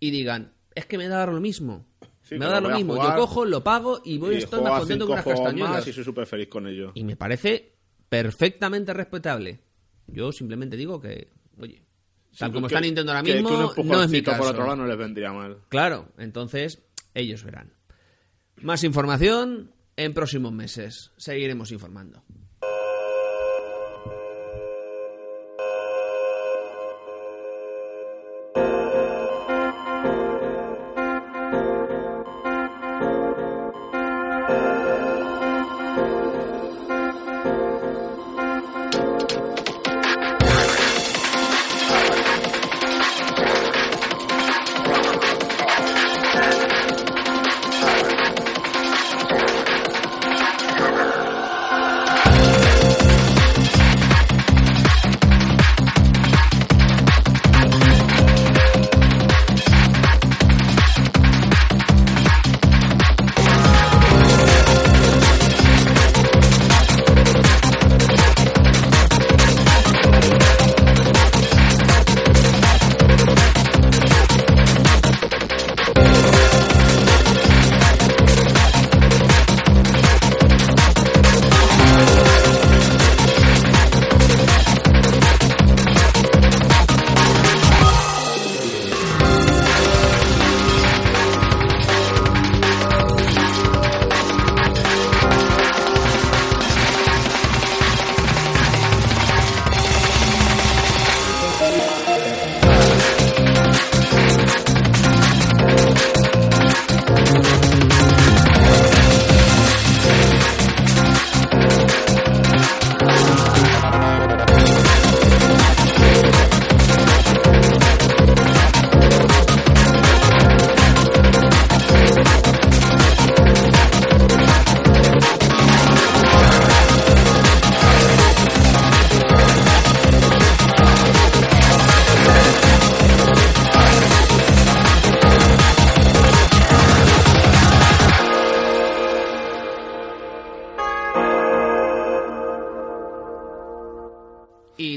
[0.00, 1.86] y digan, es que me da lo mismo.
[2.22, 2.94] Sí, me da lo mismo.
[2.94, 5.28] jugar Yo cojo, lo pago y voy a y estar más a contento cinco que
[5.28, 5.86] unas castañuelas.
[5.86, 6.90] y soy súper feliz con ello.
[6.94, 7.76] Y me parece
[8.08, 9.60] perfectamente respetable.
[10.08, 11.82] Yo simplemente digo que, oye,
[12.38, 14.38] tal Sí, como que- está Nintendo ahora que- que un mismo, no es mi caso.
[14.38, 15.58] por otro lado no les vendría mal.
[15.68, 16.82] Claro, entonces
[17.14, 17.72] ellos verán.
[18.62, 21.12] Más información en próximos meses.
[21.16, 22.22] Seguiremos informando.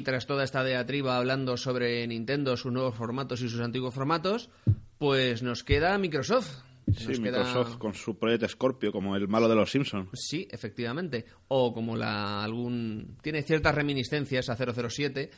[0.10, 4.50] Tras toda esta diatriba hablando sobre Nintendo, sus nuevos formatos y sus antiguos formatos,
[4.98, 6.64] pues nos queda Microsoft.
[6.98, 10.10] Sí, queda- Microsoft con su proyecto Scorpio, como el malo de los Simpsons.
[10.14, 11.26] Sí, efectivamente.
[11.48, 15.30] O como la algún tiene ciertas reminiscencias a 007,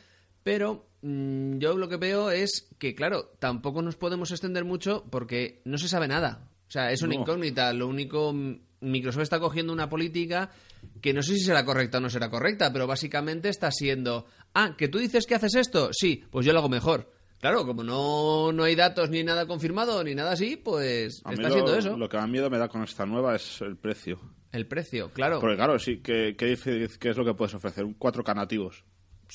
[0.42, 5.60] pero mm, yo lo que veo es que claro, tampoco nos podemos extender mucho porque
[5.66, 6.48] no se sabe nada.
[6.68, 7.20] O sea, es una No.
[7.20, 7.72] incógnita.
[7.74, 10.50] Lo único mm, Microsoft está cogiendo una política
[11.02, 14.24] que no sé si será correcta o no será correcta, pero básicamente está siendo,
[14.54, 17.12] ah, que tú dices que haces esto, sí, pues yo lo hago mejor.
[17.40, 21.42] Claro, como no, no hay datos ni nada confirmado ni nada así, pues A está
[21.42, 21.96] lo, haciendo eso.
[21.96, 24.20] Lo que más miedo me da con esta nueva es el precio.
[24.52, 25.40] El precio, claro.
[25.40, 27.84] Porque claro, sí, ¿qué, qué, es lo que puedes ofrecer?
[27.84, 28.84] Un 4K nativos.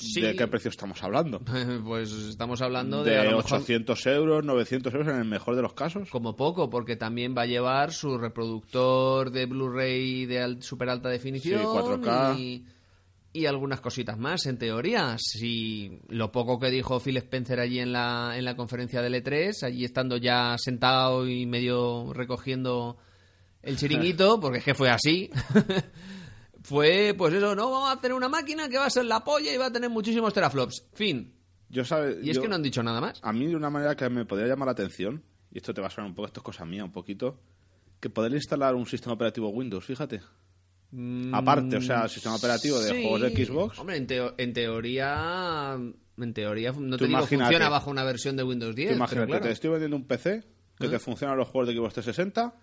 [0.00, 0.20] Sí.
[0.20, 1.40] ¿De qué precio estamos hablando?
[1.84, 5.56] Pues estamos hablando de, De a lo mejor 800 euros, 900 euros en el mejor
[5.56, 6.08] de los casos.
[6.10, 11.60] como poco, porque también va a llevar su reproductor de Blu-ray de super alta definición
[11.60, 12.38] Sí, 4K.
[12.38, 12.64] Y,
[13.32, 15.16] y algunas cositas más, en teoría.
[15.18, 19.64] Si lo poco que dijo Phil Spencer allí en la, en la conferencia del E3,
[19.64, 22.96] allí estando ya sentado y medio recogiendo
[23.62, 25.30] el chiringuito, porque es que fue así.
[26.68, 29.52] fue, pues eso, no, vamos a tener una máquina que va a ser la polla
[29.52, 30.84] y va a tener muchísimos teraflops.
[30.94, 31.34] Fin.
[31.70, 33.18] Yo sabe, Y es yo- que no han dicho nada más.
[33.22, 35.22] A mí de una manera que me podría llamar la atención,
[35.52, 37.40] y esto te va a sonar un poco, esto es cosa mía un poquito,
[38.00, 40.20] que poder instalar un sistema operativo Windows, fíjate.
[41.32, 43.78] Aparte, o sea, el sistema operativo de Mm, juegos de Xbox.
[43.78, 45.74] Hombre, en, teo- en teoría.
[46.20, 48.90] En teoría, no te digo funciona bajo una versión de Windows 10.
[48.90, 49.44] Tú imagínate, claro.
[49.44, 50.42] te estoy vendiendo un PC
[50.78, 50.88] que ¿Eh?
[50.88, 52.54] te funcionan los juegos de Xbox 360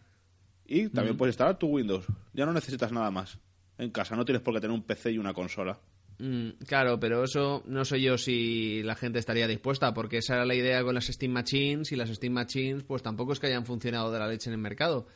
[0.66, 2.06] y también puedes instalar tu Windows.
[2.34, 3.38] Ya no necesitas nada más.
[3.78, 5.80] En casa, no tienes por qué tener un PC y una consola.
[6.18, 10.46] Mm, claro, pero eso no sé yo si la gente estaría dispuesta, porque esa era
[10.46, 13.66] la idea con las Steam Machines y las Steam Machines, pues tampoco es que hayan
[13.66, 15.08] funcionado de la leche en el mercado.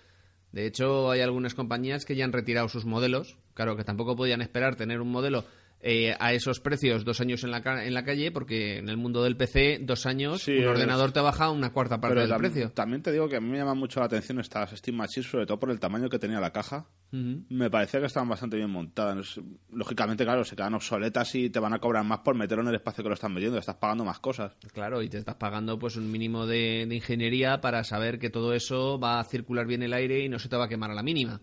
[0.52, 3.38] De hecho, hay algunas compañías que ya han retirado sus modelos.
[3.54, 5.46] Claro, que tampoco podían esperar tener un modelo
[5.82, 8.98] eh, a esos precios dos años en la, ca- en la calle, porque en el
[8.98, 12.72] mundo del PC, dos años, Sí, un ordenador te baja una cuarta parte del precio.
[12.72, 15.46] también te digo que a mí me llama mucho la atención estas Steam Machines, sobre
[15.46, 16.88] todo por el tamaño que tenía la caja.
[17.12, 19.40] Me parecía que estaban bastante bien montadas.
[19.72, 22.76] Lógicamente, claro, se quedan obsoletas y te van a cobrar más por meterlo en el
[22.76, 23.58] espacio que lo están metiendo.
[23.58, 24.54] Estás pagando más cosas.
[24.74, 28.54] Claro, y te estás pagando pues un mínimo de, de ingeniería para saber que todo
[28.54, 30.94] eso va a circular bien el aire y no se te va a quemar a
[30.94, 31.42] la mínima.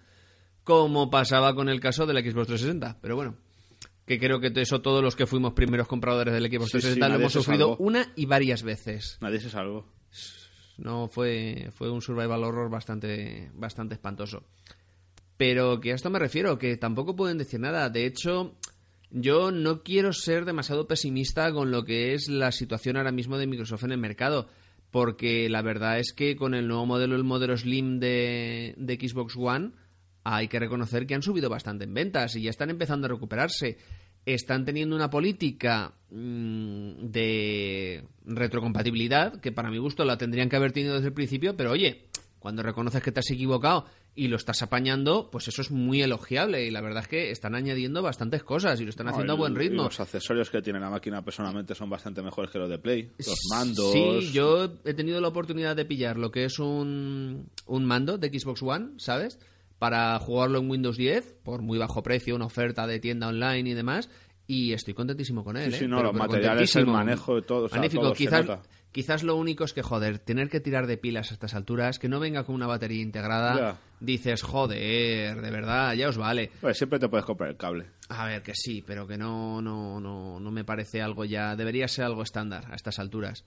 [0.62, 2.98] Como pasaba con el caso del Xbox 360.
[3.00, 3.36] Pero bueno,
[4.06, 7.08] que creo que eso todos los que fuimos primeros compradores del Xbox Sí, sí, 360
[7.08, 9.18] lo hemos sufrido una y varias veces.
[9.20, 9.86] Nadie se salvó.
[10.78, 14.44] No fue, fue un survival horror bastante, bastante espantoso.
[15.36, 17.90] Pero que a esto me refiero, que tampoco pueden decir nada.
[17.90, 18.56] De hecho,
[19.10, 23.46] yo no quiero ser demasiado pesimista con lo que es la situación ahora mismo de
[23.46, 24.48] Microsoft en el mercado.
[24.92, 29.34] Porque la verdad es que con el nuevo modelo, el modelo Slim de, de Xbox
[29.36, 29.72] One,
[30.28, 33.78] hay que reconocer que han subido bastante en ventas y ya están empezando a recuperarse.
[34.24, 40.72] Están teniendo una política mm, de retrocompatibilidad, que para mi gusto la tendrían que haber
[40.72, 42.06] tenido desde el principio, pero oye,
[42.40, 43.86] cuando reconoces que te has equivocado
[44.16, 47.54] y lo estás apañando, pues eso es muy elogiable y la verdad es que están
[47.54, 49.84] añadiendo bastantes cosas y lo están haciendo a No, buen ritmo.
[49.84, 53.12] los accesorios que tiene la máquina personalmente son bastante mejores que los de Play.
[53.18, 53.92] Los mandos.
[53.92, 58.28] Sí, yo he tenido la oportunidad de pillar lo que es un, un mando de
[58.36, 59.38] Xbox One, ¿sabes?
[59.78, 63.74] Para jugarlo en Windows 10 por muy bajo precio, una oferta de tienda online y
[63.74, 64.08] demás.
[64.48, 65.70] Y estoy contentísimo con él.
[65.70, 65.78] Sí, ¿eh?
[65.80, 68.02] sí, no, Pero- los pero materiales, el manejo de todo, o sea, Magnífico.
[68.04, 68.46] todo quizás,
[68.92, 72.08] quizás lo único es que, joder, tener que tirar de pilas a estas alturas, que
[72.08, 73.78] no venga con una batería integrada, Ya.
[73.98, 76.50] dices, joder, de verdad, ya os vale.
[76.60, 77.86] Pues siempre te puedes comprar el cable.
[78.08, 81.56] A ver, que sí, pero que no, no, no, no me parece algo ya.
[81.56, 83.44] Debería ser algo estándar a estas alturas.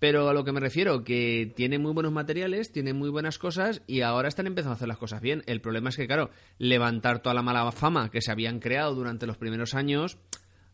[0.00, 3.82] Pero a lo que me refiero, que tiene muy buenos materiales, tiene muy buenas cosas
[3.86, 5.42] y ahora están empezando a hacer las cosas bien.
[5.46, 9.26] El problema es que, claro, levantar toda la mala fama que se habían creado durante
[9.26, 10.16] los primeros años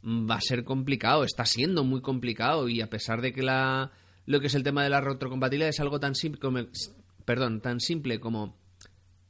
[0.02, 3.90] mm, va a ser complicado, está siendo muy complicado y a pesar de que la
[4.26, 6.58] lo que es el tema de la retrocompatibilidad es algo tan simple como,
[7.24, 8.56] perdón, tan simple como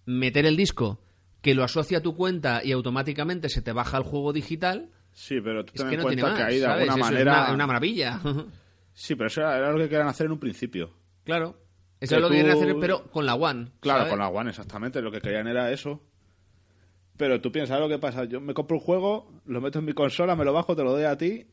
[0.06, 1.00] meter el disco
[1.42, 5.36] que lo asocia a tu cuenta y automáticamente se te baja el juego digital, Sí,
[5.42, 6.88] pero tú es ten que en no tiene cuenta más, que ahí de ¿sabes?
[6.90, 7.42] alguna Eso es manera.
[7.44, 8.20] una, una maravilla.
[8.98, 10.90] Sí, pero eso era, era lo que querían hacer en un principio.
[11.24, 11.60] claro.
[12.00, 13.72] Eso es lo que quieren tú- hacer, pero con la One.
[13.80, 14.10] Claro, ¿sabes?
[14.12, 15.00] con la One, exactamente.
[15.00, 16.02] Lo que querían era eso.
[17.16, 18.24] Pero tú piensas lo que pasa.
[18.24, 20.92] Yo me compro un juego, lo meto en mi consola, me lo bajo, te lo
[20.92, 21.46] doy a ti,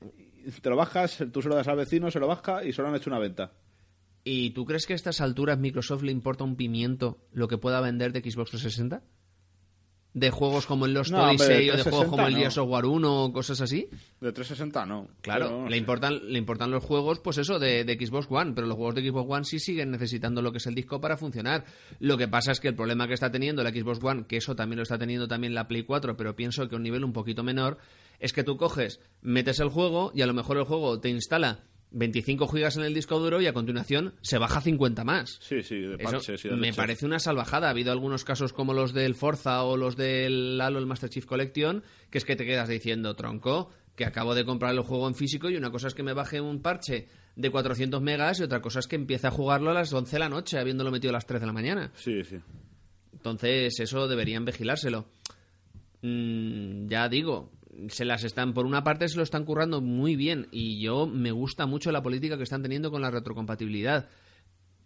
[0.61, 2.95] te lo bajas, tú se lo das al vecino, se lo baja y solo han
[2.95, 3.53] hecho una venta.
[4.25, 7.79] ¿Y tú crees que a estas alturas Microsoft le importa un pimiento lo que pueda
[7.79, 9.01] vender de Xbox 360?
[10.13, 12.39] ¿De juegos como el Lost No, Odyssey o de 360 juegos como el no.
[12.39, 13.89] Gears of War 1 o cosas así?
[14.21, 15.07] De 360 no.
[15.21, 18.67] Claro, Pero, le importan, le importan los juegos, pues eso, de, de Xbox One, pero
[18.67, 21.65] los juegos de Xbox One sí siguen necesitando lo que es el disco para funcionar.
[21.99, 24.55] Lo que pasa es que el problema que está teniendo la Xbox One, que eso
[24.55, 27.13] también lo está teniendo también la Play 4, pero pienso que a un nivel un
[27.13, 27.79] poquito menor,
[28.19, 31.63] es que tú coges, metes el juego y a lo mejor el juego te instala
[31.93, 35.37] 25 gigas en el disco duro y a continuación se baja 50 más.
[35.41, 37.67] Sí, sí, de Eso de me parece una salvajada.
[37.67, 41.25] Ha habido algunos casos como los del Forza o los del Halo, el Master Chief
[41.25, 45.15] Collection, que es que te quedas diciendo, tronco, que acabo de comprar el juego en
[45.15, 48.61] físico y una cosa es que me baje un parche de 400 megas y otra
[48.61, 51.13] cosa es que empiece a jugarlo a las 11 de la noche, habiéndolo metido a
[51.13, 51.91] las 3 de la mañana.
[51.95, 52.37] Sí, sí.
[53.13, 55.05] Entonces, eso deberían vigilárselo.
[56.01, 57.51] Mm, ya digo,
[57.89, 61.31] se las están, por una parte se lo están currando muy bien y yo me
[61.31, 64.09] gusta mucho la política que están teniendo con la retrocompatibilidad.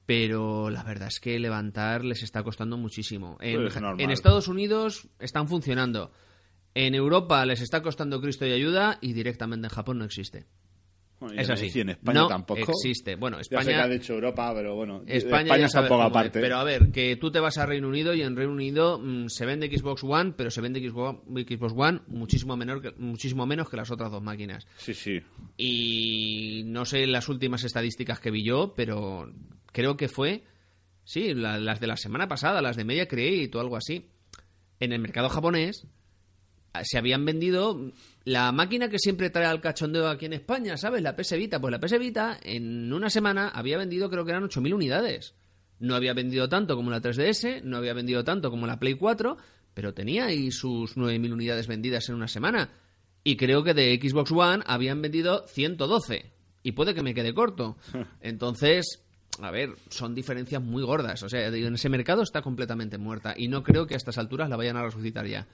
[0.06, 3.38] Pero la verdad es que levantar les está costando muchísimo.
[3.42, 6.12] En, Pues es en Estados Unidos están funcionando.
[6.74, 10.46] En Europa les está costando Cristo y ayuda y directamente en Japón no existe.
[11.20, 11.72] Bueno, y Es en- así.
[11.74, 12.72] Y en España no tampoco.
[12.72, 13.16] existe.
[13.16, 15.02] Bueno, Ya sé que España, ha dicho Europa, pero bueno.
[15.08, 16.16] España, España un sabe poco cómo es.
[16.16, 16.40] aparte.
[16.42, 19.28] Pero a ver, que tú te vas a Reino Unido y en Reino Unido mm,
[19.30, 23.78] se vende Xbox One, pero se vende Xbox, One muchísimo, menor que, muchísimo menos que
[23.78, 24.68] las otras dos máquinas.
[24.78, 25.20] Sí, sí.
[25.58, 29.32] Y no sé las últimas estadísticas que vi yo, pero
[29.72, 30.44] creo que fue,
[31.04, 34.12] sí, la- las de la semana pasada, las de Media Create o algo así.
[34.80, 35.88] En el mercado japonés
[36.84, 37.92] se habían vendido
[38.24, 41.02] la máquina que siempre trae al cachondeo aquí en España, ¿sabes?
[41.02, 41.62] La PS Vita.
[41.62, 45.36] Pues la PS Vita en una semana había vendido creo que eran 8.000 unidades.
[45.80, 49.38] No había vendido tanto como la 3DS, no había vendido tanto como la Play 4,
[49.74, 52.72] pero tenía ahí sus 9.000 unidades vendidas en una semana.
[53.24, 56.32] Y creo que de Xbox One habían vendido 112.
[56.64, 57.78] Y puede que me quede corto.
[58.22, 59.04] Entonces,
[59.42, 61.22] a ver, son diferencias muy gordas.
[61.24, 63.36] O sea, en ese mercado está completamente muerta.
[63.38, 65.48] Y no creo que a estas alturas la vayan a resucitar ya.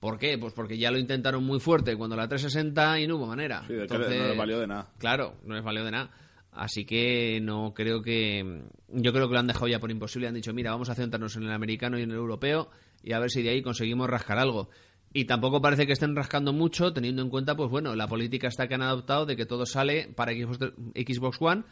[0.00, 0.38] ¿Por qué?
[0.38, 3.62] Pues porque ya lo intentaron muy fuerte cuando la 360 y no hubo manera.
[3.66, 4.92] Sí, de que Entonces, no le valió de nada.
[4.98, 6.10] Claro, no les valió de nada.
[6.52, 8.62] Así que no creo que.
[8.88, 10.28] Yo creo que lo han dejado ya por imposible.
[10.28, 12.70] Han dicho, mira, vamos a centrarnos en el americano y en el europeo
[13.02, 14.68] y a ver si de ahí conseguimos rascar algo.
[15.12, 18.68] Y tampoco parece que estén rascando mucho, teniendo en cuenta, pues bueno, la política está
[18.68, 20.58] que han adoptado de que todo sale para Xbox,
[20.94, 21.62] Xbox One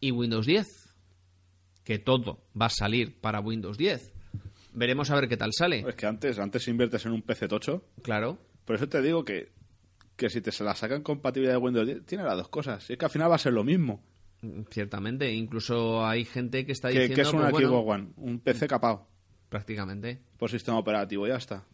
[0.00, 0.66] y Windows 10.
[1.84, 4.12] Que todo va a salir para Windows 10.
[4.72, 5.84] Veremos a ver qué tal sale.
[5.88, 7.84] Es que antes, antes inviertes en un PC tocho.
[8.02, 8.38] Claro.
[8.64, 9.50] Por eso te digo que,
[10.16, 12.88] que si te se la sacan compatibilidad de Windows 10, tiene las dos cosas.
[12.88, 14.02] Y es que al final va a ser lo mismo.
[14.70, 15.32] Ciertamente.
[15.32, 17.14] Incluso hay gente que está Que, diciendo.
[17.16, 19.06] que es una pues, bueno, Xbox One, un PC capado
[19.48, 20.20] Prácticamente.
[20.38, 21.64] por sistema operativo, ya está.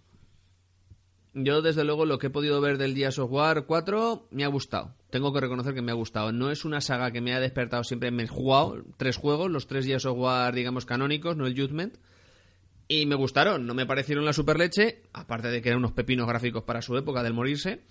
[1.38, 4.48] Yo, desde luego, lo que he podido ver del Gears of War 4 me ha
[4.48, 4.94] gustado.
[5.10, 6.32] Tengo que reconocer que me ha gustado.
[6.32, 8.10] No es una saga que me ha despertado siempre.
[8.10, 11.98] Me he jugado tres juegos, los tres Gears of War, digamos, canónicos, no el Judgment.
[12.88, 13.66] Y me gustaron.
[13.66, 15.02] No me parecieron la super leche.
[15.12, 17.82] Aparte de que eran unos pepinos gráficos para su época del morirse.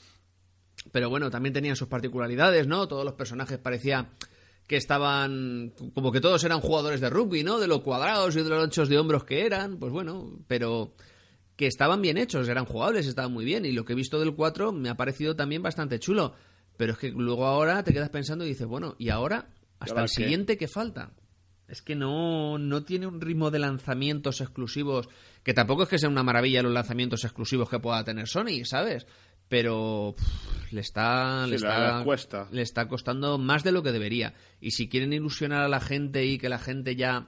[0.92, 2.88] Pero bueno, también tenían sus particularidades, ¿no?
[2.88, 4.10] Todos los personajes parecía
[4.68, 7.60] que estaban como que todos eran jugadores de rugby, ¿no?
[7.60, 10.96] De lo cuadrados y de los anchos de hombros que eran, pues bueno, pero
[11.56, 14.36] que estaban bien hechos, eran jugables, estaban muy bien y lo que he visto del
[14.36, 16.34] 4 me ha parecido también bastante chulo,
[16.78, 19.50] pero es que luego ahora te quedas pensando y dices, bueno, ¿y ahora
[19.80, 20.24] hasta el qué?
[20.24, 21.12] siguiente que falta?
[21.68, 25.10] Es que no, no tiene un ritmo de lanzamientos exclusivos,
[25.44, 29.08] que tampoco es que sea una maravilla los lanzamientos exclusivos que pueda tener Sony, ¿sabes?
[29.48, 32.48] Pero pff, le está, le Sí, le- está cuesta.
[32.52, 34.34] le está costando más de lo que debería.
[34.60, 37.28] Y si quieren ilusionar a la gente y que la gente ya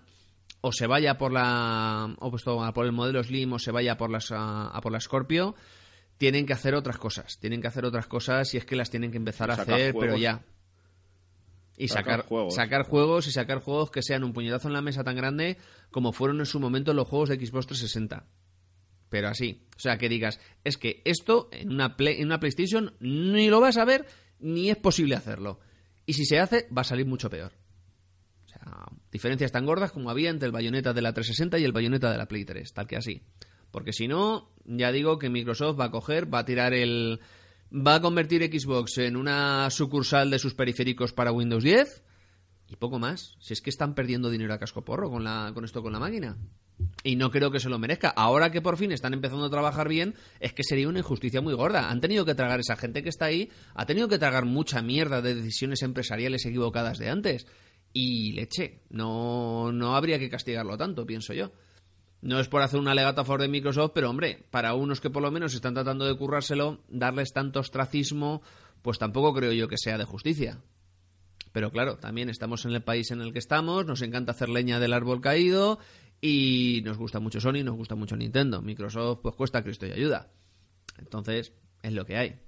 [0.61, 3.97] o se vaya por la o pues, o por el modelo Slim o se vaya
[3.97, 5.55] por las a, a por la Scorpio,
[6.18, 7.38] tienen que hacer otras cosas.
[7.39, 10.18] Tienen que hacer otras cosas y es que las tienen que empezar a hacer, pero
[10.18, 10.43] ya.
[11.80, 12.56] Y Sacar sacar, juegos.
[12.56, 15.58] sacar juegos y sacar juegos que sean un puñetazo en la mesa tan grande
[15.91, 18.26] como fueron en su momento los juegos de Xbox 360.
[19.10, 19.64] Pero así.
[19.76, 23.62] O sea, que digas, es que esto en una, Play- en una PlayStation ni lo
[23.62, 24.06] vas a ver
[24.40, 25.60] ni es posible hacerlo.
[26.06, 27.54] Y si se hace, va a salir mucho peor.
[28.45, 31.74] O sea, diferencias tan gordas como había entre el bayoneta de la 360 y el
[31.74, 33.22] bayoneta de la Play 3, tal que así.
[33.72, 37.20] Porque si no, ya digo que Microsoft va a coger, va a tirar el.
[37.72, 42.03] Va a convertir Xbox en una sucursal de sus periféricos para Windows 10
[42.69, 43.35] y poco más.
[43.39, 45.99] Si es que están perdiendo dinero a casco porro con, la, con esto con la
[45.99, 46.38] máquina.
[47.03, 48.10] Y no creo que se lo merezca.
[48.10, 51.53] Ahora que por fin están empezando a trabajar bien, es que sería una injusticia muy
[51.53, 51.89] gorda.
[51.89, 55.22] Han tenido que tragar esa gente que está ahí, ha tenido que tragar mucha mierda
[55.22, 57.48] de decisiones empresariales equivocadas de antes.
[57.94, 61.52] Y leche, no, no habría que castigarlo tanto, pienso yo.
[62.22, 65.10] No es por hacer un alegato a favor de Microsoft, pero hombre, para unos que
[65.10, 68.41] por lo menos están tratando de currárselo, darles tanto ostracismo,
[68.81, 70.60] pues tampoco creo yo que sea de justicia.
[71.52, 74.80] Pero claro, también estamos en el país en el que estamos, nos encanta hacer leña
[74.80, 75.80] del árbol caído
[76.22, 78.61] y nos gusta mucho Sony, nos gusta mucho Nintendo.
[78.61, 80.31] Microsoft pues cuesta Cristo y ayuda.
[80.98, 81.53] Entonces,
[81.84, 82.47] es lo que hay.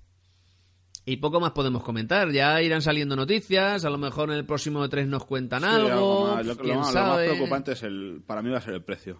[1.09, 4.85] Y poco más podemos comentar, ya irán saliendo noticias, a lo mejor en el próximo
[4.85, 6.45] E3 nos cuentan Sí, algo, más.
[6.45, 8.83] Lo, lo quién más, lo más preocupante es el, para mí va a ser el
[8.83, 9.19] precio.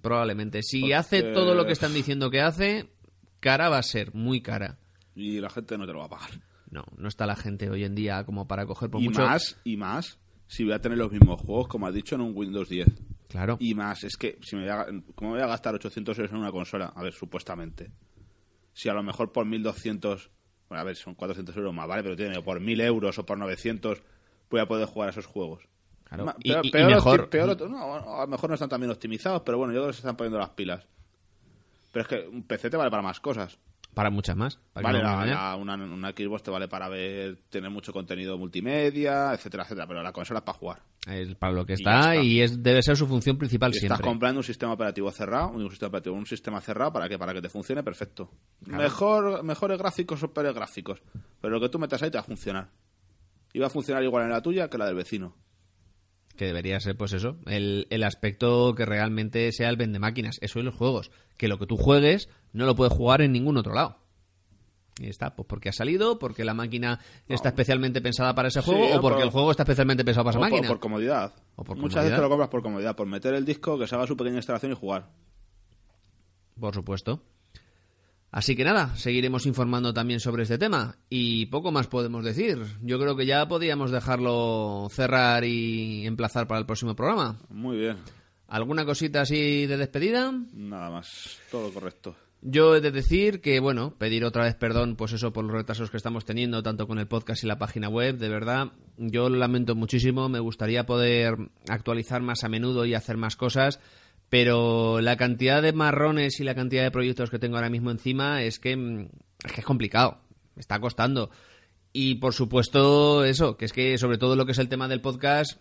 [0.00, 0.62] Probablemente.
[0.62, 2.88] Si Porque- hace todo lo que están diciendo que hace,
[3.40, 4.78] cara va a ser, muy cara.
[5.14, 6.30] Y la gente no te lo va a pagar.
[6.70, 9.22] No, no está la gente hoy en día como para coger por y mucho...
[9.22, 12.32] más, y más, si voy a tener los mismos juegos, como has dicho, en un
[12.36, 12.86] Windows 10.
[13.28, 13.56] Claro.
[13.60, 16.32] Y más, es que, si me voy a, ¿cómo me voy a gastar 800 euros
[16.32, 16.92] en una consola?
[16.94, 17.90] A ver, supuestamente.
[18.72, 20.30] Si a lo mejor por 1200,
[20.68, 22.02] bueno, a ver, son 400 euros más, ¿vale?
[22.02, 24.02] Pero tiene por 1000 euros o por 900
[24.50, 25.64] voy a poder jugar a esos juegos.
[26.04, 26.24] Claro.
[26.26, 28.80] Ma- Y- peor- y- y peor mejor- peor- no, a lo mejor no están tan
[28.80, 30.86] bien optimizados, pero bueno, yo creo que se están poniendo las pilas.
[31.92, 33.58] Pero es que un PC te vale para más cosas.
[33.94, 34.58] Para muchas más.
[34.72, 39.32] para Vale, la- la- una, una Xbox te vale para ver, tener mucho contenido multimedia,
[39.34, 40.82] etcétera, etcétera, pero la consola es para jugar.
[41.06, 43.94] Es para lo que está y es, debe ser su función principal Y siempre.
[43.94, 47.32] estás comprando un sistema operativo cerrado, un sistema operativo, un sistema cerrado para que para
[47.34, 48.30] que te funcione perfecto.
[48.66, 51.02] Mejor, mejores gráficos o peores gráficos,
[51.40, 52.68] pero lo que tú metas ahí te va a funcionar.
[53.52, 55.34] Y va a funcionar igual en la tuya que la del vecino.
[56.38, 60.38] Que debería ser, pues eso, el, el aspecto que realmente sea el vende máquinas.
[60.40, 61.10] Eso y los juegos.
[61.36, 63.98] Que lo que tú juegues no lo puedes jugar en ningún otro lado.
[65.00, 68.84] Y está, pues porque ha salido, porque la máquina está especialmente pensada para ese juego
[68.86, 70.68] o o porque por- el juego está especialmente pensado para esa O por, máquina.
[70.68, 71.34] por comodidad.
[71.56, 72.02] O por Muchas comodidad.
[72.04, 74.36] veces te lo compras por comodidad, por meter el disco, que se haga su pequeña
[74.36, 75.08] instalación y jugar.
[76.58, 77.22] Por supuesto.
[78.30, 82.58] Así que nada, seguiremos informando también sobre este tema y poco más podemos decir.
[82.82, 87.38] Yo creo que ya podíamos dejarlo cerrar y emplazar para el próximo programa.
[87.48, 87.96] Muy bien.
[88.46, 90.32] ¿Alguna cosita así de despedida?
[90.52, 91.38] Nada más.
[91.50, 92.16] Todo correcto.
[92.40, 95.90] Yo he de decir que, bueno, pedir otra vez perdón, pues eso, por los retrasos
[95.90, 99.36] que estamos teniendo, tanto con el podcast y la página web, de verdad, yo lo
[99.36, 101.34] lamento muchísimo, me gustaría poder
[101.68, 103.80] actualizar más a menudo y hacer más cosas,
[104.30, 108.42] pero la cantidad de marrones y la cantidad de proyectos que tengo ahora mismo encima
[108.42, 109.08] es que mm,
[109.44, 110.18] es, que es complicado,
[110.56, 111.30] está costando.
[111.92, 115.00] Y por supuesto, eso, que es que sobre todo lo que es el tema del
[115.00, 115.58] podcast,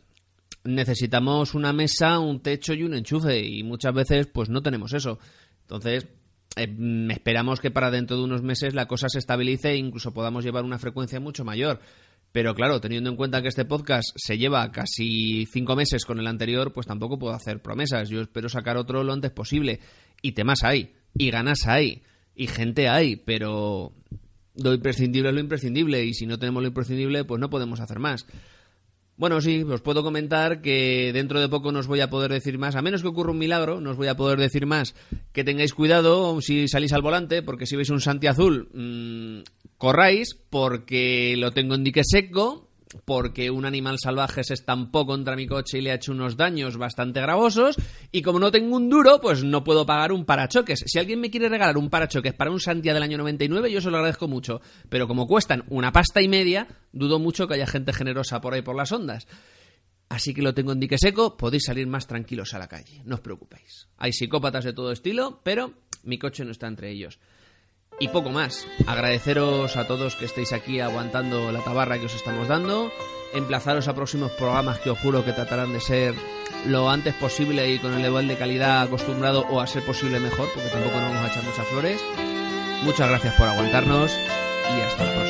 [0.64, 5.20] necesitamos una mesa, un techo y un enchufe y muchas veces pues no tenemos eso.
[5.62, 6.08] Entonces,
[6.56, 10.14] eh, mm, esperamos que para dentro de unos meses la cosa se estabilice e incluso
[10.14, 11.80] podamos llevar una frecuencia mucho mayor.
[12.38, 16.28] Pero claro, teniendo en cuenta que este podcast se lleva casi cinco meses con el
[16.28, 18.10] anterior, pues tampoco puedo hacer promesas.
[18.10, 19.80] Yo espero sacar otro lo antes posible.
[20.22, 22.04] Y temas hay, y ganas hay,
[22.36, 23.92] y gente hay, pero
[24.54, 27.98] lo imprescindible es lo imprescindible, y si no tenemos lo imprescindible, pues no podemos hacer
[27.98, 28.28] más.
[29.18, 32.60] Bueno, sí, os puedo comentar que dentro de poco no os voy a poder decir
[32.60, 34.94] más, a menos que ocurra un milagro, no os voy a poder decir más.
[35.34, 39.42] Que tengáis cuidado si salís al volante, porque si veis un Santi azul, mmm,
[39.80, 42.67] corráis, porque lo tengo en dique seco,
[43.06, 46.78] porque un animal salvaje se estampó contra mi coche y le ha hecho unos daños
[46.78, 47.78] bastante gravosos,
[48.12, 50.84] y como no tengo un duro, pues no puedo pagar un parachoques.
[50.86, 53.90] Si alguien me quiere regalar un parachoques para un Santia del año 99, yo se
[53.90, 57.94] lo agradezco mucho, pero como cuestan una pasta y media, dudo mucho que haya gente
[57.94, 59.28] generosa por ahí por las ondas.
[60.10, 63.16] Así que lo tengo en dique seco, podéis salir más tranquilos a la calle, no
[63.16, 63.90] os preocupéis.
[63.98, 67.20] Hay psicópatas de todo estilo, pero mi coche no está entre ellos.
[68.00, 68.68] Y poco más.
[68.86, 72.92] Agradeceros a todos que estéis aquí aguantando la tabarra que os estamos dando.
[73.34, 76.16] Emplazaros a próximos programas que os juro que tratarán de ser
[76.66, 80.48] lo antes posible y con el nivel de calidad acostumbrado o a ser posible mejor,
[80.54, 82.02] porque tampoco nos vamos a echar muchas flores.
[82.84, 85.27] Muchas gracias por aguantarnos y hasta la próxima.